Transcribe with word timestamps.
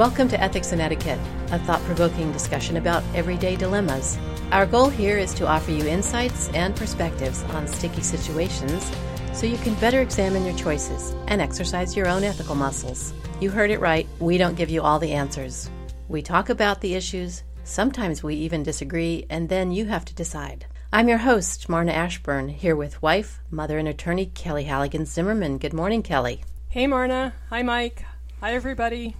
Welcome 0.00 0.28
to 0.28 0.40
Ethics 0.40 0.72
and 0.72 0.80
Etiquette, 0.80 1.18
a 1.50 1.58
thought 1.58 1.82
provoking 1.82 2.32
discussion 2.32 2.78
about 2.78 3.04
everyday 3.14 3.54
dilemmas. 3.54 4.16
Our 4.50 4.64
goal 4.64 4.88
here 4.88 5.18
is 5.18 5.34
to 5.34 5.46
offer 5.46 5.72
you 5.72 5.86
insights 5.86 6.48
and 6.54 6.74
perspectives 6.74 7.42
on 7.50 7.68
sticky 7.68 8.00
situations 8.00 8.90
so 9.34 9.44
you 9.44 9.58
can 9.58 9.74
better 9.74 10.00
examine 10.00 10.46
your 10.46 10.56
choices 10.56 11.14
and 11.26 11.42
exercise 11.42 11.98
your 11.98 12.08
own 12.08 12.24
ethical 12.24 12.54
muscles. 12.54 13.12
You 13.42 13.50
heard 13.50 13.70
it 13.70 13.78
right, 13.78 14.08
we 14.20 14.38
don't 14.38 14.56
give 14.56 14.70
you 14.70 14.80
all 14.80 14.98
the 14.98 15.12
answers. 15.12 15.68
We 16.08 16.22
talk 16.22 16.48
about 16.48 16.80
the 16.80 16.94
issues, 16.94 17.42
sometimes 17.64 18.22
we 18.22 18.36
even 18.36 18.62
disagree, 18.62 19.26
and 19.28 19.50
then 19.50 19.70
you 19.70 19.84
have 19.84 20.06
to 20.06 20.14
decide. 20.14 20.64
I'm 20.94 21.10
your 21.10 21.18
host, 21.18 21.68
Marna 21.68 21.92
Ashburn, 21.92 22.48
here 22.48 22.74
with 22.74 23.02
wife, 23.02 23.40
mother, 23.50 23.76
and 23.76 23.86
attorney 23.86 24.24
Kelly 24.24 24.64
Halligan 24.64 25.04
Zimmerman. 25.04 25.58
Good 25.58 25.74
morning, 25.74 26.02
Kelly. 26.02 26.42
Hey, 26.70 26.86
Marna. 26.86 27.34
Hi, 27.50 27.62
Mike. 27.62 28.06
Hi, 28.40 28.54
everybody. 28.54 29.14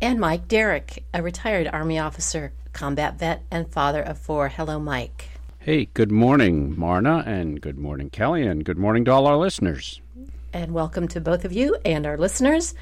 And 0.00 0.20
Mike 0.20 0.48
Derrick, 0.48 1.04
a 1.14 1.22
retired 1.22 1.68
Army 1.72 1.98
officer, 1.98 2.52
combat 2.72 3.18
vet, 3.18 3.42
and 3.50 3.70
father 3.70 4.02
of 4.02 4.18
four. 4.18 4.48
Hello, 4.48 4.78
Mike. 4.78 5.28
Hey, 5.58 5.86
good 5.94 6.12
morning, 6.12 6.78
Marna, 6.78 7.22
and 7.26 7.60
good 7.60 7.78
morning, 7.78 8.10
Kelly, 8.10 8.46
and 8.46 8.64
good 8.64 8.76
morning 8.76 9.06
to 9.06 9.12
all 9.12 9.26
our 9.26 9.36
listeners. 9.36 10.00
And 10.52 10.74
welcome 10.74 11.08
to 11.08 11.20
both 11.20 11.44
of 11.44 11.52
you 11.52 11.76
and 11.84 12.06
our 12.06 12.18
listeners. 12.18 12.74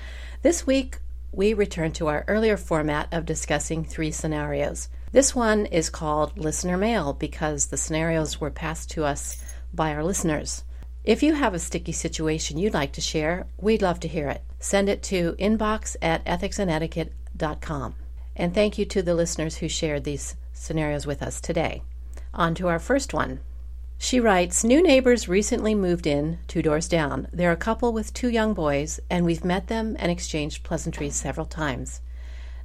This 0.43 0.67
week, 0.67 0.99
we 1.31 1.55
return 1.55 1.93
to 1.93 2.09
our 2.09 2.25
earlier 2.27 2.57
format 2.57 3.09
of 3.13 3.25
discussing 3.25 3.85
three 3.85 4.11
scenarios. 4.11 4.89
This 5.13 5.35
one 5.35 5.67
is 5.67 5.91
called 5.91 6.37
Listener 6.37 6.77
Mail 6.77 7.13
because 7.13 7.67
the 7.67 7.77
scenarios 7.77 8.41
were 8.41 8.51
passed 8.51 8.91
to 8.93 9.05
us 9.05 9.43
by 9.73 9.95
our 9.95 10.03
listeners. 10.03 10.65
If 11.05 11.21
you 11.21 11.35
have 11.35 11.53
a 11.53 11.59
sticky 11.59 11.91
situation 11.91 12.59
you'd 12.59 12.75
like 12.75 12.93
to 12.93 13.01
share, 13.01 13.47
we'd 13.59 13.83
love 13.83 13.99
to 14.01 14.09
hear 14.09 14.29
it. 14.29 14.43
Send 14.61 14.89
it 14.89 15.03
to 15.05 15.35
inbox 15.37 15.97
at 16.01 16.25
ethicsandetiquette.com. 16.27 17.95
And 18.37 18.55
thank 18.55 18.79
you 18.79 18.85
to 18.85 19.03
the 19.03 19.17
listeners 19.17 19.57
who 19.57 19.69
shared 19.69 20.05
these 20.05 20.37
scenarios 20.53 21.05
with 21.05 21.21
us 21.21 21.41
today. 21.41 21.83
On 22.33 22.55
to 22.55 22.69
our 22.69 22.79
first 22.79 23.13
one. 23.13 23.41
She 23.99 24.21
writes 24.21 24.63
New 24.63 24.81
neighbors 24.81 25.29
recently 25.29 25.75
moved 25.75 26.07
in, 26.07 26.39
two 26.47 26.63
doors 26.63 26.87
down. 26.87 27.27
They're 27.33 27.51
a 27.51 27.57
couple 27.57 27.93
with 27.93 28.15
two 28.15 28.29
young 28.29 28.55
boys, 28.55 29.01
and 29.11 29.25
we've 29.25 29.45
met 29.45 29.67
them 29.67 29.97
and 29.99 30.11
exchanged 30.11 30.63
pleasantries 30.63 31.17
several 31.17 31.47
times. 31.47 32.01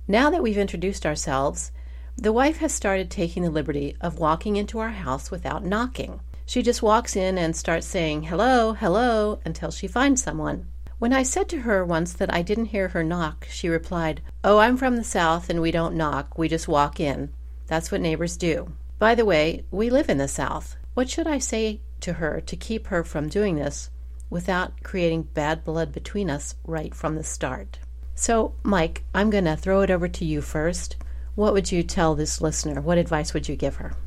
Now 0.07 0.29
that 0.29 0.43
we've 0.43 0.59
introduced 0.59 1.07
ourselves, 1.07 1.71
the 2.15 2.31
wife 2.31 2.57
has 2.57 2.71
started 2.71 3.09
taking 3.09 3.41
the 3.41 3.49
liberty 3.49 3.95
of 3.99 4.19
walking 4.19 4.57
into 4.57 4.77
our 4.77 4.89
house 4.89 5.31
without 5.31 5.65
knocking. 5.65 6.19
She 6.47 6.63
just 6.63 6.81
walks 6.81 7.17
in 7.17 7.37
and 7.37 7.53
starts 7.53 7.85
saying 7.85 8.23
hello, 8.23 8.71
hello 8.71 9.41
until 9.43 9.69
she 9.69 9.85
finds 9.85 10.23
someone. 10.23 10.67
When 10.97 11.11
I 11.11 11.21
said 11.23 11.49
to 11.49 11.59
her 11.59 11.83
once 11.83 12.13
that 12.13 12.33
I 12.33 12.41
didn't 12.41 12.67
hear 12.67 12.87
her 12.87 13.03
knock, 13.03 13.45
she 13.51 13.67
replied, 13.67 14.21
Oh, 14.45 14.57
I'm 14.57 14.77
from 14.77 14.95
the 14.95 15.03
South 15.03 15.49
and 15.49 15.61
we 15.61 15.71
don't 15.71 15.97
knock, 15.97 16.37
we 16.37 16.47
just 16.47 16.69
walk 16.69 17.01
in. 17.01 17.33
That's 17.67 17.91
what 17.91 17.99
neighbors 17.99 18.37
do. 18.37 18.71
By 18.97 19.13
the 19.13 19.25
way, 19.25 19.65
we 19.71 19.89
live 19.89 20.09
in 20.09 20.19
the 20.19 20.29
South. 20.29 20.77
What 20.93 21.09
should 21.09 21.27
I 21.27 21.37
say 21.37 21.81
to 21.99 22.13
her 22.13 22.39
to 22.39 22.55
keep 22.55 22.87
her 22.87 23.03
from 23.03 23.27
doing 23.27 23.57
this 23.57 23.89
without 24.29 24.83
creating 24.83 25.23
bad 25.33 25.65
blood 25.65 25.91
between 25.91 26.29
us 26.29 26.55
right 26.63 26.95
from 26.95 27.15
the 27.15 27.25
start? 27.25 27.79
So, 28.15 28.55
Mike, 28.63 29.03
I'm 29.13 29.29
going 29.29 29.45
to 29.45 29.57
throw 29.57 29.81
it 29.81 29.91
over 29.91 30.07
to 30.07 30.23
you 30.23 30.41
first. 30.41 30.95
What 31.35 31.51
would 31.51 31.73
you 31.73 31.83
tell 31.83 32.15
this 32.15 32.39
listener? 32.39 32.79
What 32.79 32.97
advice 32.97 33.33
would 33.33 33.49
you 33.49 33.57
give 33.57 33.75
her? 33.75 33.97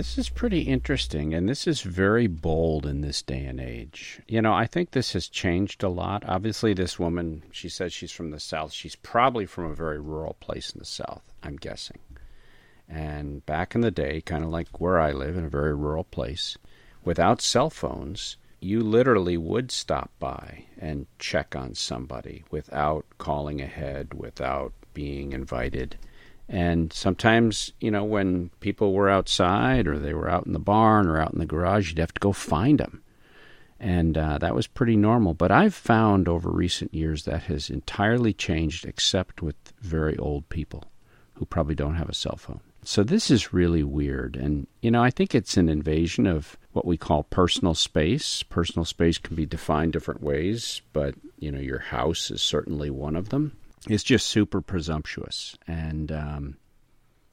This 0.00 0.16
is 0.16 0.30
pretty 0.30 0.62
interesting, 0.62 1.34
and 1.34 1.46
this 1.46 1.66
is 1.66 1.82
very 1.82 2.26
bold 2.26 2.86
in 2.86 3.02
this 3.02 3.20
day 3.20 3.44
and 3.44 3.60
age. 3.60 4.22
You 4.26 4.40
know, 4.40 4.54
I 4.54 4.64
think 4.64 4.92
this 4.92 5.12
has 5.12 5.28
changed 5.28 5.82
a 5.82 5.90
lot. 5.90 6.24
Obviously, 6.26 6.72
this 6.72 6.98
woman, 6.98 7.42
she 7.52 7.68
says 7.68 7.92
she's 7.92 8.10
from 8.10 8.30
the 8.30 8.40
South. 8.40 8.72
She's 8.72 8.96
probably 8.96 9.44
from 9.44 9.66
a 9.66 9.74
very 9.74 10.00
rural 10.00 10.38
place 10.40 10.70
in 10.70 10.78
the 10.78 10.86
South, 10.86 11.22
I'm 11.42 11.56
guessing. 11.56 11.98
And 12.88 13.44
back 13.44 13.74
in 13.74 13.82
the 13.82 13.90
day, 13.90 14.22
kind 14.22 14.42
of 14.42 14.48
like 14.48 14.80
where 14.80 14.98
I 14.98 15.12
live 15.12 15.36
in 15.36 15.44
a 15.44 15.50
very 15.50 15.74
rural 15.74 16.04
place, 16.04 16.56
without 17.04 17.42
cell 17.42 17.68
phones, 17.68 18.38
you 18.58 18.80
literally 18.80 19.36
would 19.36 19.70
stop 19.70 20.10
by 20.18 20.64
and 20.78 21.08
check 21.18 21.54
on 21.54 21.74
somebody 21.74 22.42
without 22.50 23.04
calling 23.18 23.60
ahead, 23.60 24.14
without 24.14 24.72
being 24.94 25.34
invited. 25.34 25.98
And 26.52 26.92
sometimes, 26.92 27.72
you 27.78 27.92
know, 27.92 28.02
when 28.02 28.50
people 28.58 28.92
were 28.92 29.08
outside 29.08 29.86
or 29.86 30.00
they 30.00 30.14
were 30.14 30.28
out 30.28 30.46
in 30.46 30.52
the 30.52 30.58
barn 30.58 31.06
or 31.06 31.20
out 31.20 31.32
in 31.32 31.38
the 31.38 31.46
garage, 31.46 31.90
you'd 31.90 31.98
have 31.98 32.12
to 32.12 32.20
go 32.20 32.32
find 32.32 32.80
them. 32.80 33.04
And 33.78 34.18
uh, 34.18 34.38
that 34.38 34.54
was 34.54 34.66
pretty 34.66 34.96
normal. 34.96 35.32
But 35.32 35.52
I've 35.52 35.74
found 35.74 36.26
over 36.26 36.50
recent 36.50 36.92
years 36.92 37.24
that 37.24 37.44
has 37.44 37.70
entirely 37.70 38.32
changed, 38.32 38.84
except 38.84 39.42
with 39.42 39.54
very 39.80 40.18
old 40.18 40.48
people 40.48 40.90
who 41.34 41.46
probably 41.46 41.76
don't 41.76 41.94
have 41.94 42.08
a 42.08 42.14
cell 42.14 42.36
phone. 42.36 42.60
So 42.82 43.04
this 43.04 43.30
is 43.30 43.52
really 43.52 43.84
weird. 43.84 44.34
And, 44.34 44.66
you 44.82 44.90
know, 44.90 45.04
I 45.04 45.10
think 45.10 45.36
it's 45.36 45.56
an 45.56 45.68
invasion 45.68 46.26
of 46.26 46.58
what 46.72 46.84
we 46.84 46.96
call 46.96 47.22
personal 47.22 47.74
space. 47.74 48.42
Personal 48.42 48.84
space 48.84 49.18
can 49.18 49.36
be 49.36 49.46
defined 49.46 49.92
different 49.92 50.20
ways, 50.20 50.82
but, 50.92 51.14
you 51.38 51.52
know, 51.52 51.60
your 51.60 51.78
house 51.78 52.28
is 52.32 52.42
certainly 52.42 52.90
one 52.90 53.14
of 53.14 53.28
them 53.28 53.56
is 53.88 54.02
just 54.02 54.26
super 54.26 54.60
presumptuous. 54.60 55.56
And 55.66 56.12
um, 56.12 56.56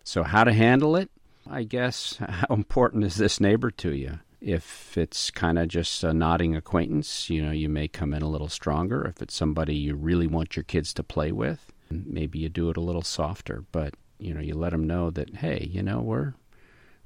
so, 0.03 0.23
how 0.23 0.43
to 0.43 0.53
handle 0.53 0.95
it? 0.95 1.09
I 1.49 1.63
guess, 1.63 2.17
how 2.29 2.53
important 2.53 3.03
is 3.03 3.15
this 3.15 3.39
neighbor 3.39 3.71
to 3.71 3.93
you? 3.93 4.19
If 4.39 4.97
it's 4.97 5.31
kind 5.31 5.57
of 5.57 5.67
just 5.67 6.03
a 6.03 6.13
nodding 6.13 6.55
acquaintance, 6.55 7.29
you 7.29 7.43
know, 7.43 7.51
you 7.51 7.69
may 7.69 7.87
come 7.87 8.13
in 8.13 8.21
a 8.21 8.29
little 8.29 8.49
stronger. 8.49 9.03
If 9.05 9.21
it's 9.21 9.35
somebody 9.35 9.75
you 9.75 9.95
really 9.95 10.27
want 10.27 10.55
your 10.55 10.63
kids 10.63 10.93
to 10.93 11.03
play 11.03 11.31
with, 11.31 11.71
maybe 11.89 12.39
you 12.39 12.49
do 12.49 12.69
it 12.69 12.77
a 12.77 12.81
little 12.81 13.01
softer. 13.01 13.63
But, 13.71 13.95
you 14.19 14.33
know, 14.33 14.41
you 14.41 14.53
let 14.53 14.71
them 14.71 14.85
know 14.85 15.09
that, 15.09 15.37
hey, 15.37 15.67
you 15.71 15.81
know, 15.81 16.01
we're, 16.01 16.35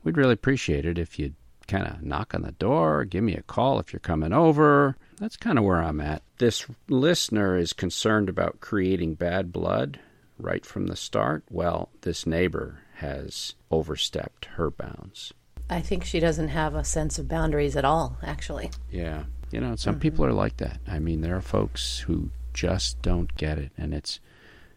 we'd 0.03 0.17
really 0.17 0.33
appreciate 0.33 0.85
it 0.85 0.99
if 0.99 1.17
you'd 1.17 1.35
kind 1.67 1.87
of 1.87 2.03
knock 2.03 2.35
on 2.35 2.41
the 2.41 2.51
door, 2.51 3.05
give 3.05 3.23
me 3.23 3.35
a 3.35 3.43
call 3.43 3.79
if 3.79 3.93
you're 3.93 4.01
coming 4.01 4.33
over. 4.33 4.97
That's 5.21 5.37
kind 5.37 5.59
of 5.59 5.63
where 5.63 5.83
I'm 5.83 6.01
at. 6.01 6.23
This 6.39 6.65
listener 6.89 7.55
is 7.55 7.73
concerned 7.73 8.27
about 8.27 8.59
creating 8.59 9.13
bad 9.13 9.53
blood 9.53 9.99
right 10.39 10.65
from 10.65 10.87
the 10.87 10.95
start. 10.95 11.43
Well, 11.51 11.89
this 12.01 12.25
neighbor 12.25 12.79
has 12.95 13.53
overstepped 13.69 14.45
her 14.55 14.71
bounds. 14.71 15.31
I 15.69 15.79
think 15.79 16.05
she 16.05 16.19
doesn't 16.19 16.47
have 16.47 16.73
a 16.73 16.83
sense 16.83 17.19
of 17.19 17.27
boundaries 17.27 17.75
at 17.75 17.85
all, 17.85 18.17
actually. 18.23 18.71
Yeah. 18.89 19.25
You 19.51 19.61
know, 19.61 19.75
some 19.75 19.93
mm-hmm. 19.93 20.01
people 20.01 20.25
are 20.25 20.33
like 20.33 20.57
that. 20.57 20.79
I 20.87 20.97
mean, 20.97 21.21
there 21.21 21.35
are 21.35 21.41
folks 21.41 21.99
who 21.99 22.31
just 22.55 22.99
don't 23.03 23.33
get 23.37 23.59
it 23.59 23.71
and 23.77 23.93
it's 23.93 24.19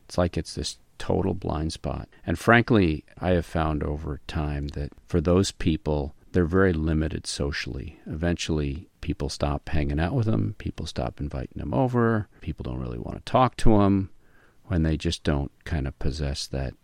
it's 0.04 0.18
like 0.18 0.36
it's 0.36 0.54
this 0.54 0.76
total 0.98 1.32
blind 1.32 1.72
spot. 1.72 2.06
And 2.26 2.38
frankly, 2.38 3.02
I 3.18 3.30
have 3.30 3.46
found 3.46 3.82
over 3.82 4.20
time 4.26 4.68
that 4.68 4.92
for 5.06 5.22
those 5.22 5.52
people 5.52 6.14
they're 6.34 6.44
very 6.44 6.72
limited 6.72 7.28
socially. 7.28 8.00
Eventually, 8.06 8.88
people 9.00 9.28
stop 9.28 9.68
hanging 9.68 10.00
out 10.00 10.14
with 10.14 10.26
them, 10.26 10.56
people 10.58 10.84
stop 10.84 11.20
inviting 11.20 11.56
them 11.56 11.72
over, 11.72 12.28
people 12.40 12.64
don't 12.64 12.80
really 12.80 12.98
want 12.98 13.16
to 13.16 13.30
talk 13.30 13.56
to 13.58 13.78
them 13.78 14.10
when 14.64 14.82
they 14.82 14.96
just 14.96 15.22
don't 15.22 15.52
kind 15.64 15.86
of 15.86 15.96
possess 16.00 16.48
that 16.48 16.74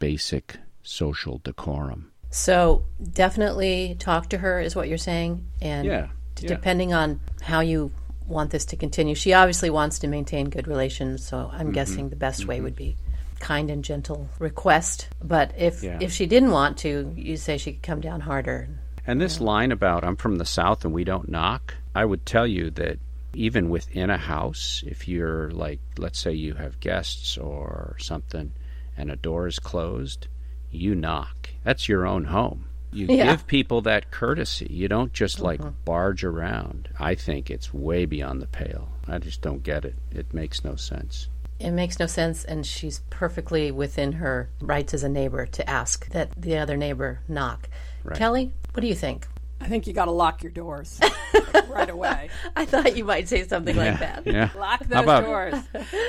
basic 0.00 0.56
social 0.82 1.40
decorum. 1.44 2.10
So, 2.30 2.84
definitely 3.12 3.96
talk 4.00 4.28
to 4.30 4.38
her, 4.38 4.60
is 4.60 4.74
what 4.74 4.88
you're 4.88 4.98
saying. 4.98 5.46
And 5.62 5.86
yeah, 5.86 6.08
yeah. 6.40 6.48
depending 6.48 6.92
on 6.92 7.20
how 7.42 7.60
you 7.60 7.92
want 8.26 8.50
this 8.50 8.64
to 8.66 8.76
continue, 8.76 9.14
she 9.14 9.32
obviously 9.32 9.70
wants 9.70 10.00
to 10.00 10.08
maintain 10.08 10.50
good 10.50 10.66
relations. 10.66 11.24
So, 11.24 11.48
I'm 11.52 11.66
mm-hmm. 11.66 11.70
guessing 11.70 12.08
the 12.08 12.16
best 12.16 12.40
mm-hmm. 12.40 12.48
way 12.48 12.60
would 12.60 12.74
be 12.74 12.96
kind 13.38 13.70
and 13.70 13.84
gentle 13.84 14.28
request. 14.40 15.08
But 15.22 15.52
if 15.56 15.84
yeah. 15.84 15.98
if 16.00 16.10
she 16.10 16.26
didn't 16.26 16.50
want 16.50 16.78
to, 16.78 17.14
you 17.16 17.36
say 17.36 17.56
she 17.56 17.74
could 17.74 17.82
come 17.84 18.00
down 18.00 18.20
harder. 18.20 18.68
And 19.06 19.20
this 19.20 19.40
line 19.40 19.70
about 19.70 20.04
I'm 20.04 20.16
from 20.16 20.36
the 20.36 20.44
South 20.44 20.84
and 20.84 20.92
we 20.92 21.04
don't 21.04 21.28
knock, 21.28 21.74
I 21.94 22.04
would 22.04 22.26
tell 22.26 22.46
you 22.46 22.70
that 22.72 22.98
even 23.34 23.68
within 23.68 24.10
a 24.10 24.18
house, 24.18 24.82
if 24.86 25.06
you're 25.06 25.50
like, 25.50 25.80
let's 25.98 26.18
say 26.18 26.32
you 26.32 26.54
have 26.54 26.80
guests 26.80 27.38
or 27.38 27.96
something 27.98 28.52
and 28.96 29.10
a 29.10 29.16
door 29.16 29.46
is 29.46 29.58
closed, 29.58 30.26
you 30.70 30.94
knock. 30.94 31.50
That's 31.62 31.88
your 31.88 32.06
own 32.06 32.24
home. 32.24 32.68
You 32.92 33.06
yeah. 33.08 33.32
give 33.32 33.46
people 33.46 33.82
that 33.82 34.10
courtesy. 34.10 34.68
You 34.70 34.88
don't 34.88 35.12
just 35.12 35.40
like 35.40 35.60
uh-huh. 35.60 35.70
barge 35.84 36.24
around. 36.24 36.88
I 36.98 37.14
think 37.14 37.50
it's 37.50 37.74
way 37.74 38.06
beyond 38.06 38.40
the 38.40 38.46
pale. 38.46 38.88
I 39.06 39.18
just 39.18 39.42
don't 39.42 39.62
get 39.62 39.84
it. 39.84 39.96
It 40.10 40.32
makes 40.32 40.64
no 40.64 40.76
sense. 40.76 41.28
It 41.58 41.70
makes 41.70 41.98
no 41.98 42.06
sense, 42.06 42.44
and 42.44 42.66
she's 42.66 43.00
perfectly 43.10 43.70
within 43.70 44.12
her 44.12 44.50
rights 44.60 44.92
as 44.92 45.02
a 45.02 45.08
neighbor 45.08 45.46
to 45.46 45.68
ask 45.68 46.08
that 46.10 46.30
the 46.36 46.58
other 46.58 46.76
neighbor 46.76 47.20
knock. 47.28 47.68
Right. 48.04 48.18
Kelly, 48.18 48.52
what 48.72 48.82
do 48.82 48.86
you 48.86 48.94
think? 48.94 49.26
I 49.60 49.68
think 49.68 49.86
you 49.86 49.94
got 49.94 50.04
to 50.04 50.10
lock 50.10 50.42
your 50.42 50.52
doors 50.52 51.00
right 51.68 51.88
away. 51.88 52.28
I 52.54 52.66
thought 52.66 52.94
you 52.94 53.04
might 53.04 53.26
say 53.26 53.46
something 53.46 53.74
yeah, 53.74 53.90
like 53.90 54.00
that. 54.00 54.26
Yeah. 54.26 54.50
Lock 54.54 54.80
those 54.80 55.02
about, 55.02 55.24
doors. 55.24 55.54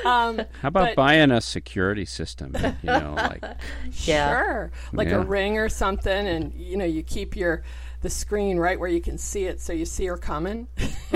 Um, 0.05 0.38
how 0.61 0.69
about 0.69 0.88
but, 0.88 0.95
buying 0.95 1.31
a 1.31 1.41
security 1.41 2.05
system? 2.05 2.55
You 2.55 2.89
know, 2.89 3.13
like 3.15 3.43
yeah. 4.03 4.29
sure, 4.29 4.71
like 4.93 5.09
yeah. 5.09 5.15
a 5.15 5.21
ring 5.21 5.57
or 5.57 5.69
something, 5.69 6.27
and 6.27 6.53
you 6.53 6.77
know, 6.77 6.85
you 6.85 7.03
keep 7.03 7.35
your 7.35 7.63
the 8.07 8.12
screen 8.12 8.57
right 8.57 8.80
where 8.80 8.88
you 8.88 9.01
can 9.01 9.18
see 9.18 9.44
it, 9.48 9.59
so 9.59 9.74
you 9.74 9.83
see 9.83 10.06
her 10.06 10.15
coming. 10.15 10.69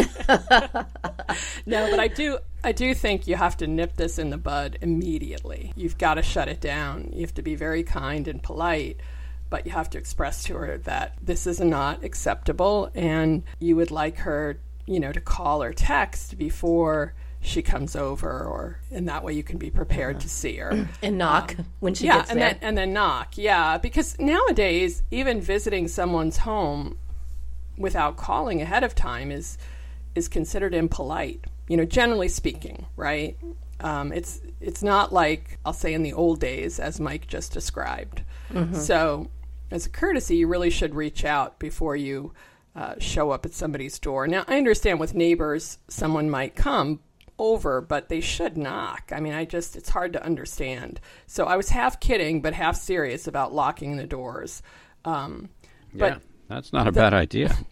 no, 1.66 1.90
but 1.90 2.02
I 2.02 2.10
do. 2.14 2.40
I 2.66 2.74
do 2.74 2.94
think 2.94 3.28
you 3.28 3.38
have 3.38 3.56
to 3.58 3.68
nip 3.68 3.96
this 3.96 4.20
in 4.20 4.30
the 4.30 4.38
bud 4.38 4.78
immediately. 4.82 5.72
You've 5.78 5.98
got 5.98 6.16
to 6.16 6.22
shut 6.22 6.50
it 6.50 6.60
down. 6.60 7.12
You 7.14 7.22
have 7.22 7.34
to 7.36 7.42
be 7.42 7.56
very 7.56 7.84
kind 7.84 8.28
and 8.28 8.44
polite, 8.44 9.00
but 9.50 9.66
you 9.66 9.72
have 9.72 9.90
to 9.92 9.98
express 9.98 10.44
to 10.44 10.56
her 10.56 10.80
that 10.80 11.16
this 11.22 11.48
is 11.48 11.62
not 11.62 12.04
acceptable 12.04 12.92
and 12.94 13.44
you 13.60 13.78
would 13.78 13.90
like 13.90 14.18
her, 14.18 14.60
you 14.86 15.00
know, 15.00 15.14
to 15.14 15.22
call 15.22 15.64
or 15.64 15.72
text 15.72 16.38
before 16.38 17.14
she 17.42 17.62
comes 17.62 17.96
over 17.96 18.30
or 18.30 18.80
in 18.92 19.06
that 19.06 19.24
way 19.24 19.34
you 19.34 19.44
can 19.44 19.58
be 19.58 19.70
prepared 19.72 20.20
to 20.20 20.30
see 20.30 20.58
her 20.58 20.88
and 21.02 21.18
knock 21.18 21.56
um, 21.58 21.66
when 21.80 21.94
she 21.94 22.06
yeah 22.06 22.18
gets 22.18 22.30
and 22.30 22.40
there. 22.40 22.50
then 22.50 22.60
and 22.62 22.78
then 22.78 22.94
knock 22.94 23.36
yeah 23.36 23.78
because 23.78 24.18
nowadays 24.20 25.02
even 25.10 25.42
visiting 25.42 25.88
someone's 25.88 26.38
home 26.38 26.98
without 27.78 28.16
calling 28.16 28.62
ahead 28.62 28.84
of 28.84 28.94
time 28.94 29.32
is 29.32 29.58
is 30.14 30.28
considered 30.28 30.74
impolite 30.76 31.46
you 31.72 31.78
know, 31.78 31.86
generally 31.86 32.28
speaking, 32.28 32.86
right? 32.98 33.38
Um, 33.80 34.12
it's 34.12 34.42
it's 34.60 34.84
not 34.84 35.14
like 35.14 35.58
I'll 35.66 35.72
say 35.72 35.94
in 35.94 36.04
the 36.04 36.12
old 36.12 36.42
days, 36.42 36.82
as 36.82 37.00
Mike 37.00 37.28
just 37.28 37.54
described. 37.54 38.24
Mm-hmm. 38.52 38.76
So, 38.76 39.30
as 39.72 39.86
a 39.86 39.90
courtesy, 39.90 40.36
you 40.36 40.48
really 40.48 40.70
should 40.70 40.94
reach 40.94 41.24
out 41.24 41.60
before 41.60 41.96
you 41.96 42.34
uh, 42.76 42.96
show 43.00 43.32
up 43.32 43.46
at 43.46 43.54
somebody's 43.54 43.98
door. 44.00 44.28
Now, 44.28 44.44
I 44.50 44.58
understand 44.58 45.00
with 45.00 45.14
neighbors, 45.14 45.78
someone 45.88 46.30
might 46.30 46.58
come 46.58 47.00
over, 47.42 47.82
but 47.82 48.10
they 48.10 48.22
should 48.22 48.58
knock. 48.58 49.12
I 49.12 49.20
mean, 49.20 49.34
I 49.34 49.46
just 49.46 49.76
it's 49.76 49.90
hard 49.90 50.14
to 50.14 50.24
understand. 50.24 51.00
So 51.28 51.46
I 51.46 51.58
was 51.58 51.70
half 51.70 52.00
kidding, 52.00 52.42
but 52.42 52.54
half 52.54 52.76
serious 52.76 53.28
about 53.28 53.54
locking 53.54 53.98
the 53.98 54.08
doors. 54.08 54.62
Um, 55.06 55.50
yeah. 55.94 56.00
But 56.00 56.22
that's 56.48 56.74
not 56.74 56.88
a 56.88 56.92
the, 56.92 57.00
bad 57.00 57.14
idea. 57.14 57.56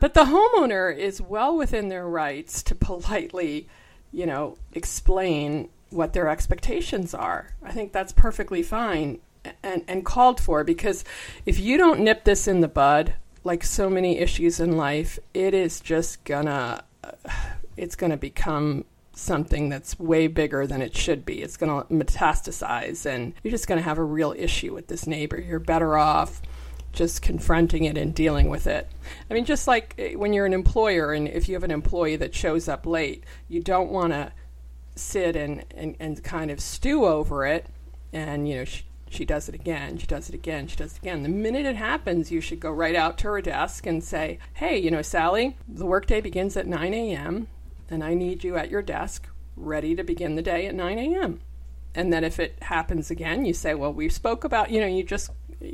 but 0.00 0.14
the 0.14 0.24
homeowner 0.24 0.96
is 0.96 1.20
well 1.20 1.56
within 1.56 1.88
their 1.88 2.06
rights 2.06 2.62
to 2.64 2.74
politely, 2.74 3.68
you 4.12 4.26
know, 4.26 4.56
explain 4.72 5.68
what 5.90 6.12
their 6.12 6.28
expectations 6.28 7.14
are. 7.14 7.54
I 7.62 7.72
think 7.72 7.92
that's 7.92 8.12
perfectly 8.12 8.62
fine 8.62 9.18
and, 9.62 9.84
and 9.88 10.04
called 10.04 10.40
for 10.40 10.64
because 10.64 11.04
if 11.46 11.58
you 11.58 11.76
don't 11.76 12.00
nip 12.00 12.24
this 12.24 12.46
in 12.46 12.60
the 12.60 12.68
bud, 12.68 13.14
like 13.42 13.64
so 13.64 13.88
many 13.88 14.18
issues 14.18 14.60
in 14.60 14.76
life, 14.76 15.18
it 15.34 15.54
is 15.54 15.80
just 15.80 16.22
gonna, 16.24 16.84
uh, 17.02 17.12
it's 17.76 17.96
gonna 17.96 18.16
become 18.16 18.84
something 19.20 19.68
that's 19.68 19.98
way 19.98 20.26
bigger 20.26 20.66
than 20.66 20.82
it 20.82 20.96
should 20.96 21.24
be. 21.24 21.42
It's 21.42 21.56
going 21.56 21.82
to 21.82 21.92
metastasize, 21.92 23.06
and 23.06 23.34
you're 23.42 23.50
just 23.50 23.66
going 23.66 23.78
to 23.78 23.84
have 23.84 23.98
a 23.98 24.04
real 24.04 24.34
issue 24.36 24.74
with 24.74 24.88
this 24.88 25.06
neighbor. 25.06 25.40
You're 25.40 25.58
better 25.58 25.96
off 25.96 26.42
just 26.92 27.22
confronting 27.22 27.84
it 27.84 27.96
and 27.96 28.14
dealing 28.14 28.48
with 28.48 28.66
it. 28.66 28.88
I 29.30 29.34
mean, 29.34 29.44
just 29.44 29.68
like 29.68 29.94
eh, 29.98 30.14
when 30.14 30.32
you're 30.32 30.46
an 30.46 30.52
employer 30.52 31.12
and 31.12 31.28
if 31.28 31.48
you 31.48 31.54
have 31.54 31.62
an 31.62 31.70
employee 31.70 32.16
that 32.16 32.34
shows 32.34 32.68
up 32.68 32.86
late, 32.86 33.24
you 33.48 33.60
don't 33.60 33.90
want 33.90 34.12
to 34.12 34.32
sit 34.96 35.36
and, 35.36 35.64
and, 35.70 35.96
and 36.00 36.22
kind 36.22 36.50
of 36.50 36.60
stew 36.60 37.06
over 37.06 37.46
it 37.46 37.66
and, 38.12 38.48
you 38.48 38.56
know, 38.56 38.64
she, 38.64 38.84
she 39.08 39.24
does 39.24 39.48
it 39.48 39.54
again, 39.54 39.98
she 39.98 40.06
does 40.06 40.28
it 40.28 40.34
again, 40.34 40.66
she 40.66 40.76
does 40.76 40.92
it 40.92 40.98
again. 40.98 41.22
The 41.22 41.28
minute 41.28 41.66
it 41.66 41.76
happens, 41.76 42.30
you 42.30 42.40
should 42.40 42.60
go 42.60 42.70
right 42.70 42.94
out 42.94 43.18
to 43.18 43.28
her 43.28 43.40
desk 43.40 43.86
and 43.86 44.02
say, 44.02 44.38
hey, 44.54 44.78
you 44.78 44.90
know, 44.90 45.02
Sally, 45.02 45.56
the 45.68 45.86
workday 45.86 46.20
begins 46.20 46.56
at 46.56 46.66
9 46.66 46.94
a.m., 46.94 47.48
and 47.90 48.04
I 48.04 48.14
need 48.14 48.44
you 48.44 48.56
at 48.56 48.70
your 48.70 48.82
desk 48.82 49.28
ready 49.56 49.94
to 49.94 50.02
begin 50.04 50.36
the 50.36 50.42
day 50.42 50.66
at 50.66 50.74
9 50.74 50.98
a.m. 50.98 51.40
And 51.94 52.12
then 52.12 52.24
if 52.24 52.38
it 52.38 52.62
happens 52.62 53.10
again, 53.10 53.44
you 53.44 53.52
say, 53.52 53.74
well, 53.74 53.92
we 53.92 54.08
spoke 54.08 54.44
about, 54.44 54.70
you 54.70 54.80
know, 54.80 54.86
you 54.86 55.02
just 55.02 55.30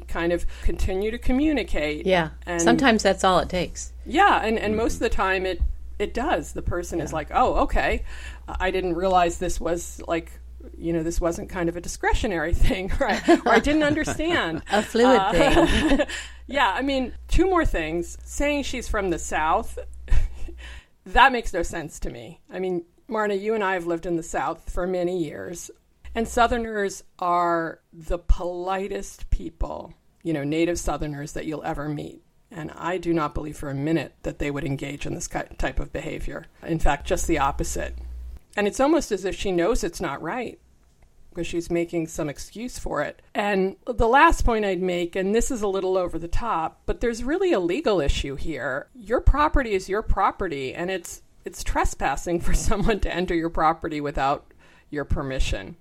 kind 0.08 0.32
of 0.32 0.46
continue 0.62 1.10
to 1.10 1.18
communicate. 1.18 2.06
Yeah. 2.06 2.30
And 2.46 2.60
Sometimes 2.60 3.02
that's 3.02 3.22
all 3.22 3.38
it 3.38 3.48
takes. 3.48 3.92
Yeah, 4.04 4.40
and, 4.42 4.58
and 4.58 4.76
most 4.76 4.94
of 4.94 5.00
the 5.00 5.10
time 5.10 5.46
it 5.46 5.60
it 5.98 6.12
does. 6.12 6.52
The 6.52 6.60
person 6.60 6.98
yeah. 6.98 7.04
is 7.06 7.12
like, 7.14 7.28
"Oh, 7.32 7.54
okay. 7.62 8.04
I 8.46 8.70
didn't 8.70 8.96
realize 8.96 9.38
this 9.38 9.58
was 9.58 10.02
like 10.06 10.30
you 10.76 10.92
know, 10.92 11.02
this 11.02 11.20
wasn't 11.20 11.48
kind 11.48 11.68
of 11.68 11.76
a 11.76 11.80
discretionary 11.80 12.54
thing, 12.66 12.92
right? 13.00 13.28
or 13.28 13.48
I 13.48 13.60
didn't 13.60 13.82
understand. 13.82 14.62
a 14.72 14.82
fluid 14.82 15.20
uh, 15.20 15.32
thing. 15.32 16.06
yeah, 16.46 16.72
I 16.74 16.82
mean, 16.82 17.12
two 17.28 17.46
more 17.46 17.64
things. 17.64 18.18
Saying 18.24 18.64
she's 18.64 18.88
from 18.88 19.10
the 19.10 19.18
South, 19.18 19.78
that 21.06 21.32
makes 21.32 21.52
no 21.52 21.62
sense 21.62 21.98
to 22.00 22.10
me. 22.10 22.40
I 22.50 22.58
mean, 22.58 22.84
Marna, 23.08 23.34
you 23.34 23.54
and 23.54 23.62
I 23.62 23.74
have 23.74 23.86
lived 23.86 24.06
in 24.06 24.16
the 24.16 24.22
South 24.22 24.70
for 24.70 24.86
many 24.86 25.22
years. 25.22 25.70
And 26.14 26.26
Southerners 26.26 27.04
are 27.18 27.80
the 27.92 28.18
politest 28.18 29.30
people, 29.30 29.94
you 30.22 30.32
know, 30.32 30.44
native 30.44 30.78
Southerners 30.78 31.32
that 31.32 31.46
you'll 31.46 31.62
ever 31.62 31.88
meet. 31.88 32.22
And 32.50 32.72
I 32.74 32.98
do 32.98 33.12
not 33.12 33.34
believe 33.34 33.56
for 33.56 33.70
a 33.70 33.74
minute 33.74 34.14
that 34.22 34.38
they 34.38 34.50
would 34.50 34.64
engage 34.64 35.06
in 35.06 35.14
this 35.14 35.28
type 35.28 35.78
of 35.78 35.92
behavior. 35.92 36.46
In 36.62 36.78
fact, 36.78 37.06
just 37.06 37.26
the 37.26 37.38
opposite. 37.38 37.94
And 38.56 38.66
it's 38.66 38.80
almost 38.80 39.12
as 39.12 39.24
if 39.24 39.36
she 39.36 39.52
knows 39.52 39.84
it's 39.84 40.00
not 40.00 40.22
right 40.22 40.58
because 41.36 41.46
she's 41.46 41.70
making 41.70 42.06
some 42.06 42.30
excuse 42.30 42.78
for 42.78 43.02
it. 43.02 43.20
And 43.34 43.76
the 43.84 44.08
last 44.08 44.42
point 44.42 44.64
I'd 44.64 44.80
make, 44.80 45.14
and 45.14 45.34
this 45.34 45.50
is 45.50 45.60
a 45.60 45.68
little 45.68 45.98
over 45.98 46.18
the 46.18 46.28
top, 46.28 46.80
but 46.86 47.02
there's 47.02 47.22
really 47.22 47.52
a 47.52 47.60
legal 47.60 48.00
issue 48.00 48.36
here. 48.36 48.88
Your 48.94 49.20
property 49.20 49.74
is 49.74 49.86
your 49.86 50.00
property, 50.00 50.72
and 50.72 50.90
it's 50.90 51.20
it's 51.44 51.62
trespassing 51.62 52.40
for 52.40 52.54
someone 52.68 53.00
to 53.00 53.14
enter 53.14 53.34
your 53.34 53.50
property 53.50 54.00
without 54.00 54.54
your 54.88 55.04
permission. 55.04 55.76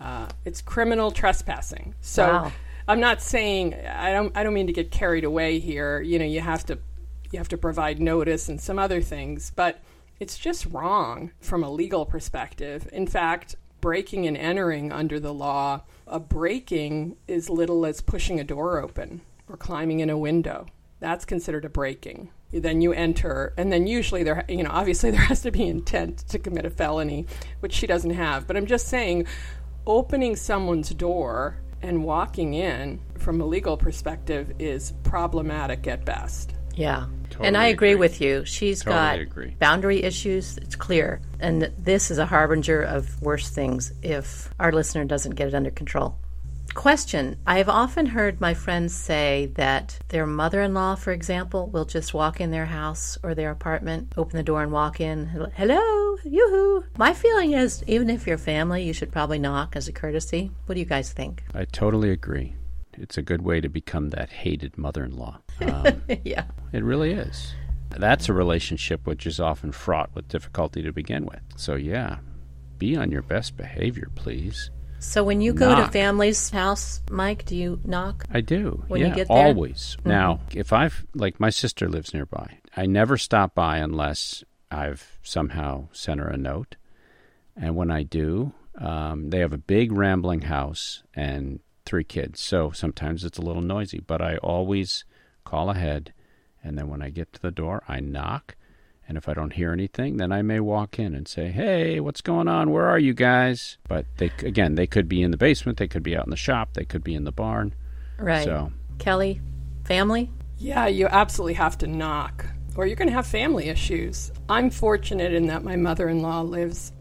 Uh, 0.00 0.28
it's 0.44 0.62
criminal 0.62 1.10
trespassing. 1.10 1.96
So 2.00 2.28
wow. 2.28 2.52
I'm 2.86 3.00
not 3.00 3.20
saying 3.20 3.74
I 3.74 4.12
don't 4.12 4.36
I 4.36 4.44
don't 4.44 4.54
mean 4.54 4.68
to 4.68 4.72
get 4.72 4.92
carried 4.92 5.24
away 5.24 5.58
here. 5.58 6.00
You 6.00 6.20
know, 6.20 6.24
you 6.24 6.40
have 6.40 6.64
to 6.66 6.78
you 7.32 7.38
have 7.38 7.48
to 7.48 7.58
provide 7.58 8.00
notice 8.00 8.48
and 8.48 8.60
some 8.60 8.78
other 8.78 9.02
things, 9.02 9.50
but 9.56 9.82
it's 10.20 10.38
just 10.38 10.64
wrong 10.66 11.32
from 11.40 11.64
a 11.64 11.70
legal 11.70 12.06
perspective. 12.06 12.88
In 12.92 13.08
fact, 13.08 13.56
breaking 13.80 14.26
and 14.26 14.36
entering 14.36 14.92
under 14.92 15.20
the 15.20 15.34
law, 15.34 15.82
a 16.06 16.20
breaking 16.20 17.16
is 17.28 17.50
little 17.50 17.84
as 17.86 18.00
pushing 18.00 18.40
a 18.40 18.44
door 18.44 18.78
open 18.78 19.20
or 19.48 19.56
climbing 19.56 20.00
in 20.00 20.10
a 20.10 20.18
window. 20.18 20.66
That's 21.00 21.24
considered 21.24 21.64
a 21.64 21.68
breaking. 21.68 22.30
Then 22.52 22.80
you 22.80 22.92
enter, 22.92 23.52
and 23.56 23.72
then 23.72 23.86
usually 23.86 24.22
there, 24.22 24.44
you 24.48 24.62
know, 24.62 24.70
obviously 24.70 25.10
there 25.12 25.20
has 25.20 25.42
to 25.42 25.50
be 25.50 25.66
intent 25.66 26.18
to 26.28 26.38
commit 26.38 26.66
a 26.66 26.70
felony, 26.70 27.26
which 27.60 27.72
she 27.72 27.86
doesn't 27.86 28.10
have. 28.10 28.46
But 28.46 28.56
I'm 28.56 28.66
just 28.66 28.88
saying, 28.88 29.26
opening 29.86 30.36
someone's 30.36 30.90
door 30.90 31.58
and 31.82 32.04
walking 32.04 32.54
in 32.54 33.00
from 33.18 33.40
a 33.40 33.46
legal 33.46 33.76
perspective 33.76 34.52
is 34.58 34.92
problematic 35.04 35.86
at 35.86 36.04
best. 36.04 36.55
Yeah. 36.76 37.06
Totally 37.30 37.48
and 37.48 37.56
I 37.56 37.66
agree, 37.66 37.90
agree, 37.90 38.00
with 38.00 38.20
you. 38.20 38.44
She's 38.44 38.82
totally 38.82 38.96
got 38.96 39.18
agree. 39.18 39.56
boundary 39.58 40.02
issues. 40.02 40.56
It's 40.58 40.76
clear. 40.76 41.20
And 41.40 41.70
this 41.78 42.10
is 42.10 42.18
a 42.18 42.26
harbinger 42.26 42.82
of 42.82 43.20
worse 43.20 43.50
things 43.50 43.92
if 44.02 44.48
our 44.60 44.72
listener 44.72 45.04
doesn't 45.04 45.34
get 45.34 45.48
it 45.48 45.54
under 45.54 45.70
control. 45.70 46.16
Question 46.74 47.38
I 47.46 47.58
have 47.58 47.70
often 47.70 48.06
heard 48.06 48.40
my 48.40 48.52
friends 48.52 48.94
say 48.94 49.50
that 49.54 49.98
their 50.08 50.26
mother 50.26 50.60
in 50.62 50.74
law, 50.74 50.94
for 50.94 51.10
example, 51.12 51.68
will 51.68 51.86
just 51.86 52.12
walk 52.12 52.40
in 52.40 52.50
their 52.50 52.66
house 52.66 53.16
or 53.22 53.34
their 53.34 53.50
apartment, 53.50 54.12
open 54.16 54.36
the 54.36 54.42
door 54.42 54.62
and 54.62 54.70
walk 54.72 55.00
in. 55.00 55.26
Hello, 55.56 56.16
yoo-hoo. 56.22 56.84
My 56.98 57.14
feeling 57.14 57.52
is 57.52 57.82
even 57.86 58.10
if 58.10 58.26
you're 58.26 58.36
family, 58.38 58.82
you 58.82 58.92
should 58.92 59.10
probably 59.10 59.38
knock 59.38 59.74
as 59.74 59.88
a 59.88 59.92
courtesy. 59.92 60.50
What 60.66 60.74
do 60.74 60.80
you 60.80 60.86
guys 60.86 61.12
think? 61.12 61.44
I 61.54 61.64
totally 61.64 62.10
agree. 62.10 62.54
It's 62.98 63.18
a 63.18 63.22
good 63.22 63.42
way 63.42 63.60
to 63.60 63.68
become 63.68 64.10
that 64.10 64.30
hated 64.30 64.76
mother 64.78 65.04
in 65.04 65.16
law. 65.16 65.40
Um, 65.62 66.02
yeah. 66.22 66.44
It 66.72 66.84
really 66.84 67.12
is. 67.12 67.54
That's 67.90 68.28
a 68.28 68.34
relationship 68.34 69.06
which 69.06 69.26
is 69.26 69.40
often 69.40 69.72
fraught 69.72 70.10
with 70.14 70.28
difficulty 70.28 70.82
to 70.82 70.92
begin 70.92 71.24
with. 71.24 71.40
So, 71.56 71.76
yeah, 71.76 72.18
be 72.76 72.94
on 72.94 73.10
your 73.10 73.22
best 73.22 73.56
behavior, 73.56 74.10
please. 74.14 74.70
So 74.98 75.22
when 75.22 75.40
you 75.40 75.52
go 75.52 75.74
to 75.74 75.88
family's 75.88 76.50
house, 76.50 77.00
Mike, 77.10 77.44
do 77.44 77.56
you 77.56 77.80
knock? 77.84 78.24
I 78.30 78.40
do. 78.40 78.84
When 78.88 79.00
yeah, 79.00 79.08
you 79.08 79.14
get 79.14 79.28
there? 79.28 79.36
always. 79.36 79.96
Mm-hmm. 80.00 80.08
Now, 80.08 80.40
if 80.54 80.72
I've 80.72 81.06
like 81.14 81.38
my 81.38 81.50
sister 81.50 81.88
lives 81.88 82.12
nearby, 82.12 82.58
I 82.76 82.86
never 82.86 83.16
stop 83.16 83.54
by 83.54 83.78
unless 83.78 84.42
I've 84.70 85.18
somehow 85.22 85.88
sent 85.92 86.20
her 86.20 86.28
a 86.28 86.36
note. 86.36 86.76
And 87.56 87.76
when 87.76 87.90
I 87.90 88.02
do, 88.02 88.52
um, 88.78 89.30
they 89.30 89.38
have 89.38 89.52
a 89.52 89.58
big 89.58 89.92
rambling 89.92 90.42
house 90.42 91.02
and 91.14 91.60
three 91.86 92.04
kids, 92.04 92.40
so 92.40 92.70
sometimes 92.72 93.24
it's 93.24 93.38
a 93.38 93.42
little 93.42 93.62
noisy. 93.62 94.00
But 94.06 94.20
I 94.20 94.36
always 94.38 95.04
call 95.44 95.70
ahead, 95.70 96.12
and 96.62 96.76
then 96.76 96.88
when 96.88 97.00
I 97.00 97.10
get 97.10 97.32
to 97.34 97.42
the 97.42 97.50
door, 97.50 97.82
I 97.88 98.00
knock 98.00 98.56
and 99.08 99.16
if 99.16 99.28
I 99.28 99.34
don't 99.34 99.52
hear 99.52 99.72
anything, 99.72 100.16
then 100.16 100.32
I 100.32 100.42
may 100.42 100.58
walk 100.58 100.98
in 100.98 101.14
and 101.14 101.28
say, 101.28 101.50
"Hey, 101.50 102.00
what's 102.00 102.20
going 102.20 102.48
on? 102.48 102.70
Where 102.70 102.86
are 102.86 102.98
you 102.98 103.14
guys?" 103.14 103.78
But 103.88 104.06
they 104.16 104.30
again, 104.40 104.74
they 104.74 104.86
could 104.86 105.08
be 105.08 105.22
in 105.22 105.30
the 105.30 105.36
basement, 105.36 105.78
they 105.78 105.88
could 105.88 106.02
be 106.02 106.16
out 106.16 106.24
in 106.24 106.30
the 106.30 106.36
shop, 106.36 106.74
they 106.74 106.84
could 106.84 107.04
be 107.04 107.14
in 107.14 107.24
the 107.24 107.32
barn. 107.32 107.72
Right. 108.18 108.44
So, 108.44 108.72
Kelly, 108.98 109.40
family? 109.84 110.30
Yeah, 110.58 110.86
you 110.86 111.06
absolutely 111.06 111.54
have 111.54 111.78
to 111.78 111.86
knock 111.86 112.46
or 112.76 112.86
you're 112.86 112.96
going 112.96 113.08
to 113.08 113.14
have 113.14 113.26
family 113.26 113.68
issues. 113.68 114.32
I'm 114.48 114.70
fortunate 114.70 115.32
in 115.32 115.46
that 115.46 115.64
my 115.64 115.76
mother-in-law 115.76 116.42
lives 116.42 116.92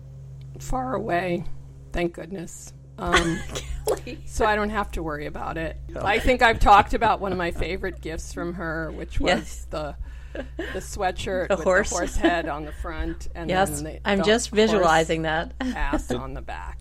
far 0.60 0.96
away. 0.96 1.44
Thank 1.92 2.14
goodness. 2.14 2.74
Um, 2.98 3.40
so 4.26 4.46
I 4.46 4.56
don't 4.56 4.70
have 4.70 4.92
to 4.92 5.04
worry 5.04 5.26
about 5.26 5.58
it. 5.58 5.78
I 5.96 6.20
think 6.20 6.42
I've 6.42 6.60
talked 6.60 6.94
about 6.94 7.20
one 7.20 7.32
of 7.32 7.38
my 7.38 7.52
favorite 7.52 8.02
gifts 8.02 8.34
from 8.34 8.54
her, 8.56 8.92
which 8.92 9.20
was 9.20 9.30
yes. 9.30 9.68
the 9.70 9.96
the 10.34 10.80
sweatshirt 10.80 11.48
The 11.48 11.56
with 11.56 11.64
horse. 11.64 11.90
the 11.90 11.96
horse 11.96 12.16
head 12.18 12.50
on 12.50 12.66
the 12.66 12.74
front, 12.74 13.30
and 13.36 13.50
Yes, 13.50 13.70
then 13.82 13.84
the, 13.86 14.00
I'm 14.10 14.18
the 14.20 14.24
just 14.26 14.50
visualizing 14.50 15.22
that. 15.22 15.54
ass 15.62 16.12
on 16.12 16.34
the 16.34 16.42
back. 16.42 16.80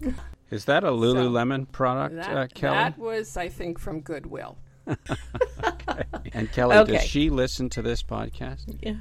Is 0.50 0.64
that 0.64 0.82
a 0.84 0.88
Lululemon 0.90 1.70
product, 1.70 2.16
That, 2.16 2.36
uh, 2.36 2.46
Kelly? 2.52 2.74
that 2.76 2.98
was, 2.98 3.36
I 3.36 3.48
think, 3.48 3.78
from 3.78 4.00
Goodwill. 4.00 4.58
and 6.32 6.50
Kelly, 6.52 6.76
Okay. 6.76 6.92
does 6.92 7.02
she 7.04 7.30
listen 7.30 7.68
to 7.70 7.82
this 7.82 8.02
podcast? 8.02 8.76
Yeah. 8.82 8.94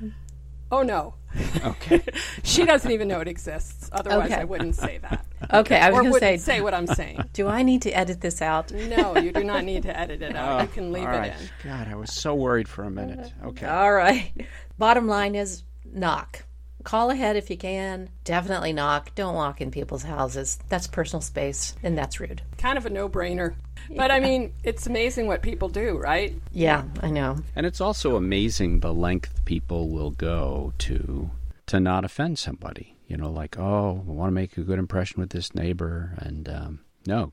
Oh 0.72 0.82
no, 0.82 1.15
Okay. 1.63 2.01
she 2.43 2.65
doesn't 2.65 2.89
even 2.89 3.08
know 3.08 3.20
it 3.20 3.27
exists. 3.27 3.89
Otherwise, 3.91 4.32
Okay. 4.32 4.41
I 4.41 4.43
wouldn't 4.43 4.75
say 4.75 4.98
that. 5.00 5.25
Okay, 5.52 5.78
I 5.80 5.90
was 5.90 5.96
going 6.00 6.06
to 6.06 6.12
wouldn't 6.12 6.42
say, 6.42 6.54
say 6.56 6.62
what 6.62 6.74
I'm 6.74 6.88
saying. 6.88 7.24
do 7.34 7.48
I 7.48 7.64
need 7.64 7.82
to 7.84 7.92
edit 7.92 8.22
this 8.22 8.42
out? 8.42 8.72
No, 8.72 9.18
you 9.18 9.32
do 9.32 9.44
not 9.44 9.64
need 9.64 9.84
to 9.84 9.98
edit 9.98 10.22
it 10.22 10.36
out. 10.36 10.62
you 10.62 10.68
can 10.74 10.92
leave 10.92 11.06
Oh, 11.08 11.12
All 11.12 11.24
it 11.24 11.34
in. 11.40 11.70
God, 11.70 11.88
I 11.88 11.96
was 11.96 12.12
so 12.14 12.36
worried 12.36 12.68
for 12.68 12.84
a 12.84 12.90
minute. 12.92 13.32
Okay. 13.44 13.66
All 13.66 13.94
right. 13.94 14.32
Bottom 14.78 15.08
line 15.08 15.36
is 15.36 15.64
knock. 15.86 16.44
Call 16.84 17.12
ahead 17.12 17.38
if 17.38 17.50
you 17.50 17.58
can. 17.58 18.10
Definitely 18.26 18.74
knock. 18.74 19.16
Don't 19.16 19.36
walk 19.36 19.62
in 19.62 19.72
people's 19.72 20.04
houses. 20.04 20.60
That's 20.68 20.86
personal 20.88 21.22
space, 21.22 21.76
and 21.82 21.98
that's 21.98 22.20
rude. 22.20 22.42
Kind 22.58 22.78
of 22.78 22.86
a 22.86 22.90
no-brainer. 22.90 23.56
But 23.96 24.12
I 24.12 24.20
mean, 24.20 24.54
it's 24.64 24.86
amazing 24.88 25.28
what 25.28 25.42
people 25.42 25.70
do, 25.70 25.98
right? 25.98 26.34
Yeah, 26.52 26.84
I 27.02 27.10
know. 27.10 27.38
And 27.56 27.66
it's 27.66 27.80
also 27.80 28.16
amazing 28.18 28.82
the 28.82 28.94
length 28.94 29.46
people 29.46 29.90
will 29.90 30.12
go 30.12 30.74
to 30.80 31.30
to 31.68 31.80
not 31.80 32.04
offend 32.04 32.38
somebody. 32.40 32.96
You 33.13 33.17
know, 33.17 33.29
like, 33.29 33.60
oh, 33.60 34.03
I 34.08 34.12
want 34.12 34.29
to 34.29 34.34
make 34.34 34.58
a 34.58 34.63
good 34.63 34.79
impression 34.79 35.22
with 35.22 35.29
this 35.29 35.53
neighbor. 35.53 36.15
And 36.17 36.50
um, 36.50 36.79
no, 37.05 37.32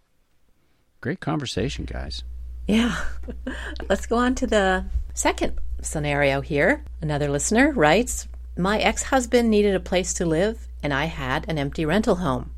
great 1.00 1.20
conversation, 1.20 1.86
guys. 1.86 2.22
Yeah. 2.68 2.94
Let's 3.88 4.04
go 4.04 4.18
on 4.18 4.34
to 4.34 4.46
the 4.46 4.84
second 5.14 5.58
scenario 5.80 6.42
here. 6.42 6.84
Another 7.00 7.30
listener 7.30 7.72
writes 7.72 8.28
My 8.58 8.78
ex 8.78 9.04
husband 9.04 9.48
needed 9.48 9.74
a 9.74 9.80
place 9.80 10.12
to 10.14 10.26
live, 10.26 10.68
and 10.82 10.92
I 10.92 11.06
had 11.06 11.48
an 11.48 11.56
empty 11.56 11.86
rental 11.86 12.16
home. 12.16 12.50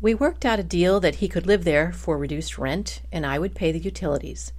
We 0.00 0.16
worked 0.16 0.44
out 0.44 0.58
a 0.58 0.64
deal 0.64 0.98
that 0.98 1.16
he 1.16 1.28
could 1.28 1.46
live 1.46 1.62
there 1.62 1.92
for 1.92 2.18
reduced 2.18 2.58
rent, 2.58 3.02
and 3.12 3.24
I 3.24 3.38
would 3.38 3.54
pay 3.54 3.70
the 3.70 3.78
utilities. 3.78 4.52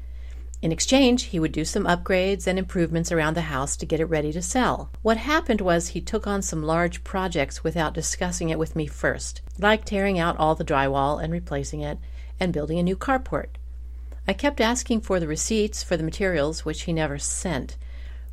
In 0.61 0.73
exchange, 0.73 1.23
he 1.23 1.39
would 1.39 1.53
do 1.53 1.63
some 1.63 1.85
upgrades 1.85 2.45
and 2.45 2.59
improvements 2.59 3.13
around 3.13 3.35
the 3.35 3.41
house 3.43 3.77
to 3.77 3.85
get 3.85 4.01
it 4.01 4.05
ready 4.05 4.33
to 4.33 4.41
sell. 4.41 4.91
What 5.01 5.15
happened 5.15 5.61
was 5.61 5.89
he 5.89 6.01
took 6.01 6.27
on 6.27 6.41
some 6.41 6.63
large 6.63 7.05
projects 7.05 7.63
without 7.63 7.93
discussing 7.93 8.49
it 8.49 8.59
with 8.59 8.75
me 8.75 8.85
first, 8.85 9.41
like 9.57 9.85
tearing 9.85 10.19
out 10.19 10.37
all 10.37 10.55
the 10.55 10.65
drywall 10.65 11.23
and 11.23 11.31
replacing 11.31 11.79
it, 11.79 11.97
and 12.41 12.51
building 12.51 12.77
a 12.77 12.83
new 12.83 12.97
carport. 12.97 13.55
I 14.27 14.33
kept 14.33 14.59
asking 14.59 15.01
for 15.01 15.19
the 15.19 15.27
receipts 15.27 15.81
for 15.81 15.95
the 15.95 16.03
materials, 16.03 16.65
which 16.65 16.81
he 16.81 16.93
never 16.93 17.17
sent. 17.17 17.77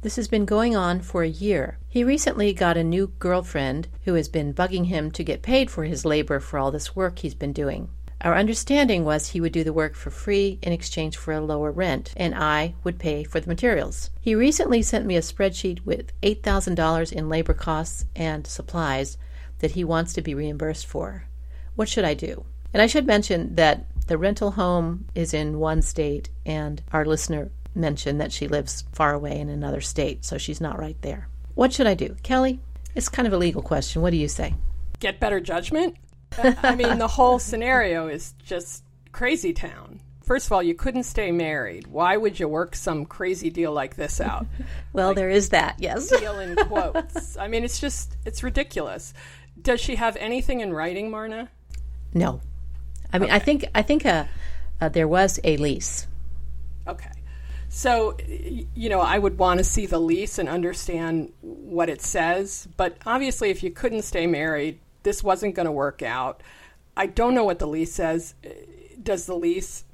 This 0.03 0.17
has 0.17 0.29
been 0.29 0.45
going 0.45 0.77
on 0.77 1.01
for 1.01 1.23
a 1.23 1.29
year. 1.29 1.79
He 1.89 2.05
recently 2.05 2.53
got 2.53 2.77
a 2.77 2.85
new 2.85 3.13
girlfriend 3.19 3.89
who 4.05 4.15
has 4.15 4.29
been 4.29 4.53
bugging 4.53 4.87
him 4.87 5.11
to 5.13 5.25
get 5.25 5.43
paid 5.43 5.71
for 5.71 5.85
his 5.85 6.05
labor 6.05 6.41
for 6.41 6.59
all 6.59 6.71
this 6.71 6.95
work 6.97 7.21
he's 7.21 7.35
been 7.35 7.53
doing. 7.53 7.89
Our 8.23 8.35
understanding 8.35 9.05
was 9.05 9.29
he 9.29 9.41
would 9.41 9.53
do 9.53 9.63
the 9.63 9.73
work 9.73 9.95
for 9.95 10.11
free 10.11 10.59
in 10.63 10.73
exchange 10.73 11.17
for 11.17 11.33
a 11.33 11.41
lower 11.41 11.71
rent, 11.71 12.13
and 12.17 12.35
I 12.35 12.75
would 12.83 12.99
pay 12.99 13.25
for 13.25 13.41
the 13.41 13.49
materials. 13.49 14.11
He 14.21 14.35
recently 14.35 14.83
sent 14.83 15.07
me 15.07 15.17
a 15.17 15.21
spreadsheet 15.21 15.85
with 15.85 16.19
$8,000 16.23 17.13
in 17.13 17.29
labor 17.29 17.55
costs 17.55 18.07
and 18.17 18.47
supplies 18.47 19.19
that 19.59 19.73
he 19.73 19.85
wants 19.85 20.13
to 20.15 20.23
be 20.23 20.35
reimbursed 20.35 20.87
for. 20.87 21.25
What 21.75 21.89
should 21.89 22.05
I 22.05 22.15
do? 22.15 22.47
And 22.73 22.83
I 22.83 22.87
should 22.87 23.07
mention 23.07 23.55
that 23.57 23.87
the 24.07 24.19
rental 24.19 24.53
home 24.53 25.07
is 25.15 25.35
in 25.35 25.59
one 25.59 25.83
state, 25.83 26.31
and 26.45 26.83
our 26.93 27.05
listener 27.05 27.51
mentioned 27.75 28.21
that 28.21 28.33
she 28.33 28.49
lives 28.49 28.85
far 28.93 29.13
away 29.13 29.39
in 29.39 29.51
another 29.51 29.83
state, 29.83 30.25
so 30.25 30.39
she's 30.39 30.61
not 30.61 30.79
right 30.79 31.01
there. 31.03 31.29
What 31.55 31.73
should 31.73 31.87
I 31.87 31.95
do? 31.95 32.17
Kelly, 32.23 32.61
it's 32.95 33.09
kind 33.09 33.29
of 33.29 33.35
a 33.35 33.39
legal 33.39 33.63
question. 33.63 34.01
What 34.01 34.11
do 34.11 34.17
you 34.17 34.29
say? 34.29 34.55
Get 35.01 35.21
better 35.21 35.41
judgment. 35.41 35.97
I 36.39 36.75
mean, 36.75 36.99
the 36.99 37.09
whole 37.09 37.39
scenario 37.39 38.09
is 38.09 38.35
just 38.45 38.85
crazy 39.13 39.53
town. 39.53 40.01
First 40.23 40.47
of 40.47 40.53
all, 40.53 40.63
you 40.63 40.75
couldn't 40.75 41.05
stay 41.05 41.31
married. 41.31 41.87
Why 41.87 42.17
would 42.17 42.41
you 42.41 42.49
work 42.49 42.75
some 42.75 43.07
crazy 43.07 43.49
deal 43.49 43.73
like 43.73 43.95
this 43.97 44.21
out? 44.21 44.47
Well, 44.93 45.13
there 45.13 45.29
is 45.29 45.51
that, 45.51 45.77
yes. 45.79 46.09
deal 46.21 46.39
in 46.39 46.57
quotes. 46.57 47.37
I 47.37 47.49
mean, 47.49 47.65
it's 47.65 47.79
just, 47.79 48.17
it's 48.25 48.43
ridiculous. 48.43 49.13
Does 49.61 49.79
she 49.79 49.97
have 49.97 50.17
anything 50.17 50.61
in 50.61 50.73
writing, 50.73 51.11
Marna? 51.11 51.51
No. 52.15 52.41
I 53.13 53.19
mean, 53.19 53.31
I 53.31 53.39
think 53.39 53.67
I 53.75 53.83
think 53.83 54.05
uh, 54.07 54.25
uh, 54.81 54.89
there 54.89 55.09
was 55.09 55.39
a 55.45 55.57
lease. 55.59 56.07
Okay. 56.87 57.11
So, 57.69 58.17
you 58.27 58.89
know, 58.89 59.01
I 59.01 59.19
would 59.19 59.39
want 59.39 59.59
to 59.59 59.65
see 59.65 59.87
the 59.87 59.99
lease 59.99 60.39
and 60.39 60.49
understand 60.49 61.33
what 61.41 61.89
it 61.89 62.01
says. 62.01 62.69
But 62.77 62.97
obviously, 63.05 63.51
if 63.51 63.63
you 63.63 63.71
couldn't 63.71 64.03
stay 64.03 64.27
married, 64.27 64.79
this 65.07 65.23
wasn't 65.23 65.55
going 65.55 65.67
to 65.67 65.73
work 65.73 66.03
out. 66.03 66.43
I 66.97 67.07
don't 67.07 67.33
know 67.33 67.45
what 67.45 67.61
the 67.61 67.67
lease 67.69 67.95
says. 67.95 68.35
Does 69.01 69.27
the 69.27 69.37
lease, 69.37 69.85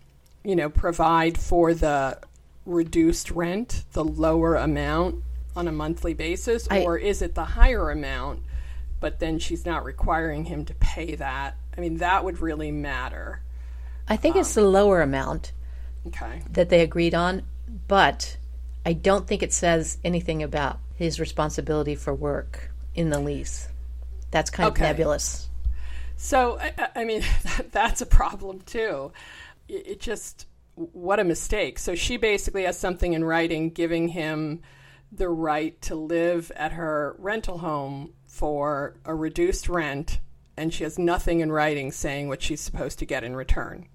you 0.42 0.56
know, 0.56 0.70
provide 0.70 1.36
for 1.36 1.74
the 1.74 2.18
reduced 2.64 3.30
rent, 3.30 3.84
the 3.92 4.02
lower 4.04 4.54
amount 4.54 5.16
on 5.54 5.68
a 5.68 5.72
monthly 5.72 6.14
basis? 6.14 6.66
I- 6.70 6.80
or 6.84 6.96
is 6.96 7.20
it 7.20 7.34
the 7.34 7.44
higher 7.44 7.90
amount, 7.90 8.40
but 9.00 9.18
then 9.20 9.38
she's 9.38 9.66
not 9.66 9.84
requiring 9.84 10.46
him 10.46 10.64
to 10.64 10.74
pay 10.76 11.14
that? 11.16 11.56
I 11.76 11.80
mean, 11.82 11.98
that 11.98 12.24
would 12.24 12.40
really 12.40 12.70
matter. 12.70 13.42
I 14.08 14.16
think 14.16 14.34
it's 14.34 14.54
the 14.54 14.64
um, 14.64 14.72
lower 14.72 15.02
amount 15.02 15.52
Okay. 16.06 16.40
that 16.50 16.70
they 16.70 16.80
agreed 16.80 17.14
on, 17.14 17.42
but 17.86 18.38
I 18.86 18.94
don't 18.94 19.26
think 19.28 19.42
it 19.42 19.52
says 19.52 19.98
anything 20.02 20.42
about 20.42 20.78
his 20.96 21.20
responsibility 21.20 21.96
for 21.96 22.14
work 22.14 22.70
in 22.94 23.10
the 23.10 23.20
lease. 23.20 23.68
That's 24.32 24.50
kind 24.50 24.68
Okay. 24.70 24.82
of 24.82 24.88
nebulous. 24.88 25.48
So, 26.16 26.58
I, 26.58 26.88
I- 26.96 27.04
mean, 27.04 27.22
that's 27.70 28.00
a 28.00 28.06
problem 28.06 28.60
too. 28.62 29.12
It 29.68 30.00
just, 30.00 30.46
what 30.74 31.20
a 31.20 31.24
mistake. 31.24 31.78
So, 31.78 31.94
she 31.94 32.16
basically 32.16 32.64
has 32.64 32.76
something 32.78 33.12
in 33.12 33.22
writing 33.24 33.70
giving 33.70 34.08
him 34.08 34.60
the 35.12 35.28
right 35.28 35.80
to 35.82 35.94
live 35.94 36.50
at 36.56 36.72
her 36.72 37.14
rental 37.18 37.58
home 37.58 38.14
for 38.26 38.96
a 39.04 39.14
reduced 39.14 39.68
rent, 39.68 40.18
and 40.56 40.72
she 40.72 40.84
has 40.84 40.98
nothing 40.98 41.40
in 41.40 41.52
writing 41.52 41.92
saying 41.92 42.28
what 42.28 42.42
she's 42.42 42.60
supposed 42.60 42.98
to 42.98 43.06
get 43.06 43.22
in 43.22 43.36
return. 43.36 43.86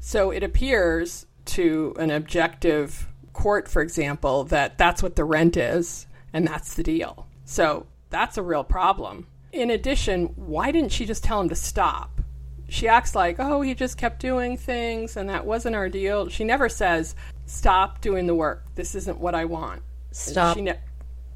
So, 0.00 0.30
it 0.30 0.42
appears 0.42 1.26
to 1.46 1.94
an 1.98 2.10
objective 2.10 3.08
court, 3.34 3.68
for 3.68 3.82
example, 3.82 4.44
that 4.44 4.78
that's 4.78 5.02
what 5.02 5.16
the 5.16 5.24
rent 5.24 5.56
is 5.58 6.06
and 6.32 6.46
that's 6.46 6.74
the 6.74 6.82
deal. 6.82 7.26
So, 7.44 7.86
that's 8.10 8.38
a 8.38 8.42
real 8.42 8.64
problem. 8.64 9.26
In 9.54 9.70
addition, 9.70 10.26
why 10.34 10.72
didn't 10.72 10.90
she 10.90 11.06
just 11.06 11.22
tell 11.22 11.40
him 11.40 11.48
to 11.48 11.54
stop? 11.54 12.20
She 12.68 12.88
acts 12.88 13.14
like, 13.14 13.36
oh, 13.38 13.60
he 13.60 13.74
just 13.74 13.96
kept 13.96 14.20
doing 14.20 14.56
things 14.56 15.16
and 15.16 15.28
that 15.28 15.46
wasn't 15.46 15.76
our 15.76 15.88
deal. 15.88 16.28
She 16.28 16.42
never 16.42 16.68
says, 16.68 17.14
stop 17.46 18.00
doing 18.00 18.26
the 18.26 18.34
work. 18.34 18.64
This 18.74 18.94
isn't 18.96 19.20
what 19.20 19.34
I 19.34 19.44
want. 19.44 19.82
Stop. 20.10 20.56
She 20.56 20.62
ne- 20.62 20.80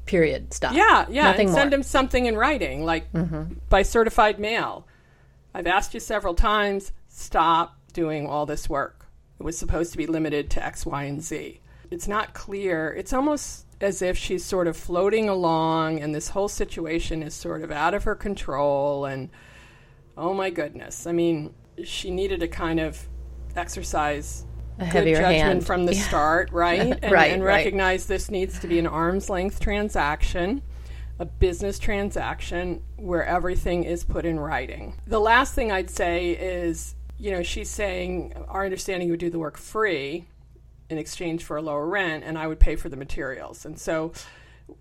Period. 0.05 0.53
Stop. 0.53 0.73
yeah, 0.73 1.05
yeah. 1.09 1.25
Nothing 1.25 1.47
and 1.47 1.51
more. 1.51 1.59
send 1.61 1.73
him 1.73 1.83
something 1.83 2.25
in 2.25 2.35
writing, 2.35 2.83
like 2.83 3.11
mm-hmm. 3.13 3.53
by 3.69 3.83
certified 3.83 4.39
mail. 4.39 4.85
I've 5.53 5.67
asked 5.67 5.93
you 5.93 5.99
several 5.99 6.33
times, 6.33 6.91
stop 7.07 7.77
doing 7.93 8.27
all 8.27 8.45
this 8.45 8.67
work. 8.67 9.05
It 9.39 9.43
was 9.43 9.57
supposed 9.57 9.91
to 9.93 9.97
be 9.97 10.07
limited 10.07 10.49
to 10.51 10.65
X, 10.65 10.85
Y, 10.85 11.03
and 11.03 11.21
Z. 11.21 11.61
It's 11.89 12.07
not 12.07 12.33
clear. 12.33 12.93
It's 12.93 13.13
almost 13.13 13.65
as 13.81 14.01
if 14.01 14.17
she's 14.17 14.43
sort 14.43 14.67
of 14.67 14.75
floating 14.75 15.29
along 15.29 15.99
and 16.01 16.13
this 16.13 16.29
whole 16.29 16.47
situation 16.49 17.23
is 17.23 17.33
sort 17.33 17.61
of 17.61 17.71
out 17.71 17.93
of 17.93 18.03
her 18.03 18.15
control. 18.15 19.05
And 19.05 19.29
oh 20.17 20.33
my 20.33 20.49
goodness. 20.49 21.07
I 21.07 21.11
mean, 21.13 21.53
she 21.83 22.11
needed 22.11 22.41
to 22.41 22.47
kind 22.47 22.79
of 22.79 23.07
exercise 23.55 24.45
A 24.77 24.83
good 24.83 24.87
heavier 24.87 25.15
judgment 25.17 25.37
hand. 25.41 25.65
from 25.65 25.85
the 25.85 25.93
Yeah. 25.95 26.07
start, 26.07 26.51
right? 26.51 26.79
And, 27.03 27.11
Right, 27.11 27.31
and 27.31 27.43
right. 27.43 27.55
recognize 27.57 28.05
this 28.05 28.29
needs 28.29 28.59
to 28.59 28.67
be 28.67 28.79
an 28.79 28.87
arm's 28.87 29.29
length 29.29 29.59
transaction, 29.59 30.61
a 31.17 31.25
business 31.25 31.79
transaction 31.79 32.81
where 32.97 33.25
everything 33.25 33.83
is 33.85 34.03
put 34.03 34.25
in 34.25 34.39
writing. 34.39 34.95
The 35.07 35.19
last 35.19 35.53
thing 35.55 35.71
I'd 35.71 35.89
say 35.89 36.31
is, 36.31 36.95
you 37.17 37.31
know, 37.31 37.43
she's 37.43 37.69
saying 37.69 38.33
our 38.47 38.65
understanding 38.65 39.09
would 39.09 39.19
do 39.19 39.29
the 39.29 39.39
work 39.39 39.57
free 39.57 40.27
in 40.89 40.97
exchange 40.97 41.43
for 41.43 41.57
a 41.57 41.61
lower 41.61 41.85
rent, 41.87 42.23
and 42.23 42.37
I 42.37 42.47
would 42.47 42.59
pay 42.59 42.75
for 42.75 42.89
the 42.89 42.97
materials. 42.97 43.65
And 43.65 43.79
so, 43.79 44.11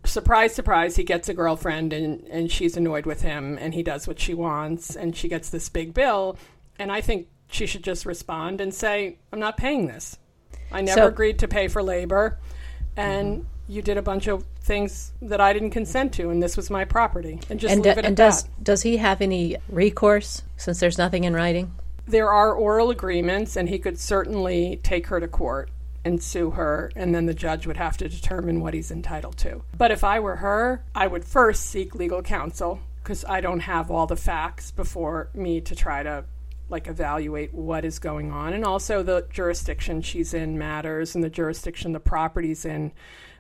surprise, 0.05 0.55
surprise, 0.55 0.97
he 0.97 1.05
gets 1.05 1.29
a 1.29 1.35
girlfriend, 1.35 1.93
and, 1.93 2.25
and 2.29 2.51
she's 2.51 2.77
annoyed 2.77 3.07
with 3.07 3.23
him, 3.23 3.59
and 3.61 3.75
he 3.75 3.83
does 3.83 4.07
what 4.07 4.19
she 4.19 4.35
wants, 4.35 4.97
and 4.97 5.17
she 5.17 5.29
gets 5.29 5.51
this 5.51 5.69
big 5.69 5.95
bill. 5.95 6.39
And 6.79 6.91
I 6.91 7.01
think 7.01 7.29
she 7.51 7.67
should 7.67 7.85
just 7.85 8.07
respond 8.07 8.61
and 8.61 8.73
say, 8.73 9.19
I'm 9.33 9.41
not 9.41 9.57
paying 9.57 9.87
this. 9.87 10.19
I 10.71 10.81
never 10.81 11.03
So- 11.03 11.07
agreed 11.09 11.39
to 11.41 11.49
pay 11.49 11.69
for 11.69 11.83
labor, 11.83 12.39
and 12.97 13.39
mm-hmm. 13.39 13.73
you 13.73 13.83
did 13.83 13.97
a 13.97 14.03
bunch 14.03 14.27
of 14.27 14.45
things 14.61 15.13
that 15.23 15.41
I 15.41 15.53
didn't 15.53 15.71
consent 15.71 16.13
to, 16.15 16.31
and 16.31 16.43
this 16.43 16.57
was 16.57 16.69
my 16.69 16.85
property. 16.85 17.41
And 17.49 17.59
just 17.59 17.73
And, 17.73 17.83
leave 17.83 17.99
it 17.99 18.05
and 18.05 18.17
does 18.17 18.43
that. 18.43 18.65
does 18.65 18.83
he 18.83 18.99
have 18.99 19.21
any 19.23 19.57
recourse 19.69 20.43
since 20.57 20.81
there's 20.81 20.99
nothing 20.99 21.25
in 21.25 21.35
writing? 21.35 21.73
there 22.09 22.31
are 22.31 22.55
oral 22.55 22.91
agreements, 22.91 23.55
and 23.55 23.69
he 23.69 23.79
could 23.79 23.99
certainly 23.99 24.81
take 24.83 25.09
her 25.09 25.21
to 25.21 25.29
court 25.29 25.71
and 26.09 26.23
sue 26.23 26.51
her, 26.51 26.91
and 26.97 27.15
then 27.15 27.27
the 27.27 27.35
judge 27.35 27.67
would 27.67 27.77
have 27.77 27.97
to 27.99 28.09
determine 28.09 28.61
what 28.61 28.75
he's 28.75 28.91
entitled 28.91 29.37
to. 29.37 29.63
But 29.77 29.93
if 29.93 30.03
I 30.03 30.19
were 30.19 30.37
her, 30.37 30.83
I 30.95 31.07
would 31.07 31.25
first 31.25 31.67
seek 31.67 31.95
legal 31.95 32.23
counsel 32.23 32.81
because 33.03 33.25
I 33.27 33.41
don't 33.41 33.61
have 33.61 33.91
all 33.91 34.07
the 34.07 34.17
facts 34.17 34.71
before 34.71 35.29
me 35.35 35.61
to 35.61 35.77
try 35.77 36.03
to 36.03 36.25
like 36.71 36.89
evaluate 36.89 37.55
what 37.55 37.85
is 37.85 37.99
going 37.99 38.31
on 38.31 38.53
and 38.53 38.65
also 38.65 39.03
the 39.03 39.27
jurisdiction 39.31 40.03
she's 40.03 40.35
in 40.35 40.59
matters 40.59 41.15
and 41.15 41.25
the 41.25 41.31
jurisdiction 41.31 41.93
the 41.93 42.01
property's 42.01 42.67
in 42.67 42.93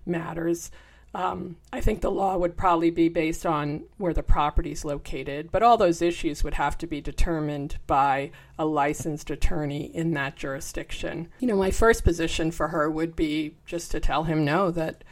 matters 0.07 0.71
um, 1.15 1.57
I 1.73 1.81
think 1.81 2.01
the 2.01 2.11
law 2.11 2.37
would 2.37 2.57
probably 2.57 2.91
be 2.91 3.09
based 3.09 3.47
on 3.47 3.85
where 3.97 4.13
the 4.13 4.23
property 4.23 4.73
is 4.73 4.85
located, 4.85 5.51
but 5.51 5.63
all 5.63 5.79
those 5.79 6.03
issues 6.03 6.45
would 6.45 6.55
have 6.55 6.77
to 6.79 6.87
be 6.87 7.01
determined 7.01 7.79
by 7.87 8.31
a 8.59 8.67
licensed 8.67 9.31
attorney 9.31 9.85
in 9.95 10.13
that 10.13 10.37
jurisdiction. 10.37 11.29
You 11.41 11.49
know, 11.49 11.57
my 11.57 11.71
first 11.71 12.05
position 12.05 12.51
for 12.51 12.69
her 12.69 12.91
would 12.91 13.17
be 13.17 13.55
just 13.65 13.91
to 13.93 14.01
tell 14.01 14.25
him 14.25 14.45
no, 14.45 14.71
that 14.71 15.03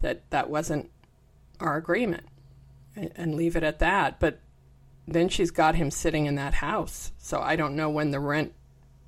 that 0.00 0.28
that 0.30 0.50
wasn't 0.50 0.90
our 1.60 1.76
agreement, 1.76 2.26
and, 2.96 3.12
and 3.14 3.34
leave 3.36 3.54
it 3.54 3.62
at 3.62 3.78
that. 3.78 4.18
But 4.18 4.40
then 5.06 5.28
she's 5.28 5.52
got 5.52 5.76
him 5.76 5.92
sitting 5.92 6.26
in 6.26 6.34
that 6.34 6.54
house, 6.54 7.12
so 7.18 7.40
I 7.40 7.54
don't 7.54 7.76
know 7.76 7.88
when 7.88 8.10
the 8.10 8.20
rent, 8.20 8.52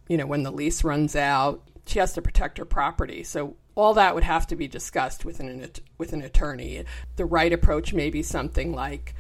you 0.08 0.16
know, 0.16 0.26
when 0.26 0.44
the 0.44 0.52
lease 0.52 0.84
runs 0.84 1.16
out. 1.16 1.62
She 1.88 1.98
has 1.98 2.12
to 2.14 2.22
protect 2.22 2.58
her 2.58 2.64
property, 2.64 3.24
so 3.24 3.56
all 3.74 3.94
that 3.94 4.14
would 4.14 4.24
have 4.24 4.46
to 4.48 4.56
be 4.56 4.68
discussed 4.68 5.24
with 5.24 5.40
an 5.40 5.70
with 5.96 6.12
an 6.12 6.20
attorney. 6.22 6.84
The 7.16 7.24
right 7.24 7.52
approach 7.52 7.94
may 7.94 8.10
be 8.10 8.22
something 8.22 8.74
like 8.74 9.14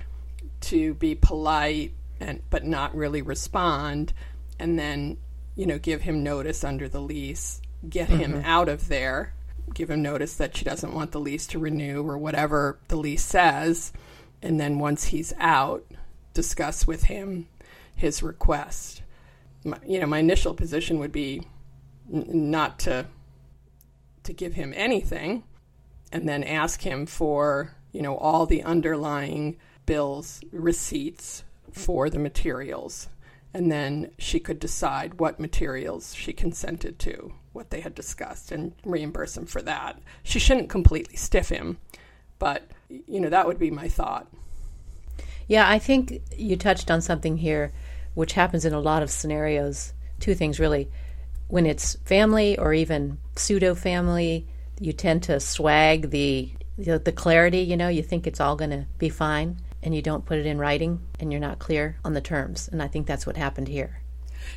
to 0.62 0.94
be 0.94 1.14
polite 1.14 1.94
and 2.20 2.42
but 2.50 2.64
not 2.64 2.94
really 2.94 3.22
respond, 3.22 4.12
and 4.58 4.78
then 4.78 5.16
you 5.56 5.64
know 5.64 5.78
give 5.78 6.02
him 6.02 6.22
notice 6.22 6.62
under 6.62 6.88
the 6.88 7.00
lease, 7.00 7.62
get 7.88 8.10
him 8.10 8.32
mm-hmm. 8.32 8.44
out 8.44 8.68
of 8.68 8.88
there, 8.88 9.32
give 9.72 9.90
him 9.90 10.02
notice 10.02 10.34
that 10.34 10.56
she 10.56 10.64
doesn't 10.64 10.94
want 10.94 11.12
the 11.12 11.20
lease 11.20 11.46
to 11.46 11.58
renew 11.58 12.06
or 12.06 12.18
whatever 12.18 12.78
the 12.88 12.96
lease 12.96 13.24
says, 13.24 13.92
and 14.42 14.60
then 14.60 14.78
once 14.78 15.04
he's 15.04 15.32
out, 15.38 15.84
discuss 16.34 16.86
with 16.86 17.04
him 17.04 17.48
his 17.94 18.22
request. 18.22 19.02
My, 19.64 19.78
you 19.86 20.00
know, 20.00 20.06
my 20.06 20.18
initial 20.18 20.54
position 20.54 20.98
would 20.98 21.12
be 21.12 21.42
n- 22.12 22.50
not 22.50 22.78
to 22.80 23.06
to 24.24 24.32
give 24.34 24.54
him 24.54 24.74
anything 24.76 25.42
and 26.12 26.28
then 26.28 26.44
ask 26.44 26.82
him 26.82 27.06
for, 27.06 27.74
you 27.92 28.02
know, 28.02 28.16
all 28.16 28.46
the 28.46 28.62
underlying 28.62 29.56
bills, 29.86 30.40
receipts 30.52 31.44
for 31.72 32.10
the 32.10 32.18
materials. 32.18 33.08
And 33.54 33.72
then 33.72 34.10
she 34.18 34.38
could 34.38 34.60
decide 34.60 35.18
what 35.18 35.40
materials 35.40 36.14
she 36.14 36.34
consented 36.34 36.98
to, 37.00 37.32
what 37.52 37.70
they 37.70 37.80
had 37.80 37.94
discussed, 37.94 38.52
and 38.52 38.72
reimburse 38.84 39.36
him 39.36 39.46
for 39.46 39.62
that. 39.62 39.98
She 40.22 40.38
shouldn't 40.38 40.68
completely 40.68 41.16
stiff 41.16 41.48
him, 41.48 41.78
but, 42.38 42.68
you 42.88 43.20
know, 43.20 43.30
that 43.30 43.46
would 43.46 43.58
be 43.58 43.70
my 43.70 43.88
thought. 43.88 44.28
Yeah, 45.46 45.68
I 45.68 45.78
think 45.78 46.20
you 46.36 46.56
touched 46.56 46.90
on 46.90 47.00
something 47.00 47.38
here, 47.38 47.72
which 48.12 48.34
happens 48.34 48.66
in 48.66 48.74
a 48.74 48.80
lot 48.80 49.02
of 49.02 49.10
scenarios. 49.10 49.94
Two 50.20 50.34
things, 50.34 50.60
really 50.60 50.90
when 51.48 51.66
it's 51.66 51.96
family 52.04 52.58
or 52.58 52.72
even 52.72 53.18
pseudo 53.36 53.74
family, 53.74 54.46
you 54.80 54.92
tend 54.92 55.24
to 55.24 55.40
swag 55.40 56.10
the, 56.10 56.50
the 56.76 56.98
the, 56.98 57.12
clarity. 57.12 57.60
You 57.60 57.76
know, 57.76 57.88
you 57.88 58.02
think 58.02 58.26
it's 58.26 58.40
all 58.40 58.56
going 58.56 58.70
to 58.70 58.86
be 58.98 59.08
fine, 59.08 59.58
and 59.82 59.94
you 59.94 60.02
don't 60.02 60.24
put 60.24 60.38
it 60.38 60.46
in 60.46 60.58
writing, 60.58 61.00
and 61.18 61.32
you're 61.32 61.40
not 61.40 61.58
clear 61.58 61.96
on 62.04 62.14
the 62.14 62.20
terms. 62.20 62.68
And 62.68 62.82
I 62.82 62.88
think 62.88 63.06
that's 63.06 63.26
what 63.26 63.36
happened 63.36 63.68
here. 63.68 64.00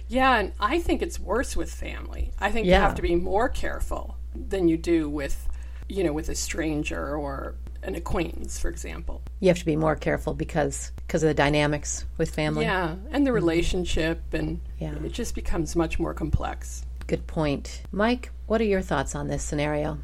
Yeah, 0.07 0.37
and 0.37 0.53
I 0.59 0.79
think 0.79 1.01
it's 1.01 1.19
worse 1.19 1.55
with 1.55 1.73
family. 1.73 2.31
I 2.39 2.51
think 2.51 2.67
yeah. 2.67 2.77
you 2.77 2.81
have 2.81 2.95
to 2.95 3.01
be 3.01 3.15
more 3.15 3.49
careful 3.49 4.17
than 4.35 4.67
you 4.67 4.77
do 4.77 5.09
with, 5.09 5.47
you 5.87 6.03
know, 6.03 6.13
with 6.13 6.29
a 6.29 6.35
stranger 6.35 7.15
or 7.15 7.55
an 7.83 7.95
acquaintance, 7.95 8.59
for 8.59 8.69
example. 8.69 9.21
You 9.39 9.47
have 9.47 9.59
to 9.59 9.65
be 9.65 9.75
more 9.75 9.95
careful 9.95 10.33
because 10.33 10.91
because 11.07 11.23
of 11.23 11.27
the 11.27 11.33
dynamics 11.33 12.05
with 12.17 12.33
family. 12.33 12.65
Yeah, 12.65 12.95
and 13.11 13.25
the 13.25 13.29
mm-hmm. 13.29 13.35
relationship, 13.35 14.33
and 14.33 14.61
yeah. 14.79 14.93
it 15.03 15.11
just 15.11 15.35
becomes 15.35 15.75
much 15.75 15.99
more 15.99 16.13
complex. 16.13 16.85
Good 17.11 17.27
point, 17.27 17.81
Mike. 17.91 18.31
What 18.47 18.61
are 18.61 18.63
your 18.63 18.79
thoughts 18.79 19.15
on 19.15 19.27
this 19.27 19.43
scenario? 19.43 19.97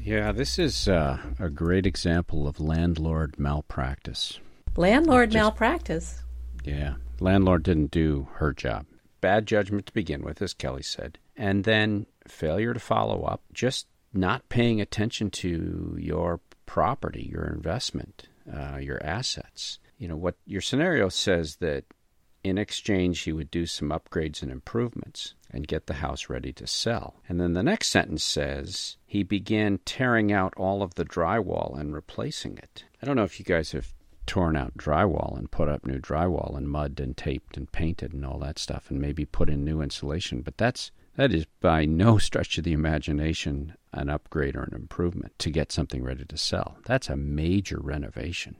Yeah, 0.00 0.30
this 0.30 0.56
is 0.56 0.86
uh, 0.86 1.18
a 1.40 1.50
great 1.50 1.84
example 1.84 2.46
of 2.46 2.60
landlord 2.60 3.40
malpractice. 3.40 4.38
Landlord 4.76 5.32
just, 5.32 5.42
malpractice. 5.42 6.22
Yeah, 6.62 6.94
landlord 7.18 7.64
didn't 7.64 7.90
do 7.90 8.28
her 8.34 8.52
job. 8.52 8.86
Bad 9.20 9.46
judgment 9.48 9.86
to 9.86 9.92
begin 9.92 10.22
with, 10.22 10.40
as 10.40 10.54
Kelly 10.54 10.84
said, 10.84 11.18
and 11.36 11.64
then 11.64 12.06
failure 12.28 12.72
to 12.72 12.78
follow 12.78 13.24
up. 13.24 13.42
Just 13.52 13.88
not 14.12 14.48
paying 14.48 14.80
attention 14.80 15.30
to 15.30 15.96
your 15.98 16.38
property, 16.66 17.28
your 17.32 17.46
investment, 17.46 18.28
uh, 18.48 18.76
your 18.76 19.02
assets. 19.02 19.80
You 19.98 20.06
know, 20.06 20.16
what 20.16 20.36
your 20.46 20.60
scenario 20.60 21.08
says 21.08 21.56
that 21.56 21.82
in 22.44 22.58
exchange 22.58 23.20
he 23.20 23.32
would 23.32 23.50
do 23.50 23.66
some 23.66 23.90
upgrades 23.90 24.42
and 24.42 24.50
improvements 24.50 25.34
and 25.50 25.66
get 25.66 25.86
the 25.86 25.94
house 25.94 26.28
ready 26.28 26.52
to 26.52 26.66
sell. 26.66 27.16
And 27.28 27.40
then 27.40 27.54
the 27.54 27.62
next 27.62 27.88
sentence 27.88 28.22
says 28.22 28.96
he 29.06 29.22
began 29.22 29.78
tearing 29.84 30.32
out 30.32 30.54
all 30.56 30.82
of 30.82 30.94
the 30.94 31.04
drywall 31.04 31.78
and 31.78 31.94
replacing 31.94 32.58
it. 32.58 32.84
I 33.02 33.06
don't 33.06 33.16
know 33.16 33.24
if 33.24 33.38
you 33.38 33.44
guys 33.44 33.72
have 33.72 33.92
torn 34.26 34.56
out 34.56 34.76
drywall 34.76 35.38
and 35.38 35.50
put 35.50 35.68
up 35.68 35.86
new 35.86 35.98
drywall 35.98 36.56
and 36.56 36.68
mud 36.68 37.00
and 37.00 37.16
taped 37.16 37.56
and 37.56 37.72
painted 37.72 38.12
and 38.12 38.26
all 38.26 38.38
that 38.38 38.58
stuff 38.58 38.90
and 38.90 39.00
maybe 39.00 39.24
put 39.24 39.48
in 39.48 39.64
new 39.64 39.80
insulation, 39.80 40.42
but 40.42 40.58
that's 40.58 40.90
that 41.16 41.32
is 41.32 41.46
by 41.60 41.84
no 41.84 42.18
stretch 42.18 42.58
of 42.58 42.64
the 42.64 42.72
imagination 42.72 43.74
an 43.92 44.10
upgrade 44.10 44.54
or 44.54 44.62
an 44.62 44.74
improvement 44.74 45.36
to 45.38 45.50
get 45.50 45.72
something 45.72 46.04
ready 46.04 46.24
to 46.24 46.36
sell. 46.36 46.76
That's 46.84 47.08
a 47.08 47.16
major 47.16 47.78
renovation. 47.80 48.56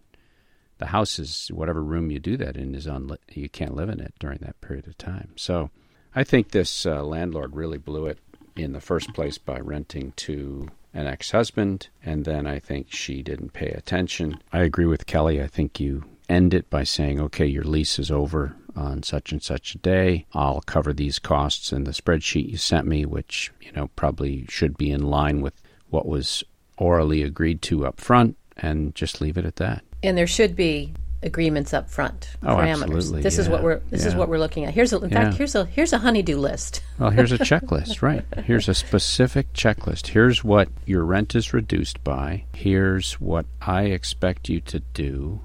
The 0.78 0.86
house 0.86 1.18
is 1.18 1.48
whatever 1.52 1.82
room 1.82 2.10
you 2.10 2.18
do 2.18 2.36
that 2.38 2.56
in 2.56 2.74
is 2.74 2.86
unlit. 2.86 3.20
You 3.32 3.48
can't 3.48 3.74
live 3.74 3.88
in 3.88 4.00
it 4.00 4.14
during 4.18 4.38
that 4.38 4.60
period 4.60 4.86
of 4.86 4.96
time. 4.96 5.32
So, 5.36 5.70
I 6.14 6.24
think 6.24 6.50
this 6.50 6.86
uh, 6.86 7.04
landlord 7.04 7.54
really 7.54 7.78
blew 7.78 8.06
it 8.06 8.18
in 8.56 8.72
the 8.72 8.80
first 8.80 9.12
place 9.12 9.38
by 9.38 9.58
renting 9.60 10.12
to 10.16 10.68
an 10.94 11.06
ex-husband, 11.06 11.88
and 12.04 12.24
then 12.24 12.46
I 12.46 12.58
think 12.58 12.90
she 12.90 13.22
didn't 13.22 13.52
pay 13.52 13.68
attention. 13.68 14.38
I 14.52 14.60
agree 14.60 14.86
with 14.86 15.06
Kelly. 15.06 15.42
I 15.42 15.46
think 15.46 15.78
you 15.78 16.04
end 16.28 16.54
it 16.54 16.68
by 16.70 16.84
saying, 16.84 17.20
"Okay, 17.20 17.46
your 17.46 17.64
lease 17.64 17.98
is 17.98 18.10
over 18.10 18.56
on 18.74 19.02
such 19.02 19.32
and 19.32 19.42
such 19.42 19.74
a 19.74 19.78
day. 19.78 20.26
I'll 20.32 20.60
cover 20.60 20.92
these 20.92 21.18
costs 21.18 21.72
in 21.72 21.84
the 21.84 21.90
spreadsheet 21.90 22.48
you 22.48 22.56
sent 22.56 22.86
me, 22.86 23.04
which, 23.04 23.52
you 23.60 23.72
know, 23.72 23.88
probably 23.96 24.46
should 24.48 24.78
be 24.78 24.90
in 24.90 25.02
line 25.02 25.40
with 25.40 25.60
what 25.90 26.06
was 26.06 26.44
orally 26.76 27.22
agreed 27.22 27.60
to 27.62 27.86
up 27.86 28.00
front, 28.00 28.36
and 28.56 28.94
just 28.94 29.20
leave 29.20 29.36
it 29.36 29.44
at 29.44 29.56
that. 29.56 29.84
And 30.02 30.16
there 30.16 30.26
should 30.26 30.54
be 30.54 30.92
agreements 31.22 31.74
up 31.74 31.90
front. 31.90 32.30
Oh, 32.42 32.56
parameters. 32.56 32.82
absolutely. 32.82 33.22
This 33.22 33.34
yeah. 33.34 33.40
is 33.40 33.48
what 33.48 33.62
we're 33.62 33.78
this 33.90 34.02
yeah. 34.02 34.08
is 34.08 34.14
what 34.14 34.28
we're 34.28 34.38
looking 34.38 34.64
at. 34.64 34.74
Here's 34.74 34.92
a 34.92 34.98
in 34.98 35.10
yeah. 35.10 35.24
fact 35.24 35.36
here's 35.36 35.54
a 35.54 35.64
here's 35.66 35.92
a 35.92 35.98
honeydew 35.98 36.36
list. 36.36 36.82
well, 36.98 37.10
here's 37.10 37.32
a 37.32 37.38
checklist, 37.38 38.02
right? 38.02 38.24
Here's 38.44 38.68
a 38.68 38.74
specific 38.74 39.52
checklist. 39.52 40.08
Here's 40.08 40.44
what 40.44 40.68
your 40.86 41.04
rent 41.04 41.34
is 41.34 41.52
reduced 41.52 42.02
by. 42.04 42.44
Here's 42.54 43.14
what 43.14 43.46
I 43.60 43.84
expect 43.84 44.48
you 44.48 44.60
to 44.62 44.80
do 44.94 45.40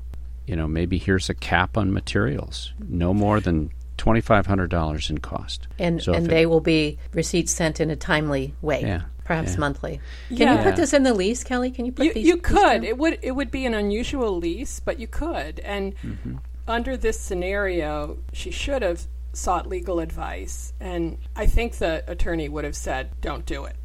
you 0.45 0.55
know, 0.55 0.67
maybe 0.67 0.97
here's 0.97 1.29
a 1.29 1.33
cap 1.33 1.77
on 1.77 1.93
materials, 1.93 2.73
no 2.87 3.13
more 3.13 3.39
than 3.39 3.71
twenty 3.97 4.21
five 4.21 4.45
hundred 4.45 4.69
dollars 4.69 5.09
in 5.09 5.19
cost, 5.19 5.67
and 5.79 6.01
so 6.01 6.13
and 6.13 6.27
they 6.27 6.45
will 6.45 6.59
be 6.59 6.97
receipts 7.13 7.51
sent 7.51 7.79
in 7.79 7.89
a 7.89 7.95
timely 7.95 8.53
way. 8.61 8.81
Yeah, 8.81 9.03
perhaps 9.23 9.53
yeah. 9.53 9.59
monthly. 9.59 10.01
Can 10.29 10.37
yeah. 10.37 10.57
you 10.57 10.63
put 10.63 10.75
this 10.75 10.93
in 10.93 11.03
the 11.03 11.13
lease, 11.13 11.43
Kelly? 11.43 11.71
Can 11.71 11.85
you 11.85 11.91
put 11.91 12.05
you, 12.05 12.13
these? 12.13 12.27
You 12.27 12.37
could. 12.37 12.83
It 12.83 12.97
would. 12.97 13.19
It 13.21 13.31
would 13.31 13.51
be 13.51 13.65
an 13.65 13.73
unusual 13.73 14.37
lease, 14.37 14.79
but 14.79 14.99
you 14.99 15.07
could. 15.07 15.59
And 15.61 15.95
mm-hmm. 15.97 16.37
under 16.67 16.97
this 16.97 17.19
scenario, 17.19 18.17
she 18.31 18.51
should 18.51 18.81
have 18.81 19.07
sought 19.33 19.67
legal 19.67 19.99
advice, 19.99 20.73
and 20.79 21.17
I 21.35 21.47
think 21.47 21.77
the 21.77 22.03
attorney 22.07 22.49
would 22.49 22.63
have 22.63 22.75
said, 22.75 23.09
"Don't 23.21 23.45
do 23.45 23.65
it." 23.65 23.75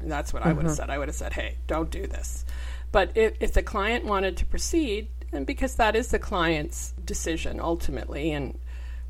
And 0.00 0.10
that's 0.10 0.32
what 0.32 0.42
mm-hmm. 0.42 0.50
I 0.50 0.52
would 0.54 0.64
have 0.66 0.76
said. 0.76 0.90
I 0.90 0.98
would 0.98 1.08
have 1.08 1.16
said, 1.16 1.32
"Hey, 1.32 1.56
don't 1.66 1.90
do 1.90 2.06
this." 2.06 2.44
But 2.92 3.10
if, 3.14 3.34
if 3.40 3.52
the 3.52 3.62
client 3.62 4.04
wanted 4.04 4.36
to 4.38 4.46
proceed, 4.46 5.08
and 5.32 5.46
because 5.46 5.74
that 5.76 5.96
is 5.96 6.08
the 6.08 6.18
client's 6.18 6.94
decision 7.04 7.60
ultimately, 7.60 8.32
and 8.32 8.58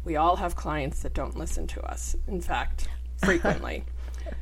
we 0.04 0.16
all 0.16 0.36
have 0.36 0.56
clients 0.56 1.02
that 1.02 1.14
don't 1.14 1.36
listen 1.36 1.66
to 1.68 1.82
us, 1.82 2.16
in 2.26 2.40
fact, 2.40 2.88
frequently. 3.18 3.84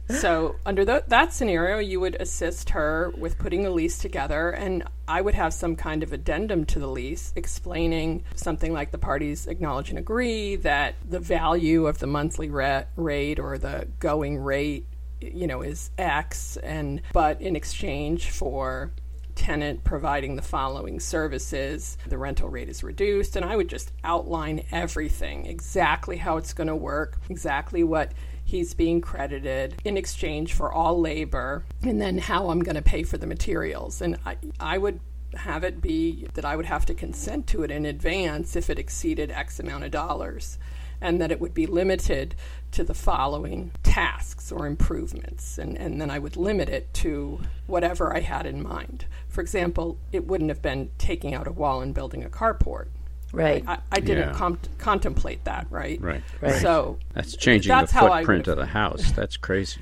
So, 0.08 0.56
under 0.66 0.84
the, 0.84 1.04
that 1.08 1.32
scenario, 1.32 1.78
you 1.78 2.00
would 2.00 2.16
assist 2.20 2.70
her 2.70 3.12
with 3.16 3.38
putting 3.38 3.66
a 3.66 3.70
lease 3.70 3.98
together, 3.98 4.50
and 4.50 4.84
I 5.08 5.20
would 5.20 5.34
have 5.34 5.54
some 5.54 5.76
kind 5.76 6.02
of 6.02 6.12
addendum 6.12 6.64
to 6.66 6.78
the 6.78 6.86
lease 6.86 7.32
explaining 7.36 8.24
something 8.34 8.72
like 8.72 8.90
the 8.90 8.98
parties 8.98 9.46
acknowledge 9.46 9.90
and 9.90 9.98
agree 9.98 10.56
that 10.56 10.94
the 11.08 11.20
value 11.20 11.86
of 11.86 11.98
the 11.98 12.06
monthly 12.06 12.50
re- 12.50 12.84
rate 12.96 13.38
or 13.38 13.58
the 13.58 13.88
going 13.98 14.38
rate 14.38 14.86
you 15.20 15.46
know 15.46 15.62
is 15.62 15.90
x 15.96 16.58
and 16.58 17.00
but 17.12 17.40
in 17.40 17.56
exchange 17.56 18.30
for 18.30 18.92
tenant 19.34 19.84
providing 19.84 20.36
the 20.36 20.42
following 20.42 21.00
services, 21.00 21.98
the 22.06 22.18
rental 22.18 22.48
rate 22.48 22.68
is 22.68 22.82
reduced, 22.82 23.36
and 23.36 23.44
I 23.44 23.56
would 23.56 23.68
just 23.68 23.92
outline 24.02 24.64
everything 24.72 25.46
exactly 25.46 26.16
how 26.16 26.36
it's 26.36 26.52
going 26.52 26.68
to 26.68 26.76
work, 26.76 27.18
exactly 27.28 27.84
what 27.84 28.12
he's 28.44 28.74
being 28.74 29.00
credited 29.00 29.74
in 29.84 29.96
exchange 29.96 30.52
for 30.52 30.72
all 30.72 31.00
labor, 31.00 31.64
and 31.82 32.00
then 32.00 32.18
how 32.18 32.50
I'm 32.50 32.60
going 32.60 32.76
to 32.76 32.82
pay 32.82 33.02
for 33.02 33.18
the 33.18 33.26
materials. 33.26 34.00
And 34.00 34.18
I, 34.24 34.36
I 34.60 34.78
would 34.78 35.00
have 35.34 35.64
it 35.64 35.80
be 35.80 36.28
that 36.34 36.44
I 36.44 36.54
would 36.54 36.66
have 36.66 36.86
to 36.86 36.94
consent 36.94 37.46
to 37.48 37.62
it 37.64 37.70
in 37.70 37.84
advance 37.84 38.54
if 38.54 38.70
it 38.70 38.78
exceeded 38.78 39.30
X 39.30 39.58
amount 39.58 39.84
of 39.84 39.90
dollars, 39.90 40.58
and 41.00 41.20
that 41.20 41.32
it 41.32 41.40
would 41.40 41.54
be 41.54 41.66
limited 41.66 42.34
to 42.70 42.84
the 42.84 42.94
following 42.94 43.72
tasks 43.82 44.52
or 44.52 44.66
improvements, 44.66 45.58
and, 45.58 45.76
and 45.76 46.00
then 46.00 46.10
I 46.10 46.18
would 46.18 46.36
limit 46.36 46.68
it 46.68 46.92
to 46.94 47.40
whatever 47.66 48.14
I 48.14 48.20
had 48.20 48.46
in 48.46 48.62
mind. 48.62 49.06
For 49.28 49.40
example, 49.40 49.98
it 50.12 50.26
wouldn't 50.26 50.50
have 50.50 50.62
been 50.62 50.90
taking 50.98 51.34
out 51.34 51.46
a 51.46 51.52
wall 51.52 51.80
and 51.80 51.94
building 51.94 52.24
a 52.24 52.28
carport. 52.28 52.86
Right. 53.34 53.64
I, 53.66 53.78
I 53.92 54.00
didn't 54.00 54.28
Yeah. 54.28 54.34
com- 54.34 54.58
contemplate 54.78 55.44
that, 55.44 55.66
right? 55.70 56.00
Right. 56.00 56.22
Right. 56.40 56.60
So 56.60 56.98
That's 57.14 57.36
changing 57.36 57.68
That's 57.70 57.92
the 57.92 57.98
footprint 58.00 58.48
of 58.48 58.56
the 58.56 58.66
house. 58.66 59.12
That's 59.12 59.36
crazy. 59.36 59.80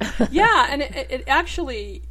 yeah, 0.30 0.66
and 0.70 0.82
it, 0.82 1.06
it 1.10 1.24
actually 1.26 2.02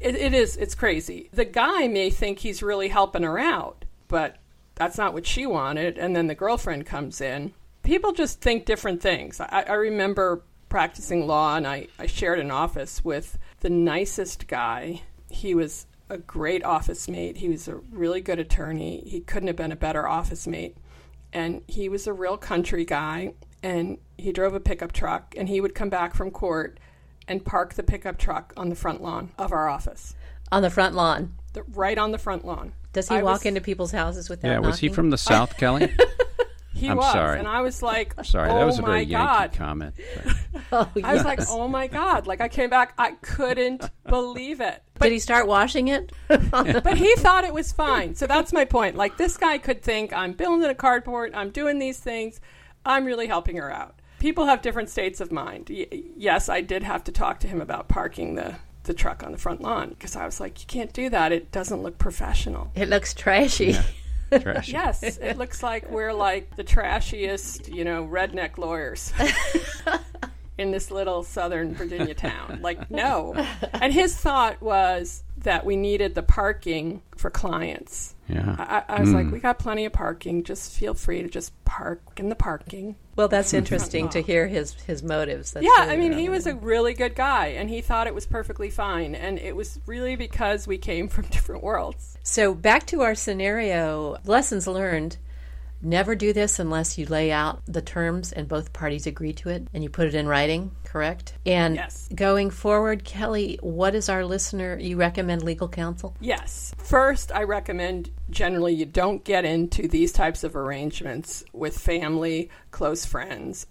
it, 0.00 0.14
it 0.16 0.34
is 0.34 0.56
it's 0.56 0.74
crazy. 0.74 1.28
The 1.32 1.44
guy 1.44 1.86
may 1.88 2.10
think 2.10 2.40
he's 2.40 2.62
really 2.62 2.88
helping 2.88 3.22
her 3.22 3.38
out, 3.38 3.84
but 4.08 4.36
that's 4.74 4.98
not 4.98 5.12
what 5.12 5.26
she 5.26 5.46
wanted. 5.46 5.98
And 5.98 6.16
then 6.16 6.26
the 6.26 6.34
girlfriend 6.34 6.86
comes 6.86 7.20
in. 7.20 7.52
People 7.82 8.12
just 8.12 8.40
think 8.40 8.64
different 8.64 9.02
things. 9.02 9.40
I, 9.40 9.64
I 9.68 9.74
remember 9.74 10.42
practicing 10.68 11.26
law, 11.26 11.56
and 11.56 11.66
I, 11.66 11.88
I 11.98 12.06
shared 12.06 12.38
an 12.38 12.50
office 12.50 13.04
with 13.04 13.38
the 13.60 13.70
nicest 13.70 14.46
guy. 14.48 15.02
He 15.30 15.54
was 15.54 15.86
a 16.08 16.18
great 16.18 16.64
office 16.64 17.08
mate. 17.08 17.38
He 17.38 17.48
was 17.48 17.68
a 17.68 17.76
really 17.90 18.20
good 18.20 18.38
attorney. 18.38 19.02
He 19.06 19.20
couldn't 19.20 19.46
have 19.48 19.56
been 19.56 19.72
a 19.72 19.76
better 19.76 20.06
office 20.06 20.46
mate. 20.46 20.76
And 21.32 21.62
he 21.66 21.88
was 21.88 22.06
a 22.06 22.12
real 22.12 22.36
country 22.36 22.84
guy, 22.84 23.32
and 23.62 23.96
he 24.18 24.32
drove 24.32 24.52
a 24.54 24.60
pickup 24.60 24.92
truck, 24.92 25.34
and 25.38 25.48
he 25.48 25.60
would 25.62 25.74
come 25.74 25.88
back 25.88 26.14
from 26.14 26.30
court 26.30 26.78
and 27.26 27.42
park 27.44 27.72
the 27.74 27.82
pickup 27.82 28.18
truck 28.18 28.52
on 28.56 28.68
the 28.68 28.74
front 28.74 29.02
lawn 29.02 29.30
of 29.38 29.50
our 29.52 29.68
office, 29.68 30.14
On 30.50 30.60
the 30.60 30.68
front 30.68 30.94
lawn. 30.94 31.32
the, 31.54 31.62
right 31.62 31.96
on 31.96 32.10
the 32.12 32.18
front 32.18 32.44
lawn. 32.44 32.72
Does 32.92 33.08
he 33.08 33.14
I 33.14 33.22
walk 33.22 33.38
was- 33.40 33.46
into 33.46 33.60
people's 33.62 33.92
houses 33.92 34.28
without 34.28 34.48
Yeah, 34.50 34.58
was 34.58 34.80
he 34.80 34.88
from 34.90 35.08
the 35.08 35.16
South, 35.30 35.56
Kelly? 35.56 35.90
He 36.74 36.88
I'm 36.88 36.96
was, 36.96 37.12
sorry. 37.12 37.38
and 37.38 37.46
I 37.46 37.60
was 37.60 37.82
like, 37.82 38.14
Sorry, 38.24 38.50
oh 38.50 38.54
that 38.56 38.64
was 38.64 38.76
oh 38.78 38.82
a 38.82 38.82
my 38.82 38.88
very 38.94 39.02
Yankee 39.04 39.26
god. 39.26 39.52
comment. 39.52 39.94
Oh, 40.74 40.90
I 41.04 41.12
was 41.12 41.24
like, 41.24 41.40
oh 41.50 41.68
my 41.68 41.86
god! 41.86 42.26
Like 42.26 42.40
I 42.40 42.48
came 42.48 42.70
back, 42.70 42.94
I 42.96 43.10
couldn't 43.20 43.90
believe 44.08 44.62
it. 44.62 44.82
But 44.94 45.06
Did 45.06 45.12
he 45.12 45.18
start 45.18 45.46
washing 45.46 45.88
it? 45.88 46.12
but 46.28 46.96
he 46.96 47.14
thought 47.16 47.44
it 47.44 47.52
was 47.52 47.72
fine. 47.72 48.14
So 48.14 48.26
that's 48.26 48.54
my 48.54 48.64
point. 48.64 48.96
Like 48.96 49.18
this 49.18 49.36
guy 49.36 49.58
could 49.58 49.82
think 49.82 50.14
I'm 50.14 50.32
building 50.32 50.70
a 50.70 50.74
cardboard, 50.74 51.34
I'm 51.34 51.50
doing 51.50 51.78
these 51.78 51.98
things, 51.98 52.40
I'm 52.86 53.04
really 53.04 53.26
helping 53.26 53.56
her 53.56 53.70
out. 53.70 53.96
People 54.18 54.46
have 54.46 54.62
different 54.62 54.88
states 54.88 55.20
of 55.20 55.30
mind. 55.30 55.68
Y- 55.68 56.04
yes, 56.16 56.48
I 56.48 56.62
did 56.62 56.82
have 56.84 57.04
to 57.04 57.12
talk 57.12 57.40
to 57.40 57.48
him 57.48 57.60
about 57.60 57.88
parking 57.88 58.34
the 58.34 58.54
the 58.84 58.94
truck 58.94 59.22
on 59.22 59.30
the 59.32 59.38
front 59.38 59.60
lawn 59.60 59.90
because 59.90 60.16
I 60.16 60.24
was 60.24 60.40
like, 60.40 60.58
you 60.60 60.66
can't 60.66 60.92
do 60.92 61.10
that. 61.10 61.32
It 61.32 61.52
doesn't 61.52 61.82
look 61.82 61.98
professional. 61.98 62.72
It 62.74 62.88
looks 62.88 63.12
trashy. 63.14 63.76
Trashy. 64.40 64.72
Yes, 64.72 65.02
it 65.02 65.36
looks 65.38 65.62
like 65.62 65.90
we're 65.90 66.12
like 66.12 66.56
the 66.56 66.64
trashiest, 66.64 67.72
you 67.72 67.84
know, 67.84 68.06
redneck 68.06 68.58
lawyers 68.58 69.12
in 70.58 70.70
this 70.70 70.90
little 70.90 71.22
southern 71.22 71.74
Virginia 71.74 72.14
town. 72.14 72.60
Like, 72.62 72.90
no. 72.90 73.34
And 73.72 73.92
his 73.92 74.16
thought 74.16 74.60
was 74.60 75.24
that 75.38 75.64
we 75.64 75.76
needed 75.76 76.14
the 76.14 76.22
parking 76.22 77.02
for 77.16 77.30
clients. 77.30 78.14
Yeah. 78.28 78.56
I, 78.58 78.96
I 78.96 79.00
was 79.00 79.12
like, 79.12 79.26
mm. 79.26 79.32
we 79.32 79.40
got 79.40 79.58
plenty 79.58 79.84
of 79.84 79.92
parking. 79.92 80.44
Just 80.44 80.72
feel 80.72 80.94
free 80.94 81.22
to 81.22 81.28
just 81.28 81.52
park 81.64 82.00
in 82.16 82.28
the 82.28 82.34
parking. 82.34 82.96
Well, 83.16 83.28
that's 83.28 83.52
interesting 83.52 84.08
to 84.10 84.22
hear 84.22 84.46
his 84.46 84.72
his 84.72 85.02
motives. 85.02 85.52
That's 85.52 85.64
Yeah, 85.64 85.84
really 85.84 85.92
I 85.92 85.96
mean, 85.98 86.12
he 86.12 86.30
was 86.30 86.46
a 86.46 86.54
really 86.54 86.94
good 86.94 87.14
guy, 87.14 87.48
and 87.48 87.68
he 87.68 87.82
thought 87.82 88.06
it 88.06 88.14
was 88.14 88.24
perfectly 88.24 88.70
fine. 88.70 89.14
And 89.14 89.38
it 89.38 89.54
was 89.54 89.80
really 89.86 90.16
because 90.16 90.66
we 90.66 90.78
came 90.78 91.08
from 91.08 91.26
different 91.30 91.62
worlds. 91.62 92.16
So 92.22 92.54
back 92.54 92.86
to 92.86 93.02
our 93.02 93.14
scenario, 93.14 94.18
lessons 94.24 94.66
learned. 94.66 95.18
Never 95.82 96.14
do 96.14 96.32
this 96.32 96.58
unless 96.60 96.96
you 96.96 97.06
lay 97.06 97.32
out 97.32 97.60
the 97.66 97.82
terms 97.82 98.30
and 98.32 98.46
both 98.46 98.72
parties 98.72 99.06
agree 99.06 99.32
to 99.34 99.48
it 99.48 99.66
and 99.74 99.82
you 99.82 99.90
put 99.90 100.06
it 100.06 100.14
in 100.14 100.28
writing, 100.28 100.70
correct? 100.84 101.34
And 101.44 101.74
Yes. 101.74 102.08
going 102.14 102.50
forward, 102.50 103.04
Kelly, 103.04 103.58
what 103.62 103.94
is 103.96 104.08
our 104.08 104.24
listener? 104.24 104.78
You 104.78 104.96
recommend 104.96 105.42
legal 105.42 105.68
counsel? 105.68 106.14
Yes. 106.20 106.72
First, 106.78 107.32
I 107.32 107.42
recommend 107.42 108.10
generally 108.30 108.74
you 108.74 108.86
don't 108.86 109.24
get 109.24 109.44
into 109.44 109.88
these 109.88 110.12
types 110.12 110.44
of 110.44 110.54
arrangements 110.54 111.42
with 111.52 111.76
family, 111.76 112.48
close 112.70 113.04
friends, 113.04 113.66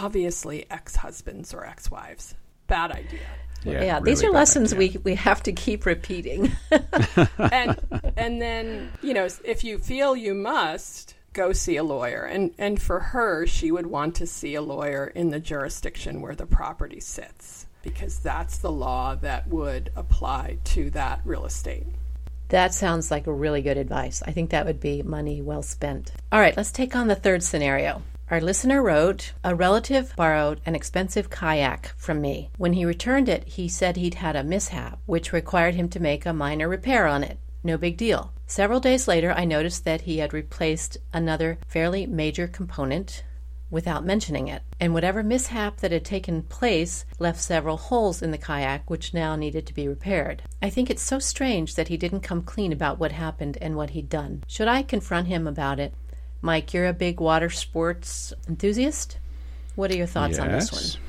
obviously 0.00 0.66
ex 0.70 0.96
husbands 0.96 1.54
or 1.54 1.64
ex 1.64 1.90
wives. 1.90 2.34
Bad 2.66 2.90
idea. 2.92 3.20
Yeah, 3.64 4.00
these 4.00 4.22
really 4.22 4.30
are 4.34 4.38
lessons 4.38 4.72
idea. 4.72 4.90
we, 4.94 4.98
we 5.04 5.14
have 5.14 5.42
to 5.44 5.52
keep 5.52 5.86
repeating. 5.86 6.50
and 7.38 7.78
and 8.16 8.42
then 8.42 8.90
you 9.02 9.14
know 9.14 9.28
if 9.44 9.62
you 9.62 9.78
feel 9.78 10.16
you 10.16 10.34
must 10.34 11.14
go 11.32 11.52
see 11.52 11.76
a 11.76 11.84
lawyer 11.84 12.24
and 12.24 12.52
and 12.58 12.80
for 12.80 13.00
her 13.00 13.46
she 13.46 13.70
would 13.70 13.86
want 13.86 14.14
to 14.14 14.26
see 14.26 14.54
a 14.54 14.62
lawyer 14.62 15.06
in 15.14 15.30
the 15.30 15.40
jurisdiction 15.40 16.20
where 16.20 16.34
the 16.34 16.46
property 16.46 17.00
sits 17.00 17.66
because 17.82 18.18
that's 18.18 18.58
the 18.58 18.70
law 18.70 19.14
that 19.14 19.48
would 19.48 19.90
apply 19.96 20.58
to 20.64 20.90
that 20.90 21.20
real 21.24 21.44
estate 21.44 21.86
That 22.48 22.74
sounds 22.74 23.10
like 23.10 23.24
really 23.26 23.62
good 23.62 23.78
advice. 23.78 24.22
I 24.26 24.32
think 24.32 24.50
that 24.50 24.66
would 24.66 24.78
be 24.78 25.02
money 25.02 25.40
well 25.40 25.62
spent. 25.62 26.12
All 26.30 26.38
right, 26.38 26.54
let's 26.54 26.70
take 26.70 26.94
on 26.94 27.08
the 27.08 27.14
third 27.14 27.42
scenario. 27.42 28.02
Our 28.30 28.42
listener 28.42 28.82
wrote 28.82 29.32
A 29.42 29.54
relative 29.54 30.14
borrowed 30.16 30.60
an 30.66 30.74
expensive 30.74 31.30
kayak 31.30 31.92
from 31.96 32.20
me. 32.20 32.50
When 32.58 32.74
he 32.74 32.84
returned 32.84 33.28
it, 33.28 33.44
he 33.44 33.68
said 33.68 33.96
he'd 33.96 34.14
had 34.14 34.36
a 34.36 34.44
mishap, 34.44 34.98
which 35.06 35.32
required 35.32 35.74
him 35.74 35.88
to 35.90 36.00
make 36.00 36.26
a 36.26 36.32
minor 36.32 36.68
repair 36.68 37.06
on 37.06 37.24
it. 37.24 37.38
No 37.64 37.78
big 37.78 37.96
deal. 37.96 38.32
Several 38.52 38.80
days 38.80 39.08
later, 39.08 39.32
I 39.32 39.46
noticed 39.46 39.86
that 39.86 40.02
he 40.02 40.18
had 40.18 40.34
replaced 40.34 40.98
another 41.10 41.56
fairly 41.68 42.04
major 42.04 42.46
component 42.46 43.24
without 43.70 44.04
mentioning 44.04 44.46
it. 44.48 44.60
And 44.78 44.92
whatever 44.92 45.22
mishap 45.22 45.78
that 45.78 45.90
had 45.90 46.04
taken 46.04 46.42
place 46.42 47.06
left 47.18 47.40
several 47.40 47.78
holes 47.78 48.20
in 48.20 48.30
the 48.30 48.36
kayak, 48.36 48.90
which 48.90 49.14
now 49.14 49.36
needed 49.36 49.66
to 49.66 49.72
be 49.72 49.88
repaired. 49.88 50.42
I 50.60 50.68
think 50.68 50.90
it's 50.90 51.00
so 51.00 51.18
strange 51.18 51.76
that 51.76 51.88
he 51.88 51.96
didn't 51.96 52.20
come 52.20 52.42
clean 52.42 52.74
about 52.74 52.98
what 52.98 53.12
happened 53.12 53.56
and 53.62 53.74
what 53.74 53.88
he'd 53.96 54.10
done. 54.10 54.44
Should 54.46 54.68
I 54.68 54.82
confront 54.82 55.28
him 55.28 55.46
about 55.46 55.80
it? 55.80 55.94
Mike, 56.42 56.74
you're 56.74 56.86
a 56.86 56.92
big 56.92 57.20
water 57.20 57.48
sports 57.48 58.34
enthusiast. 58.46 59.16
What 59.76 59.90
are 59.90 59.96
your 59.96 60.06
thoughts 60.06 60.38
on 60.38 60.52
this 60.52 60.70
one? 60.70 61.02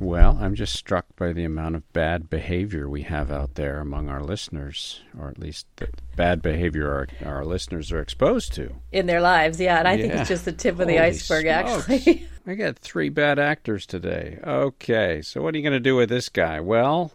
Well, 0.00 0.38
I'm 0.40 0.54
just 0.54 0.74
struck 0.74 1.14
by 1.16 1.34
the 1.34 1.44
amount 1.44 1.76
of 1.76 1.92
bad 1.92 2.30
behavior 2.30 2.88
we 2.88 3.02
have 3.02 3.30
out 3.30 3.56
there 3.56 3.80
among 3.80 4.08
our 4.08 4.22
listeners, 4.22 5.02
or 5.18 5.28
at 5.28 5.38
least 5.38 5.66
the 5.76 5.88
bad 6.16 6.40
behavior 6.40 6.90
our, 6.90 7.08
our 7.30 7.44
listeners 7.44 7.92
are 7.92 8.00
exposed 8.00 8.54
to. 8.54 8.76
In 8.92 9.04
their 9.04 9.20
lives, 9.20 9.60
yeah, 9.60 9.78
and 9.78 9.86
I 9.86 9.98
think 9.98 10.14
it's 10.14 10.28
just 10.28 10.46
the 10.46 10.52
tip 10.52 10.80
of 10.80 10.88
the 10.88 10.98
iceberg, 10.98 11.42
smokes. 11.42 11.90
actually. 11.90 12.26
I 12.46 12.54
got 12.54 12.78
three 12.78 13.10
bad 13.10 13.38
actors 13.38 13.84
today. 13.84 14.38
Okay, 14.42 15.20
so 15.20 15.42
what 15.42 15.54
are 15.54 15.58
you 15.58 15.62
going 15.62 15.74
to 15.74 15.80
do 15.80 15.96
with 15.96 16.08
this 16.08 16.30
guy? 16.30 16.60
Well, 16.60 17.12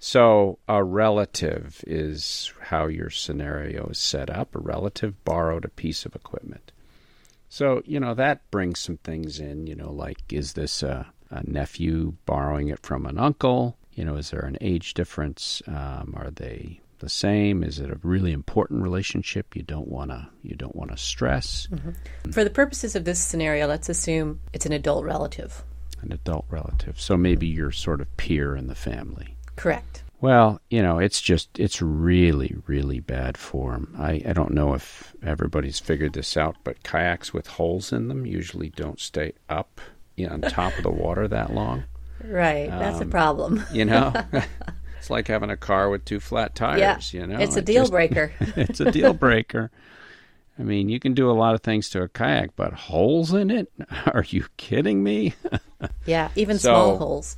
so 0.00 0.58
a 0.68 0.82
relative 0.82 1.84
is 1.86 2.52
how 2.60 2.88
your 2.88 3.08
scenario 3.08 3.86
is 3.86 3.98
set 3.98 4.30
up. 4.30 4.56
A 4.56 4.58
relative 4.58 5.24
borrowed 5.24 5.64
a 5.64 5.68
piece 5.68 6.04
of 6.04 6.16
equipment. 6.16 6.72
So, 7.48 7.82
you 7.86 8.00
know, 8.00 8.14
that 8.14 8.50
brings 8.50 8.80
some 8.80 8.96
things 8.98 9.38
in, 9.38 9.68
you 9.68 9.76
know, 9.76 9.92
like 9.92 10.32
is 10.32 10.54
this 10.54 10.82
a, 10.82 11.06
a 11.30 11.48
nephew 11.48 12.14
borrowing 12.24 12.68
it 12.68 12.80
from 12.82 13.06
an 13.06 13.18
uncle? 13.18 13.76
You 13.94 14.04
know, 14.04 14.16
is 14.16 14.30
there 14.30 14.44
an 14.44 14.58
age 14.60 14.94
difference? 14.94 15.62
Um, 15.66 16.14
are 16.16 16.30
they 16.30 16.80
the 16.98 17.08
same? 17.08 17.62
Is 17.62 17.78
it 17.78 17.90
a 17.90 17.98
really 18.02 18.32
important 18.32 18.82
relationship 18.82 19.56
you 19.56 19.62
don't 19.62 19.88
want 19.88 20.10
to 20.10 20.28
you 20.42 20.54
don't 20.54 20.76
want 20.76 20.90
to 20.90 20.96
stress? 20.96 21.68
For 22.30 22.44
the 22.44 22.50
purposes 22.50 22.96
of 22.96 23.04
this 23.04 23.20
scenario, 23.20 23.66
let's 23.66 23.88
assume 23.88 24.40
it's 24.52 24.66
an 24.66 24.72
adult 24.72 25.04
relative. 25.04 25.62
An 26.02 26.12
adult 26.12 26.46
relative. 26.50 27.00
So 27.00 27.16
maybe 27.16 27.46
your 27.46 27.72
sort 27.72 28.00
of 28.00 28.16
peer 28.16 28.54
in 28.54 28.66
the 28.66 28.74
family. 28.74 29.36
Correct. 29.56 30.02
Well, 30.20 30.60
you 30.70 30.82
know, 30.82 30.98
it's 30.98 31.20
just 31.20 31.58
it's 31.58 31.82
really, 31.82 32.56
really 32.66 33.00
bad 33.00 33.36
form. 33.36 33.94
I, 33.98 34.22
I 34.26 34.32
don't 34.32 34.54
know 34.54 34.74
if 34.74 35.14
everybody's 35.22 35.78
figured 35.78 36.14
this 36.14 36.36
out, 36.36 36.56
but 36.64 36.82
kayaks 36.82 37.34
with 37.34 37.46
holes 37.46 37.92
in 37.92 38.08
them 38.08 38.24
usually 38.24 38.70
don't 38.70 39.00
stay 39.00 39.32
up 39.48 39.80
you 40.16 40.26
know, 40.26 40.34
on 40.34 40.40
top 40.42 40.76
of 40.76 40.82
the 40.82 40.90
water 40.90 41.28
that 41.28 41.52
long. 41.54 41.84
Right, 42.24 42.68
that's 42.70 42.98
a 42.98 43.02
Um, 43.04 43.10
problem. 43.10 43.62
You 43.72 43.84
know? 43.84 44.12
it's 44.98 45.10
like 45.10 45.28
having 45.28 45.50
a 45.50 45.56
car 45.56 45.90
with 45.90 46.04
two 46.04 46.18
flat 46.20 46.54
tires, 46.54 47.12
yeah, 47.12 47.20
you 47.20 47.26
know. 47.26 47.38
it's 47.38 47.56
a 47.56 47.60
It 47.60 47.66
deal 47.66 47.82
just- 47.82 47.92
breaker. 47.92 48.32
it's 48.56 48.80
a 48.80 48.90
deal 48.90 49.12
breaker. 49.12 49.70
I 50.58 50.62
mean, 50.62 50.88
you 50.88 50.98
can 50.98 51.12
do 51.12 51.30
a 51.30 51.36
lot 51.36 51.54
of 51.54 51.60
things 51.60 51.90
to 51.90 52.00
a 52.02 52.08
kayak, 52.08 52.56
but 52.56 52.72
holes 52.72 53.34
in 53.34 53.50
it? 53.50 53.70
Are 54.06 54.24
you 54.26 54.46
kidding 54.56 55.02
me? 55.02 55.34
yeah, 56.06 56.30
even 56.34 56.58
So- 56.58 56.70
small 56.70 56.96
holes. 56.98 57.36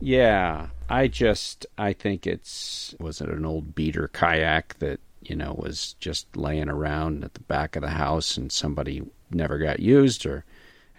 Yeah, 0.00 0.68
I 0.88 1.08
just 1.08 1.66
I 1.78 1.92
think 1.94 2.26
it's 2.26 2.94
was 3.00 3.20
it 3.20 3.28
an 3.28 3.44
old 3.46 3.74
beater 3.74 4.08
kayak 4.12 4.78
that 4.78 5.00
you 5.22 5.34
know 5.34 5.54
was 5.58 5.94
just 5.98 6.36
laying 6.36 6.68
around 6.68 7.24
at 7.24 7.34
the 7.34 7.40
back 7.40 7.74
of 7.74 7.82
the 7.82 7.88
house 7.90 8.36
and 8.36 8.52
somebody 8.52 9.02
never 9.30 9.58
got 9.58 9.80
used 9.80 10.26
or 10.26 10.44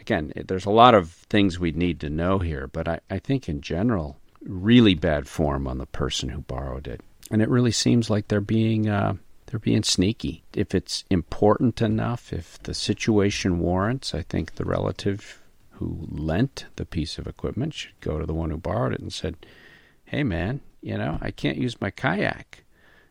again, 0.06 0.32
there's 0.48 0.66
a 0.66 0.72
lot 0.72 0.94
of 0.94 1.10
things 1.10 1.60
we 1.60 1.72
need 1.72 2.00
to 2.00 2.10
know 2.12 2.38
here, 2.38 2.68
but 2.68 2.88
I, 2.88 3.00
I 3.10 3.18
think 3.18 3.50
in 3.50 3.62
general, 3.62 4.20
really 4.42 4.94
bad 4.94 5.28
form 5.28 5.68
on 5.68 5.80
the 5.80 5.88
person 5.88 6.30
who 6.30 6.42
borrowed 6.42 6.88
it. 6.88 7.02
And 7.32 7.42
it 7.42 7.50
really 7.50 7.72
seems 7.72 8.08
like 8.08 8.28
they're 8.28 8.40
being 8.40 8.88
uh, 8.88 9.16
they're 9.48 9.60
being 9.60 9.82
sneaky. 9.82 10.44
If 10.54 10.76
it's 10.76 11.06
important 11.10 11.82
enough, 11.82 12.32
if 12.32 12.62
the 12.62 12.76
situation 12.76 13.58
warrants, 13.58 14.14
I 14.14 14.22
think 14.22 14.56
the 14.56 14.66
relative 14.66 15.42
who 15.72 16.08
lent 16.12 16.66
the 16.76 16.86
piece 16.86 17.18
of 17.18 17.26
equipment 17.26 17.74
should 17.74 18.00
go 18.00 18.20
to 18.20 18.28
the 18.28 18.34
one 18.34 18.52
who 18.52 18.58
borrowed 18.58 18.94
it 18.94 19.02
and 19.02 19.12
said, 19.12 19.36
"Hey, 20.04 20.24
man, 20.24 20.62
you 20.82 21.00
know 21.00 21.18
I 21.20 21.32
can't 21.32 21.58
use 21.58 21.82
my 21.82 21.90
kayak, 21.90 22.64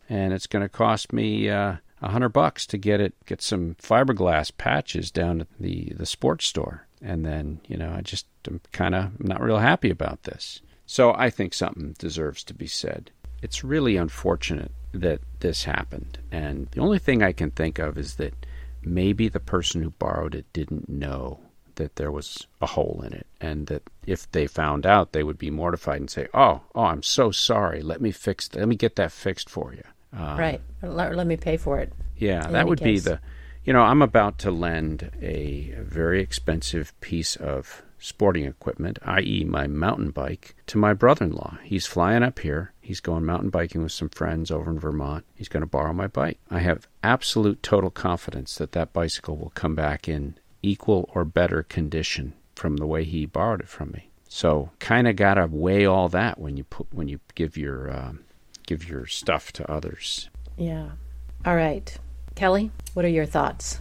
and 0.09 0.33
it's 0.33 0.47
going 0.47 0.63
to 0.63 0.69
cost 0.69 1.13
me 1.13 1.49
uh, 1.51 1.77
a 2.05 2.11
hundred 2.11 2.31
bucks 2.31 2.67
to 2.67 2.79
get 2.79 3.01
it, 3.01 3.15
get 3.27 3.41
some 3.43 3.77
fiberglass 3.83 4.53
patches 4.57 5.11
down 5.11 5.41
at 5.41 5.49
the 5.59 5.93
the 5.97 6.07
sports 6.07 6.47
store, 6.47 6.87
and 7.03 7.25
then 7.25 7.61
you 7.67 7.77
know 7.77 7.93
I 7.97 8.03
just 8.03 8.27
am 8.47 8.61
kind 8.73 8.95
of 8.95 9.19
not 9.21 9.41
real 9.41 9.59
happy 9.59 9.91
about 9.91 10.25
this." 10.25 10.61
So 10.87 11.15
I 11.15 11.31
think 11.31 11.55
something 11.55 11.97
deserves 11.99 12.45
to 12.45 12.55
be 12.55 12.67
said. 12.67 13.11
It's 13.43 13.65
really 13.65 13.97
unfortunate 13.97 14.71
that 14.93 15.21
this 15.41 15.65
happened. 15.65 16.19
And 16.31 16.69
the 16.73 16.81
only 16.81 16.99
thing 16.99 17.23
I 17.23 17.33
can 17.33 17.51
think 17.51 17.79
of 17.79 17.99
is 17.99 18.17
that 18.17 18.47
maybe 18.83 19.29
the 19.29 19.41
person 19.41 19.83
who 19.83 19.91
borrowed 19.91 20.35
it 20.35 20.53
didn't 20.53 20.89
know 20.89 21.41
that 21.77 21.97
there 21.97 22.13
was 22.13 22.47
a 22.61 22.67
hole 22.67 23.03
in 23.05 23.13
it 23.13 23.27
and 23.41 23.67
that 23.67 23.83
if 24.07 24.31
they 24.31 24.47
found 24.47 24.87
out 24.87 25.13
they 25.13 25.25
would 25.25 25.39
be 25.39 25.51
mortified 25.51 26.01
and 26.01 26.11
say 26.11 26.29
oh 26.33 26.61
oh 26.75 26.85
i'm 26.85 27.03
so 27.03 27.33
sorry 27.33 27.83
let 27.83 28.01
me 28.01 28.13
fix 28.13 28.49
let 28.55 28.69
me 28.69 28.77
get 28.77 28.95
that 28.95 29.11
fixed 29.11 29.51
for 29.51 29.75
you 29.75 29.83
um, 30.17 30.39
right 30.39 30.61
let, 30.83 31.15
let, 31.15 31.27
me 31.27 31.37
pay 31.37 31.57
for 31.57 31.79
it 31.79 31.93
yeah 32.17 32.47
that 32.49 32.67
would 32.67 32.79
case. 32.79 33.05
be 33.05 33.11
the 33.11 33.21
you 33.65 33.73
know 33.73 33.83
i'm 33.83 34.03
about 34.03 34.39
to 34.39 34.51
lend 34.51 35.11
a, 35.21 35.75
very 35.79 36.21
expensive 36.21 36.99
piece 37.01 37.37
of 37.37 37.83
sporting 38.05 38.45
equipment, 38.45 38.99
i.e., 39.03 39.45
my 39.45 39.67
mountain 39.67 40.11
bike, 40.11 40.55
to 40.67 40.77
my 40.77 40.93
brother 40.93 41.25
in 41.25 41.33
law. 41.33 41.57
He's 41.63 41.87
flying 41.87 42.23
up 42.23 42.39
here. 42.39 42.75
He's 42.83 43.01
going 43.01 43.25
mountain 43.25 43.49
biking 43.49 43.83
with 43.83 43.93
some 43.93 44.11
friends 44.11 44.51
over 44.51 44.71
in 44.71 44.79
Vermont. 44.79 45.25
He's 45.35 45.49
going 45.49 45.63
to 45.63 45.67
borrow 45.67 45.95
my 45.95 46.07
bike. 46.07 46.39
I 46.51 46.59
have 46.59 46.87
absolute 47.03 47.63
total 47.63 47.89
confidence 47.89 48.57
that 48.57 48.73
that 48.73 48.93
bicycle 48.93 49.39
will 49.39 49.53
come 49.55 49.75
back 49.75 50.07
in 50.07 50.37
equal 50.61 51.09
or 51.15 51.25
better 51.25 51.63
condition 51.63 52.35
from 52.55 52.77
the 52.77 52.87
way 52.87 53.05
he 53.05 53.25
borrowed 53.25 53.61
it 53.61 53.69
from 53.69 53.93
me. 53.93 54.11
So, 54.29 54.71
kind 54.81 55.09
of 55.09 55.17
got 55.17 55.35
to 55.35 55.47
weigh 55.47 55.87
all 55.87 56.11
that 56.11 56.39
when 56.39 56.59
you 56.59 56.65
put 56.65 56.93
when 56.93 57.09
you 57.09 57.21
give 57.35 57.57
your 57.57 57.91
um, 57.91 58.24
give 58.67 58.89
your 58.89 59.07
stuff 59.07 59.53
to 59.53 59.71
others. 59.71 60.31
Yeah. 60.57 60.91
All 61.45 61.57
right, 61.57 61.97
Kelly. 62.35 62.71
What 62.95 63.05
are 63.05 63.09
your 63.09 63.27
thoughts? 63.27 63.81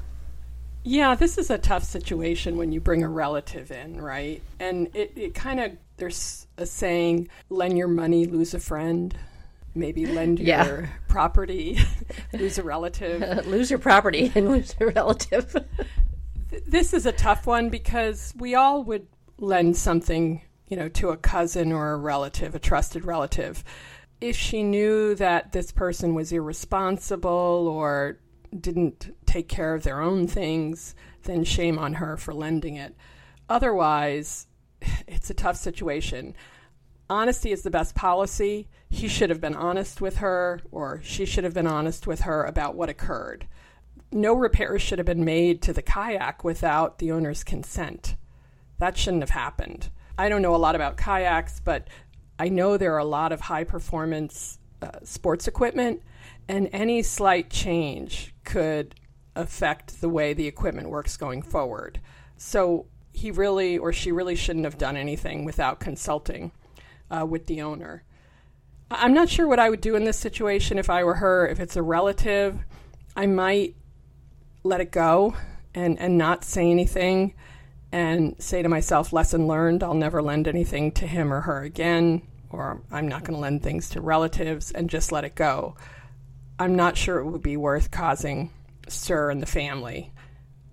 Yeah, 0.84 1.16
this 1.16 1.38
is 1.38 1.50
a 1.50 1.58
tough 1.58 1.84
situation 1.84 2.58
when 2.58 2.74
you 2.74 2.82
bring 2.82 3.04
a 3.04 3.10
relative 3.10 3.72
in, 3.72 4.02
right? 4.02 4.42
And 4.60 4.94
it, 4.94 5.14
it 5.16 5.34
kind 5.34 5.62
of, 5.62 5.72
there's 5.96 6.46
a 6.58 6.66
saying, 6.66 7.30
lend 7.50 7.78
your 7.78 7.88
money, 7.88 8.26
lose 8.26 8.54
a 8.54 8.60
friend. 8.60 9.16
Maybe 9.76 10.06
lend 10.06 10.40
yeah. 10.42 10.66
your 10.66 10.90
property, 11.08 11.80
lose 12.34 12.58
a 12.58 12.64
relative. 12.64 13.48
lose 13.48 13.70
your 13.70 13.80
property 13.80 14.32
and 14.36 14.50
lose 14.50 14.76
a 14.82 14.88
relative. 14.88 15.56
this 16.68 16.94
is 16.94 17.06
a 17.06 17.14
tough 17.14 17.48
one 17.48 17.70
because 17.70 18.34
we 18.38 18.54
all 18.54 18.84
would 18.84 19.08
lend 19.38 19.78
something, 19.78 20.42
you 20.68 20.76
know, 20.76 20.90
to 20.90 21.10
a 21.10 21.18
cousin 21.18 21.72
or 21.72 21.94
a 21.94 21.98
relative, 21.98 22.56
a 22.56 22.60
trusted 22.60 23.06
relative. 23.06 23.64
If 24.24 24.38
she 24.38 24.64
knew 24.64 25.16
that 25.16 25.52
this 25.52 25.74
person 25.74 26.16
was 26.16 26.32
irresponsible 26.32 27.68
or 27.68 28.20
didn't 28.58 29.14
take 29.26 29.50
care 29.50 29.76
of 29.76 29.84
their 29.84 30.00
own 30.00 30.28
things, 30.28 30.96
then 31.24 31.44
shame 31.44 31.78
on 31.78 31.96
her 31.96 32.16
for 32.16 32.34
lending 32.34 32.78
it. 32.78 32.96
Otherwise, 33.50 34.48
it's 35.10 35.30
a 35.30 35.34
tough 35.34 35.58
situation. 35.58 36.38
Honesty 37.10 37.52
is 37.52 37.64
the 37.64 37.70
best 37.70 37.96
policy. 37.96 38.70
He 38.90 39.10
should 39.10 39.30
have 39.30 39.42
been 39.42 39.56
honest 39.56 40.00
with 40.00 40.20
her, 40.20 40.62
or 40.72 41.02
she 41.04 41.26
should 41.26 41.44
have 41.44 41.54
been 41.54 41.68
honest 41.68 42.08
with 42.08 42.22
her 42.22 42.46
about 42.46 42.76
what 42.76 42.88
occurred. 42.88 43.46
No 44.10 44.34
repairs 44.34 44.82
should 44.82 45.00
have 45.00 45.06
been 45.06 45.26
made 45.26 45.62
to 45.64 45.74
the 45.74 45.82
kayak 45.82 46.46
without 46.46 47.00
the 47.00 47.12
owner's 47.12 47.44
consent. 47.44 48.16
That 48.78 48.96
shouldn't 48.96 49.24
have 49.24 49.32
happened. 49.32 49.90
I 50.18 50.30
don't 50.30 50.42
know 50.42 50.56
a 50.56 50.58
lot 50.58 50.76
about 50.76 50.96
kayaks, 50.96 51.60
but 51.60 51.90
I 52.40 52.50
know 52.50 52.78
there 52.78 52.94
are 52.94 53.00
a 53.00 53.06
lot 53.06 53.32
of 53.32 53.42
high 53.42 53.64
performance 53.64 54.60
uh, 54.82 54.90
sports 55.04 55.48
equipment 55.48 56.02
and 56.48 56.70
any 56.74 57.04
slight 57.04 57.50
change 57.50 58.34
could 58.44 58.96
affect 59.36 60.02
the 60.02 60.10
way 60.10 60.34
the 60.34 60.48
equipment 60.48 60.90
works 60.90 61.18
going 61.18 61.42
forward. 61.42 62.00
So 62.38 62.88
he 63.14 63.32
really 63.32 63.78
or 63.78 63.94
she 63.94 64.12
really 64.12 64.36
shouldn't 64.36 64.66
have 64.66 64.78
done 64.78 64.98
anything 64.98 65.46
without 65.46 65.80
consulting 65.80 66.52
uh, 67.10 67.26
with 67.26 67.46
the 67.46 67.62
owner. 67.62 68.04
I'm 68.92 69.14
not 69.14 69.30
sure 69.30 69.48
what 69.48 69.60
I 69.60 69.70
would 69.70 69.82
do 69.82 69.96
in 69.96 70.04
this 70.04 70.18
situation 70.18 70.78
if 70.78 70.90
I 70.90 71.04
were 71.04 71.16
her. 71.16 71.48
If 71.48 71.60
it's 71.60 71.76
a 71.76 71.82
relative, 71.82 72.60
I 73.16 73.26
might 73.26 73.76
let 74.64 74.82
it 74.82 74.92
go 74.92 75.36
and, 75.74 76.00
and 76.00 76.18
not 76.18 76.44
say 76.44 76.70
anything 76.70 77.34
and 77.94 78.36
say 78.42 78.64
to 78.64 78.68
myself, 78.68 79.14
lesson 79.14 79.46
learned, 79.48 79.84
I'll 79.84 79.94
never 79.94 80.20
lend 80.20 80.48
anything 80.48 80.92
to 80.94 81.06
him 81.06 81.32
or 81.32 81.42
her 81.42 81.62
again, 81.62 82.24
or 82.50 82.82
I'm 82.92 83.08
not 83.08 83.24
going 83.24 83.36
to 83.36 83.40
lend 83.40 83.62
things 83.62 83.92
to 83.92 84.02
relatives 84.02 84.72
and 84.72 84.90
just 84.90 85.12
let 85.12 85.26
it 85.26 85.36
go. 85.36 85.76
I'm 86.58 86.76
not 86.76 86.98
sure 86.98 87.20
it 87.20 87.26
would 87.30 87.44
be 87.44 87.56
worth 87.56 87.92
causing 87.92 88.50
stir 88.88 89.30
in 89.30 89.42
the 89.42 89.46
family. 89.46 90.12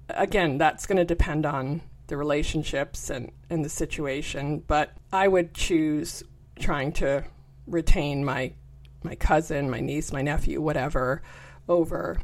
Again, 0.09 0.57
that's 0.57 0.87
going 0.87 0.97
to 0.97 1.05
depend 1.05 1.45
on 1.45 1.83
the 2.07 2.17
relationships 2.17 3.11
and, 3.11 3.31
and 3.51 3.63
the 3.63 3.69
situation, 3.69 4.65
but 4.67 4.97
I 5.13 5.29
would 5.29 5.53
choose 5.53 6.23
trying 6.59 6.93
to 6.95 7.25
retain 7.67 8.25
my 8.25 8.55
my 9.03 9.15
cousin, 9.15 9.71
my 9.71 9.81
niece, 9.81 10.13
my 10.13 10.21
nephew, 10.21 10.61
whatever, 10.61 11.23
over 11.69 12.21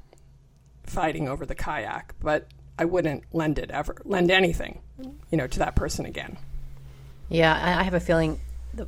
fighting 0.85 1.27
over 1.27 1.47
the 1.47 1.55
kayak. 1.55 2.15
But 2.21 2.49
I 2.79 2.85
wouldn't 2.85 3.25
lend 3.33 3.59
it 3.59 3.71
ever, 3.71 3.97
lend 4.05 4.31
anything, 4.31 4.81
you 5.31 5.39
know, 5.39 5.47
to 5.47 5.59
that 5.61 5.77
person 5.77 6.07
again. 6.07 6.37
Yeah, 7.29 7.53
I 7.53 7.83
have 7.83 7.95
a 7.95 8.01
feeling 8.01 8.41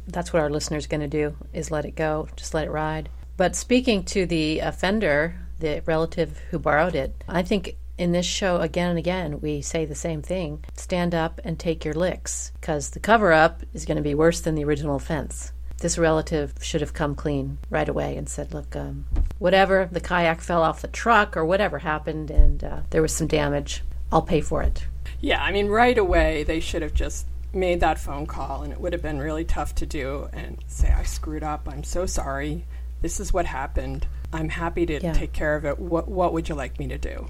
that's 0.07 0.33
what 0.33 0.42
our 0.42 0.51
listeners 0.51 0.87
going 0.87 1.01
to 1.01 1.09
do 1.09 1.35
is 1.53 1.70
let 1.70 1.85
it 1.85 1.96
go, 1.96 2.29
just 2.37 2.55
let 2.55 2.66
it 2.66 2.70
ride. 2.70 3.09
But 3.37 3.57
speaking 3.57 4.05
to 4.05 4.27
the 4.27 4.61
offender, 4.61 5.35
the 5.61 5.83
relative 5.87 6.38
who 6.51 6.59
borrowed 6.59 6.94
it, 6.94 7.24
I 7.29 7.42
think 7.42 7.77
in 7.96 8.12
this 8.12 8.27
show 8.27 8.59
again 8.59 8.90
and 8.90 8.98
again 8.98 9.40
we 9.40 9.61
say 9.61 9.85
the 9.85 9.94
same 9.94 10.22
thing 10.22 10.64
stand 10.74 11.14
up 11.16 11.40
and 11.42 11.59
take 11.59 11.85
your 11.85 11.94
licks 11.94 12.53
because 12.61 12.90
the 12.90 13.01
cover 13.01 13.33
up 13.33 13.64
is 13.74 13.85
going 13.85 13.96
to 13.96 14.03
be 14.03 14.14
worse 14.14 14.40
than 14.40 14.55
the 14.55 14.62
original 14.64 14.94
offense 14.94 15.51
this 15.81 15.99
relative 15.99 16.55
should 16.61 16.81
have 16.81 16.93
come 16.93 17.14
clean 17.14 17.59
right 17.71 17.88
away 17.88 18.17
and 18.17 18.29
said 18.29 18.53
look 18.53 18.75
um, 18.77 19.07
whatever 19.38 19.88
the 19.93 20.01
kayak 20.01 20.41
fell 20.41 20.62
off 20.62 20.83
the 20.83 20.88
truck 20.88 21.37
or 21.37 21.45
whatever 21.45 21.79
happened 21.79 22.31
and 22.31 22.64
uh, 22.64 22.81
there 22.91 23.03
was 23.03 23.14
some 23.14 23.27
damage 23.27 23.83
i'll 24.12 24.23
pay 24.23 24.41
for 24.41 24.62
it 24.62 24.87
yeah 25.21 25.43
i 25.43 25.53
mean 25.53 25.69
right 25.69 25.99
away 25.99 26.43
they 26.45 26.61
should 26.61 26.83
have 26.83 26.95
just 26.95 27.27
made 27.53 27.81
that 27.81 27.99
phone 27.99 28.27
call 28.27 28.62
and 28.62 28.73
it 28.73 28.81
would 28.81 28.93
have 28.93 29.03
been 29.03 29.19
really 29.19 29.45
tough 29.45 29.75
to 29.75 29.87
do 29.87 30.29
and 30.33 30.59
say 30.67 30.93
i 30.93 31.03
screwed 31.03 31.43
up 31.43 31.69
i'm 31.69 31.85
so 31.85 32.05
sorry 32.07 32.64
this 33.01 33.21
is 33.21 33.33
what 33.33 33.47
happened. 33.47 34.07
I'm 34.33 34.49
happy 34.49 34.87
to 34.87 35.01
yeah. 35.01 35.12
take 35.12 35.33
care 35.33 35.55
of 35.55 35.64
it. 35.64 35.79
What 35.79 36.09
what 36.09 36.33
would 36.33 36.49
you 36.49 36.55
like 36.55 36.79
me 36.79 36.88
to 36.88 36.99
do? 36.99 37.29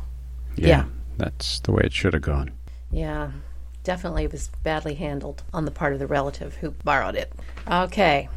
Yeah, 0.56 0.68
yeah. 0.68 0.84
That's 1.18 1.60
the 1.60 1.72
way 1.72 1.82
it 1.84 1.92
should 1.92 2.14
have 2.14 2.22
gone. 2.22 2.52
Yeah. 2.90 3.30
Definitely 3.84 4.26
was 4.26 4.50
badly 4.62 4.94
handled 4.94 5.42
on 5.54 5.64
the 5.64 5.70
part 5.70 5.92
of 5.92 5.98
the 5.98 6.06
relative 6.06 6.54
who 6.56 6.70
borrowed 6.70 7.14
it. 7.14 7.32
Okay. 7.70 8.28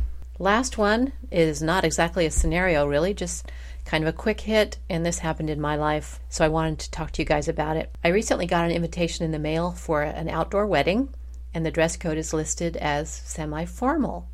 Last 0.42 0.76
one 0.76 1.14
is 1.30 1.62
not 1.62 1.86
exactly 1.86 2.26
a 2.26 2.32
scenario, 2.32 2.88
really, 2.88 3.14
just 3.14 3.52
kind 3.86 4.04
of 4.04 4.08
a 4.08 4.18
quick 4.18 4.42
hit, 4.42 4.80
and 4.90 5.06
this 5.06 5.20
happened 5.20 5.52
in 5.52 5.62
my 5.62 5.76
life, 5.76 6.20
so 6.30 6.44
I 6.44 6.48
wanted 6.48 6.80
to 6.80 6.90
talk 6.90 7.12
to 7.12 7.22
you 7.22 7.28
guys 7.28 7.48
about 7.48 7.78
it. 7.78 7.94
I 8.04 8.08
recently 8.08 8.48
got 8.48 8.66
an 8.66 8.72
invitation 8.72 9.24
in 9.24 9.30
the 9.30 9.38
mail 9.38 9.70
for 9.70 10.02
an 10.02 10.30
outdoor 10.30 10.66
wedding, 10.66 11.14
and 11.54 11.64
the 11.64 11.70
dress 11.70 11.96
code 11.96 12.18
is 12.18 12.34
listed 12.34 12.76
as 12.78 13.08
semi 13.08 13.66
formal. 13.66 14.30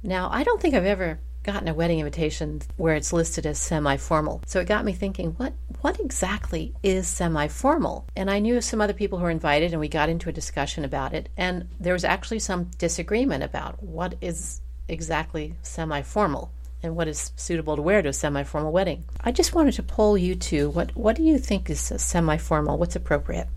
Now, 0.00 0.28
I 0.30 0.44
don't 0.44 0.62
think 0.62 0.76
I've 0.76 0.84
ever 0.84 1.18
gotten 1.42 1.66
a 1.66 1.74
wedding 1.74 1.98
invitation 1.98 2.62
where 2.76 2.94
it's 2.94 3.12
listed 3.12 3.44
as 3.44 3.58
semi-formal. 3.58 4.42
So 4.46 4.60
it 4.60 4.68
got 4.68 4.84
me 4.84 4.92
thinking, 4.92 5.32
what 5.32 5.54
what 5.80 5.98
exactly 5.98 6.72
is 6.84 7.08
semi-formal? 7.08 8.06
And 8.14 8.30
I 8.30 8.38
knew 8.38 8.60
some 8.60 8.80
other 8.80 8.92
people 8.92 9.18
who 9.18 9.24
were 9.24 9.30
invited 9.30 9.72
and 9.72 9.80
we 9.80 9.88
got 9.88 10.08
into 10.08 10.28
a 10.28 10.32
discussion 10.32 10.84
about 10.84 11.12
it 11.12 11.30
and 11.36 11.68
there 11.80 11.94
was 11.94 12.04
actually 12.04 12.38
some 12.38 12.70
disagreement 12.78 13.42
about 13.42 13.82
what 13.82 14.14
is 14.20 14.60
exactly 14.88 15.54
semi-formal 15.62 16.50
and 16.82 16.96
what 16.96 17.08
is 17.08 17.32
suitable 17.36 17.76
to 17.76 17.82
wear 17.82 18.02
to 18.02 18.08
a 18.08 18.12
semi-formal 18.12 18.72
wedding. 18.72 19.04
I 19.20 19.32
just 19.32 19.54
wanted 19.54 19.74
to 19.74 19.82
poll 19.82 20.18
you 20.18 20.34
two. 20.34 20.70
What 20.70 20.96
what 20.96 21.16
do 21.16 21.22
you 21.22 21.38
think 21.38 21.70
is 21.70 21.80
semi-formal? 21.80 22.78
What's 22.78 22.96
appropriate? 22.96 23.48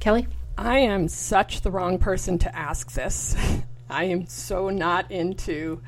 Kelly? 0.00 0.26
I 0.58 0.78
am 0.78 1.08
such 1.08 1.60
the 1.60 1.70
wrong 1.70 1.98
person 1.98 2.38
to 2.38 2.56
ask 2.56 2.92
this. 2.92 3.36
I 3.90 4.04
am 4.04 4.26
so 4.26 4.70
not 4.70 5.10
into 5.10 5.82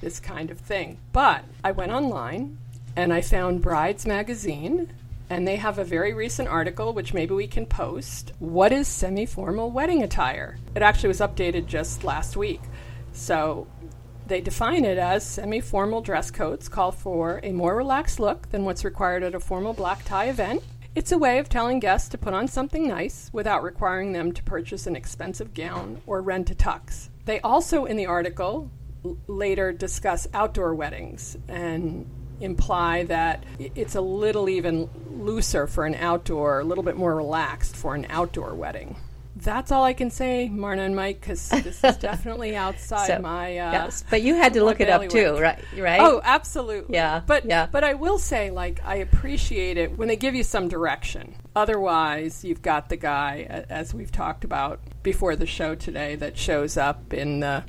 this 0.00 0.20
kind 0.20 0.50
of 0.50 0.58
thing. 0.58 0.98
But 1.12 1.44
I 1.64 1.72
went 1.72 1.92
online 1.92 2.58
and 2.96 3.12
I 3.12 3.20
found 3.20 3.62
Brides 3.62 4.06
Magazine, 4.06 4.92
and 5.28 5.46
they 5.46 5.56
have 5.56 5.78
a 5.78 5.84
very 5.84 6.12
recent 6.12 6.48
article, 6.48 6.92
which 6.92 7.14
maybe 7.14 7.34
we 7.34 7.46
can 7.46 7.66
post. 7.66 8.32
What 8.38 8.72
is 8.72 8.88
semi 8.88 9.26
formal 9.26 9.70
wedding 9.70 10.02
attire? 10.02 10.58
It 10.74 10.82
actually 10.82 11.08
was 11.08 11.20
updated 11.20 11.66
just 11.66 12.04
last 12.04 12.36
week. 12.36 12.60
So 13.12 13.66
they 14.30 14.40
define 14.40 14.84
it 14.84 14.96
as 14.96 15.26
semi 15.26 15.60
formal 15.60 16.00
dress 16.00 16.30
codes 16.30 16.68
call 16.68 16.92
for 16.92 17.40
a 17.42 17.50
more 17.50 17.76
relaxed 17.76 18.20
look 18.20 18.48
than 18.50 18.64
what's 18.64 18.84
required 18.84 19.24
at 19.24 19.34
a 19.34 19.40
formal 19.40 19.74
black 19.74 20.04
tie 20.04 20.28
event. 20.28 20.62
It's 20.94 21.10
a 21.10 21.18
way 21.18 21.40
of 21.40 21.48
telling 21.48 21.80
guests 21.80 22.08
to 22.10 22.18
put 22.18 22.32
on 22.32 22.46
something 22.46 22.86
nice 22.86 23.28
without 23.32 23.64
requiring 23.64 24.12
them 24.12 24.30
to 24.32 24.42
purchase 24.44 24.86
an 24.86 24.94
expensive 24.94 25.52
gown 25.52 26.00
or 26.06 26.22
rent 26.22 26.50
a 26.50 26.54
tux. 26.54 27.08
They 27.24 27.40
also, 27.40 27.84
in 27.86 27.96
the 27.96 28.06
article, 28.06 28.70
later 29.26 29.72
discuss 29.72 30.28
outdoor 30.32 30.74
weddings 30.76 31.36
and 31.48 32.08
imply 32.40 33.04
that 33.04 33.44
it's 33.58 33.96
a 33.96 34.00
little 34.00 34.48
even 34.48 34.88
looser 35.10 35.66
for 35.66 35.86
an 35.86 35.96
outdoor, 35.96 36.60
a 36.60 36.64
little 36.64 36.84
bit 36.84 36.96
more 36.96 37.16
relaxed 37.16 37.76
for 37.76 37.96
an 37.96 38.06
outdoor 38.08 38.54
wedding. 38.54 38.96
That's 39.42 39.72
all 39.72 39.84
I 39.84 39.92
can 39.92 40.10
say, 40.10 40.48
Marna 40.48 40.82
and 40.82 40.94
Mike, 40.94 41.20
because 41.20 41.48
this 41.48 41.82
is 41.82 41.96
definitely 41.98 42.56
outside 42.56 43.06
So, 43.06 43.18
my. 43.20 43.58
Uh, 43.58 43.72
yes, 43.72 44.04
but 44.10 44.22
you 44.22 44.34
had 44.36 44.54
to 44.54 44.64
look 44.64 44.80
it 44.80 44.88
up 44.88 45.08
too, 45.08 45.38
right? 45.38 45.58
Right? 45.76 46.00
Oh, 46.00 46.20
absolutely. 46.22 46.94
Yeah, 46.94 47.22
But 47.26 47.44
yeah. 47.46 47.66
but 47.70 47.84
I 47.84 47.94
will 47.94 48.18
say, 48.18 48.50
like, 48.50 48.80
I 48.84 48.96
appreciate 48.96 49.76
it 49.76 49.96
when 49.98 50.08
they 50.08 50.16
give 50.16 50.34
you 50.34 50.44
some 50.44 50.68
direction. 50.68 51.34
Otherwise, 51.56 52.44
you've 52.44 52.62
got 52.62 52.88
the 52.88 52.96
guy, 52.96 53.64
as 53.68 53.94
we've 53.94 54.12
talked 54.12 54.44
about 54.44 54.80
before 55.02 55.36
the 55.36 55.46
show 55.46 55.74
today, 55.74 56.16
that 56.16 56.36
shows 56.36 56.76
up 56.76 57.12
in 57.12 57.40
the 57.40 57.64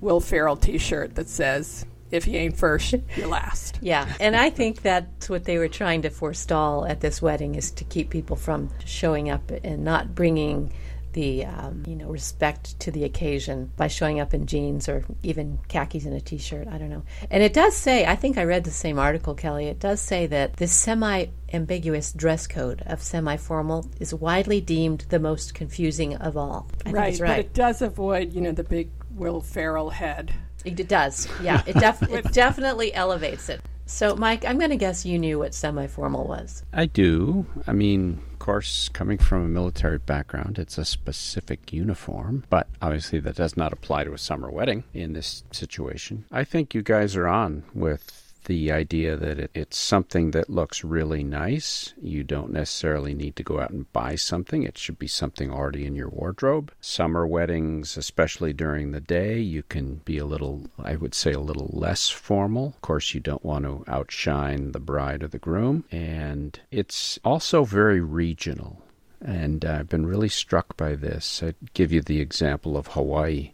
Will 0.00 0.20
Ferrell 0.20 0.56
T-shirt 0.56 1.14
that 1.14 1.28
says, 1.28 1.86
"If 2.10 2.26
you 2.26 2.36
ain't 2.38 2.56
first, 2.56 2.94
you're 3.16 3.28
last." 3.28 3.78
Yeah, 3.80 4.12
and 4.18 4.34
I 4.34 4.50
think 4.50 4.82
that's 4.82 5.30
what 5.30 5.44
they 5.44 5.58
were 5.58 5.68
trying 5.68 6.02
to 6.02 6.10
forestall 6.10 6.84
at 6.86 7.00
this 7.00 7.22
wedding 7.22 7.54
is 7.54 7.70
to 7.72 7.84
keep 7.84 8.10
people 8.10 8.34
from 8.36 8.70
showing 8.84 9.30
up 9.30 9.50
and 9.62 9.84
not 9.84 10.14
bringing 10.14 10.72
the 11.12 11.44
um, 11.44 11.82
you 11.86 11.94
know 11.94 12.08
respect 12.08 12.78
to 12.80 12.90
the 12.90 13.04
occasion 13.04 13.70
by 13.76 13.88
showing 13.88 14.20
up 14.20 14.34
in 14.34 14.46
jeans 14.46 14.88
or 14.88 15.04
even 15.22 15.58
khakis 15.68 16.04
and 16.04 16.14
a 16.14 16.20
t-shirt. 16.20 16.68
I 16.68 16.78
don't 16.78 16.90
know. 16.90 17.02
And 17.30 17.42
it 17.42 17.52
does 17.52 17.76
say, 17.76 18.06
I 18.06 18.16
think 18.16 18.38
I 18.38 18.44
read 18.44 18.64
the 18.64 18.70
same 18.70 18.98
article, 18.98 19.34
Kelly. 19.34 19.66
It 19.66 19.80
does 19.80 20.00
say 20.00 20.26
that 20.26 20.56
this 20.56 20.72
semi-ambiguous 20.72 22.12
dress 22.12 22.46
code 22.46 22.82
of 22.86 23.02
semi-formal 23.02 23.86
is 24.00 24.14
widely 24.14 24.60
deemed 24.60 25.06
the 25.08 25.18
most 25.18 25.54
confusing 25.54 26.16
of 26.16 26.36
all. 26.36 26.68
I 26.80 26.84
think 26.84 26.96
right, 26.96 27.18
but 27.18 27.38
it 27.38 27.54
does 27.54 27.82
avoid, 27.82 28.32
you 28.32 28.40
know, 28.40 28.52
the 28.52 28.64
big 28.64 28.90
Will 29.14 29.40
Ferrell 29.40 29.90
head. 29.90 30.32
It 30.64 30.88
does. 30.88 31.28
Yeah, 31.42 31.62
it, 31.66 31.74
def- 31.74 32.02
it 32.02 32.32
definitely 32.32 32.94
elevates 32.94 33.48
it. 33.48 33.60
So, 33.86 34.16
Mike, 34.16 34.44
I'm 34.44 34.58
going 34.58 34.70
to 34.70 34.76
guess 34.76 35.04
you 35.04 35.18
knew 35.18 35.38
what 35.38 35.54
semi-formal 35.54 36.26
was. 36.26 36.64
I 36.72 36.86
do. 36.86 37.46
I 37.66 37.72
mean, 37.72 38.20
of 38.32 38.38
course, 38.38 38.88
coming 38.88 39.18
from 39.18 39.44
a 39.44 39.48
military 39.48 39.98
background, 39.98 40.58
it's 40.58 40.78
a 40.78 40.84
specific 40.84 41.72
uniform, 41.72 42.44
but 42.48 42.68
obviously 42.80 43.18
that 43.20 43.36
does 43.36 43.56
not 43.56 43.72
apply 43.72 44.04
to 44.04 44.12
a 44.12 44.18
summer 44.18 44.50
wedding 44.50 44.84
in 44.94 45.12
this 45.12 45.44
situation. 45.50 46.24
I 46.30 46.44
think 46.44 46.74
you 46.74 46.82
guys 46.82 47.16
are 47.16 47.28
on 47.28 47.64
with 47.74 48.21
the 48.44 48.72
idea 48.72 49.16
that 49.16 49.38
it, 49.38 49.50
it's 49.54 49.76
something 49.76 50.32
that 50.32 50.50
looks 50.50 50.84
really 50.84 51.22
nice. 51.22 51.94
You 52.00 52.24
don't 52.24 52.52
necessarily 52.52 53.14
need 53.14 53.36
to 53.36 53.42
go 53.42 53.60
out 53.60 53.70
and 53.70 53.92
buy 53.92 54.16
something, 54.16 54.62
it 54.62 54.78
should 54.78 54.98
be 54.98 55.06
something 55.06 55.50
already 55.50 55.86
in 55.86 55.94
your 55.94 56.08
wardrobe. 56.08 56.72
Summer 56.80 57.26
weddings, 57.26 57.96
especially 57.96 58.52
during 58.52 58.92
the 58.92 59.00
day, 59.00 59.38
you 59.38 59.62
can 59.62 59.96
be 60.04 60.18
a 60.18 60.26
little, 60.26 60.70
I 60.82 60.96
would 60.96 61.14
say, 61.14 61.32
a 61.32 61.40
little 61.40 61.70
less 61.72 62.08
formal. 62.08 62.68
Of 62.68 62.80
course, 62.82 63.14
you 63.14 63.20
don't 63.20 63.44
want 63.44 63.64
to 63.64 63.84
outshine 63.88 64.72
the 64.72 64.80
bride 64.80 65.22
or 65.22 65.28
the 65.28 65.38
groom, 65.38 65.84
and 65.90 66.58
it's 66.70 67.18
also 67.24 67.64
very 67.64 68.00
regional. 68.00 68.82
And 69.20 69.64
I've 69.64 69.88
been 69.88 70.06
really 70.06 70.28
struck 70.28 70.76
by 70.76 70.96
this. 70.96 71.42
I 71.42 71.54
give 71.74 71.92
you 71.92 72.02
the 72.02 72.20
example 72.20 72.76
of 72.76 72.88
Hawaii. 72.88 73.52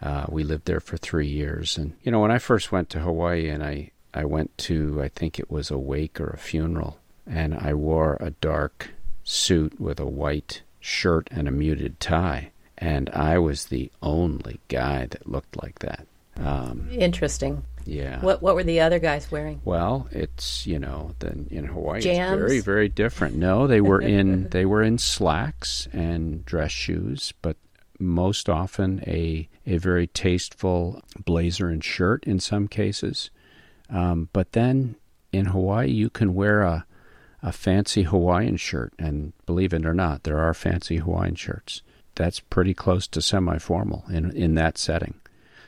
Uh, 0.00 0.26
we 0.28 0.42
lived 0.42 0.64
there 0.64 0.80
for 0.80 0.96
three 0.96 1.28
years, 1.28 1.78
and 1.78 1.94
you 2.02 2.10
know 2.10 2.18
when 2.18 2.32
I 2.32 2.38
first 2.38 2.72
went 2.72 2.90
to 2.90 3.00
Hawaii, 3.00 3.48
and 3.48 3.62
I 3.62 3.91
I 4.14 4.24
went 4.24 4.56
to 4.58 5.00
I 5.02 5.08
think 5.08 5.38
it 5.38 5.50
was 5.50 5.70
a 5.70 5.78
wake 5.78 6.20
or 6.20 6.28
a 6.28 6.38
funeral, 6.38 6.98
and 7.26 7.54
I 7.54 7.74
wore 7.74 8.16
a 8.20 8.30
dark 8.30 8.90
suit 9.24 9.80
with 9.80 10.00
a 10.00 10.06
white 10.06 10.62
shirt 10.80 11.28
and 11.30 11.46
a 11.48 11.52
muted 11.52 12.00
tie, 12.00 12.50
and 12.76 13.08
I 13.10 13.38
was 13.38 13.66
the 13.66 13.90
only 14.02 14.60
guy 14.68 15.06
that 15.06 15.28
looked 15.28 15.62
like 15.62 15.78
that. 15.80 16.06
Um, 16.36 16.88
Interesting. 16.90 17.62
yeah. 17.84 18.20
What 18.20 18.42
What 18.42 18.54
were 18.54 18.64
the 18.64 18.80
other 18.80 18.98
guys 18.98 19.30
wearing? 19.30 19.60
Well, 19.64 20.08
it's 20.10 20.66
you 20.66 20.78
know, 20.78 21.14
then 21.20 21.46
in 21.50 21.64
Hawaii 21.66 22.00
Jams? 22.00 22.40
it's 22.40 22.48
very 22.48 22.60
very 22.60 22.88
different. 22.88 23.36
No, 23.36 23.66
they 23.66 23.80
were 23.80 24.00
in 24.16 24.48
they 24.50 24.64
were 24.66 24.82
in 24.82 24.98
slacks 24.98 25.88
and 25.92 26.44
dress 26.44 26.72
shoes, 26.72 27.32
but 27.42 27.56
most 27.98 28.48
often 28.48 29.02
a 29.06 29.48
a 29.66 29.76
very 29.76 30.08
tasteful 30.08 31.02
blazer 31.24 31.68
and 31.68 31.84
shirt 31.84 32.24
in 32.24 32.40
some 32.40 32.66
cases. 32.68 33.30
Um, 33.92 34.28
but 34.32 34.52
then 34.52 34.96
in 35.32 35.46
Hawaii, 35.46 35.90
you 35.90 36.10
can 36.10 36.34
wear 36.34 36.62
a 36.62 36.86
a 37.44 37.50
fancy 37.52 38.04
Hawaiian 38.04 38.56
shirt, 38.56 38.92
and 39.00 39.32
believe 39.46 39.72
it 39.74 39.84
or 39.84 39.94
not, 39.94 40.22
there 40.22 40.38
are 40.38 40.54
fancy 40.54 40.98
Hawaiian 40.98 41.34
shirts. 41.34 41.82
That's 42.14 42.38
pretty 42.38 42.72
close 42.72 43.08
to 43.08 43.20
semi-formal 43.20 44.04
in 44.10 44.30
in 44.36 44.54
that 44.54 44.78
setting. 44.78 45.14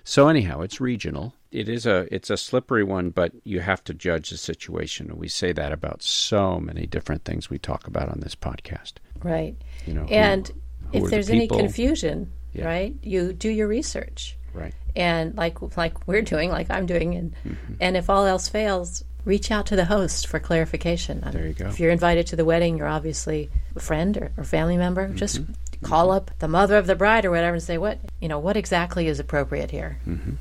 So 0.04 0.28
anyhow, 0.28 0.60
it's 0.60 0.80
regional. 0.80 1.34
It 1.50 1.68
is 1.68 1.84
a 1.86 2.06
it's 2.14 2.30
a 2.30 2.36
slippery 2.36 2.84
one, 2.84 3.10
but 3.10 3.32
you 3.44 3.60
have 3.60 3.82
to 3.84 3.94
judge 3.94 4.30
the 4.30 4.36
situation. 4.36 5.10
And 5.10 5.18
we 5.18 5.28
say 5.28 5.52
that 5.52 5.72
about 5.72 6.02
so 6.02 6.60
many 6.60 6.86
different 6.86 7.24
things 7.24 7.50
we 7.50 7.58
talk 7.58 7.86
about 7.86 8.08
on 8.08 8.20
this 8.20 8.34
podcast. 8.36 8.94
Right. 9.22 9.56
You 9.86 9.94
know, 9.94 10.04
And 10.04 10.48
who 10.92 10.98
if 10.98 11.02
are 11.02 11.06
the 11.06 11.10
there's 11.10 11.30
any 11.30 11.48
confusion, 11.48 12.30
Yeah. 12.52 12.66
right, 12.66 12.94
you 13.02 13.32
do 13.32 13.48
your 13.48 13.66
research. 13.68 14.36
Right, 14.54 14.74
And 14.96 15.36
like 15.36 15.76
like 15.76 16.06
we're 16.06 16.22
doing, 16.22 16.50
like 16.50 16.70
I'm 16.70 16.86
doing, 16.86 17.14
and 17.14 17.34
Mm-hmm. 17.44 17.74
and 17.80 17.96
if 17.96 18.08
all 18.08 18.24
else 18.26 18.48
fails, 18.48 19.04
reach 19.24 19.50
out 19.50 19.66
to 19.66 19.76
the 19.76 19.84
host 19.86 20.26
for 20.26 20.38
clarification. 20.38 21.20
There 21.32 21.46
you 21.46 21.52
go. 21.54 21.66
If 21.66 21.80
you're 21.80 21.90
invited 21.90 22.26
to 22.28 22.36
the 22.36 22.44
wedding, 22.44 22.76
you're 22.78 22.86
obviously 22.88 23.50
a 23.76 23.80
friend 23.80 24.16
or, 24.16 24.32
or 24.36 24.44
family 24.44 24.76
member. 24.76 25.06
Mm-hmm. 25.08 25.16
Just 25.16 25.40
call 25.82 26.10
up 26.12 26.30
the 26.38 26.48
mother 26.48 26.76
of 26.78 26.86
the 26.86 26.94
bride 26.94 27.24
or 27.26 27.30
whatever 27.30 27.54
and 27.54 27.62
say 27.62 27.76
what 27.76 27.98
you 28.20 28.28
know 28.28 28.38
what 28.38 28.56
exactly 28.56 29.06
is 29.06 29.18
appropriate 29.20 29.70
here. 29.70 29.98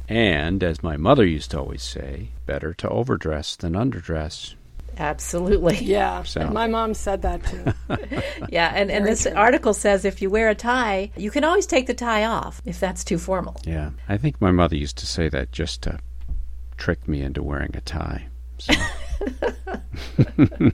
and 0.08 0.63
as 0.63 0.82
my 0.84 0.95
mother 0.95 1.26
used 1.26 1.52
to 1.52 1.60
always 1.60 1.84
say, 1.84 2.30
better 2.45 2.73
to 2.76 2.88
overdress 2.89 3.56
than 3.58 3.73
underdress. 3.73 4.54
Absolutely. 4.97 5.77
Yeah, 5.84 6.23
So- 6.25 6.41
and 6.41 6.53
my 6.53 6.67
mom 6.67 6.93
said 6.93 7.21
that 7.23 7.43
too. 7.43 7.65
Yeah, 8.49 8.71
and, 8.75 8.91
and 8.91 9.06
this 9.06 9.25
article 9.25 9.73
says 9.73 10.06
if 10.06 10.21
you 10.21 10.29
wear 10.29 10.49
a 10.49 10.56
tie, 10.56 11.12
you 11.17 11.32
can 11.32 11.43
always 11.43 11.65
take 11.65 11.88
the 11.88 11.93
tie 11.93 12.25
off 12.25 12.62
if 12.65 12.79
that's 12.79 13.03
too 13.03 13.17
formal. 13.17 13.60
Yeah, 13.65 13.91
I 14.08 14.17
think 14.17 14.39
my 14.41 14.51
mother 14.51 14.75
used 14.75 14.97
to 14.99 15.08
say 15.08 15.27
that 15.29 15.51
just 15.51 15.82
to 15.84 15.97
trick 16.77 17.08
me 17.08 17.21
into 17.21 17.41
wearing 17.41 17.71
a 17.75 17.82
tie. 17.82 18.27
So, 18.60 18.73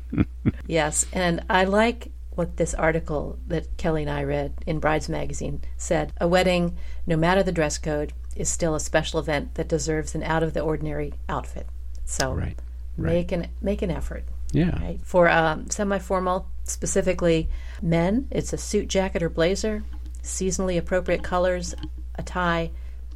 Yes, 0.67 1.05
and 1.13 1.43
I 1.49 1.63
like 1.65 2.11
what 2.31 2.57
this 2.57 2.73
article 2.73 3.37
that 3.47 3.77
Kelly 3.77 4.01
and 4.03 4.11
I 4.11 4.23
read 4.23 4.53
in 4.65 4.79
Brides 4.79 5.09
Magazine 5.09 5.61
said. 5.77 6.13
A 6.21 6.27
wedding, 6.27 6.77
no 7.05 7.15
matter 7.17 7.43
the 7.43 7.51
dress 7.51 7.77
code, 7.77 8.13
is 8.35 8.49
still 8.49 8.75
a 8.75 8.79
special 8.79 9.19
event 9.19 9.55
that 9.55 9.67
deserves 9.67 10.15
an 10.15 10.23
out 10.23 10.43
of 10.43 10.53
the 10.53 10.61
ordinary 10.61 11.13
outfit. 11.27 11.67
So 12.05 12.31
right, 12.33 12.57
right. 12.99 13.13
make 13.13 13.31
an 13.31 13.47
make 13.61 13.81
an 13.81 13.91
effort. 13.91 14.23
Yeah, 14.51 14.79
Right. 14.81 14.99
For 15.03 15.29
um, 15.29 15.69
semi-formal, 15.69 16.47
specifically 16.63 17.49
men, 17.83 18.27
it's 18.31 18.51
a 18.51 18.57
suit 18.57 18.87
jacket 18.87 19.21
or 19.21 19.29
blazer, 19.29 19.83
seasonally 20.23 20.77
appropriate 20.77 21.23
colors, 21.23 21.75
a 22.15 22.23
tie, 22.23 22.71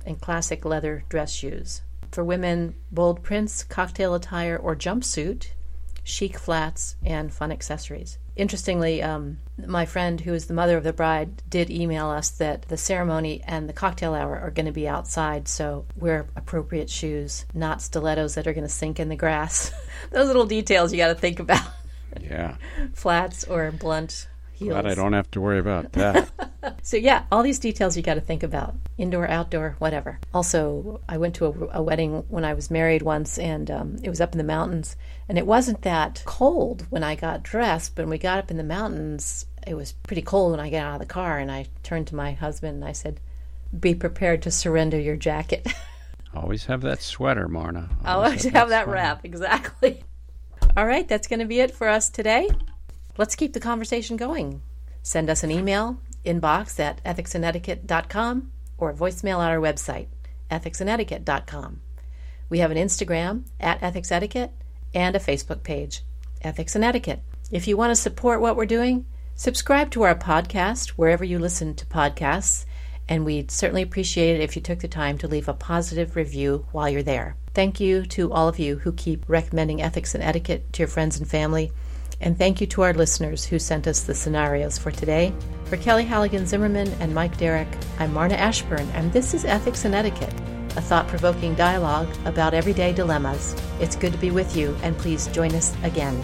and 0.06 0.22
classic 0.22 0.64
leather 0.64 1.04
dress 1.10 1.32
shoes. 1.34 1.82
For 2.12 2.24
women, 2.24 2.76
bold 2.92 3.24
prints, 3.24 3.64
cocktail 3.64 4.14
attire, 4.14 4.58
or 4.58 4.76
jumpsuit, 4.76 5.48
chic 6.04 6.38
flats, 6.38 6.96
and 7.04 7.34
fun 7.34 7.52
accessories. 7.52 8.20
Interestingly, 8.36 9.04
um, 9.04 9.38
my 9.64 9.86
friend, 9.86 10.20
who 10.20 10.34
is 10.34 10.48
the 10.48 10.54
mother 10.54 10.76
of 10.76 10.84
the 10.84 10.94
bride, 10.94 11.44
did 11.50 11.70
email 11.70 12.10
us 12.10 12.32
that 12.32 12.64
the 12.64 12.78
ceremony 12.78 13.42
and 13.46 13.70
the 13.70 13.74
cocktail 13.74 14.16
hour 14.16 14.40
are 14.40 14.50
going 14.50 14.66
to 14.66 14.72
be 14.72 14.88
outside, 14.88 15.48
so 15.48 15.86
wear 15.96 16.26
appropriate 16.36 16.90
shoes, 16.90 17.46
not 17.54 17.82
stilettos 17.82 18.36
that 18.36 18.48
are 18.48 18.54
going 18.54 18.66
to 18.66 18.70
sink 18.70 19.00
in 19.00 19.10
the 19.10 19.16
grass. 19.16 19.72
Those 20.12 20.28
little 20.28 20.46
details 20.46 20.92
you 20.92 20.98
got 20.98 21.10
to 21.10 21.16
think 21.16 21.40
about. 21.40 21.68
yeah. 22.20 22.56
Flats 22.94 23.44
or 23.44 23.72
blunt 23.72 24.28
heels. 24.54 24.72
Glad 24.72 24.88
I 24.88 24.96
don't 24.96 25.14
have 25.14 25.30
to 25.32 25.42
worry 25.42 25.60
about 25.60 25.92
that. 25.94 26.32
So 26.82 26.98
yeah, 26.98 27.24
all 27.30 27.44
these 27.44 27.60
details 27.60 27.98
you 27.98 28.04
got 28.04 28.14
to 28.14 28.22
think 28.22 28.44
about. 28.44 28.76
Indoor, 28.98 29.28
outdoor, 29.28 29.76
whatever. 29.80 30.20
Also, 30.34 31.02
I 31.10 31.18
went 31.18 31.36
to 31.36 31.46
a, 31.46 31.80
a 31.80 31.84
wedding 31.84 32.24
when 32.30 32.46
I 32.46 32.54
was 32.54 32.72
married 32.72 33.02
once, 33.02 33.38
and 33.38 33.70
um, 33.70 33.98
it 34.02 34.10
was 34.10 34.22
up 34.22 34.32
in 34.32 34.38
the 34.38 34.46
mountains, 34.46 34.96
and 35.30 35.38
it 35.38 35.46
wasn't 35.46 35.82
that 35.84 36.24
cold 36.26 36.86
when 36.90 37.04
I 37.04 37.16
got 37.16 37.44
dressed. 37.44 37.96
But 37.96 38.04
when 38.04 38.12
we 38.12 38.18
got 38.18 38.40
up 38.40 38.52
in 38.52 38.58
the 38.58 38.64
mountains, 38.64 39.46
it 39.66 39.76
was 39.76 39.94
pretty 39.94 40.22
cold 40.22 40.52
when 40.52 40.60
I 40.60 40.70
got 40.70 40.84
out 40.84 40.94
of 40.96 41.00
the 41.08 41.14
car, 41.14 41.40
and 41.40 41.52
I 41.52 41.68
turned 41.84 42.08
to 42.08 42.16
my 42.16 42.34
husband 42.34 42.76
and 42.76 42.86
I 42.86 42.92
said, 42.92 43.20
"Be 43.78 43.96
prepared 43.96 44.42
to 44.44 44.52
surrender 44.52 45.00
your 45.00 45.16
jacket." 45.16 45.68
Always 46.36 46.66
have 46.66 46.82
that 46.82 47.02
sweater, 47.02 47.48
Marna. 47.48 47.90
I'll 48.04 48.24
always 48.24 48.44
have 48.46 48.70
that 48.70 48.86
sweater. 48.86 48.92
wrap 48.92 49.22
exactly. 49.24 50.04
All 50.76 50.88
right, 50.88 51.08
that's 51.08 51.28
going 51.28 51.42
to 51.42 51.46
be 51.46 51.60
it 51.60 51.70
for 51.76 51.88
us 51.88 52.10
today. 52.10 52.50
let's 53.18 53.36
keep 53.36 53.54
the 53.54 53.60
conversation 53.60 54.18
going. 54.18 54.64
Send 55.04 55.30
us 55.30 55.44
an 55.44 55.52
email, 55.52 56.00
inbox 56.26 56.80
at 56.80 57.04
ethicsandetiquette.com, 57.04 58.52
or 58.80 58.94
voicemail 58.94 59.44
at 59.44 59.52
our 59.52 59.60
website, 59.60 60.08
ethicsandetiquette.com. 60.50 61.82
We 62.50 62.60
have 62.60 62.72
an 62.72 62.78
Instagram 62.78 63.44
at 63.60 63.84
Ethics 63.84 64.12
Etiquette 64.12 64.54
and 64.94 65.16
a 65.16 65.20
Facebook 65.20 65.64
page, 65.64 66.02
Ethics 66.42 66.76
and 66.76 66.84
Etiquette. 66.84 67.22
If 67.52 67.68
you 67.68 67.78
want 67.78 67.92
to 67.92 67.96
support 67.96 68.42
what 68.42 68.56
we're 68.56 68.66
doing, 68.66 69.06
subscribe 69.36 69.92
to 69.92 70.04
our 70.04 70.16
podcast 70.16 70.90
wherever 70.90 71.24
you 71.24 71.40
listen 71.40 71.76
to 71.76 71.86
podcasts, 71.86 72.66
and 73.08 73.26
we'd 73.26 73.52
certainly 73.52 73.82
appreciate 73.82 74.36
it 74.36 74.44
if 74.44 74.56
you 74.56 74.62
took 74.62 74.80
the 74.80 74.88
time 74.88 75.18
to 75.18 75.28
leave 75.28 75.48
a 75.48 75.54
positive 75.54 76.16
review 76.16 76.66
while 76.72 76.90
you're 76.90 77.04
there. 77.04 77.36
Thank 77.54 77.80
you 77.80 78.06
to 78.08 78.32
all 78.32 78.48
of 78.48 78.60
you 78.60 78.78
who 78.80 78.92
keep 78.92 79.26
recommending 79.28 79.82
ethics 79.82 80.16
and 80.16 80.24
etiquette 80.24 80.72
to 80.74 80.80
your 80.80 80.88
friends 80.88 81.20
and 81.20 81.30
family. 81.30 81.72
And 82.22 82.38
thank 82.38 82.62
you 82.62 82.68
to 82.68 82.84
our 82.84 82.94
listeners 82.94 83.46
who 83.46 83.60
sent 83.60 83.86
us 83.86 84.02
the 84.02 84.16
scenarios 84.16 84.78
for 84.78 84.92
today. 84.92 85.34
For 85.66 85.78
Kelly 85.78 86.06
Halligan 86.06 86.46
Zimmerman 86.46 86.88
and 87.00 87.14
Mike 87.14 87.38
Derrick, 87.38 87.68
I'm 88.00 88.14
Marna 88.14 88.36
Ashburn, 88.36 88.90
and 88.94 89.12
this 89.12 89.34
is 89.34 89.44
Ethics 89.44 89.86
and 89.86 89.94
Etiquette, 89.94 90.34
a 90.76 90.82
thought 90.82 91.08
provoking 91.08 91.56
dialogue 91.56 92.08
about 92.26 92.54
everyday 92.54 92.94
dilemmas. 92.94 93.56
It's 93.80 93.96
good 93.96 94.14
to 94.14 94.20
be 94.20 94.32
with 94.32 94.56
you, 94.56 94.76
and 94.84 94.98
please 94.98 95.28
join 95.28 95.54
us 95.56 95.76
again. 95.84 96.22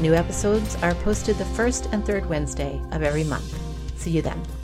New 0.00 0.14
episodes 0.14 0.76
are 0.82 0.94
posted 0.96 1.36
the 1.38 1.44
first 1.44 1.88
and 1.92 2.04
third 2.04 2.26
Wednesday 2.26 2.80
of 2.92 3.02
every 3.02 3.24
month. 3.24 3.58
See 3.98 4.10
you 4.10 4.22
then. 4.22 4.55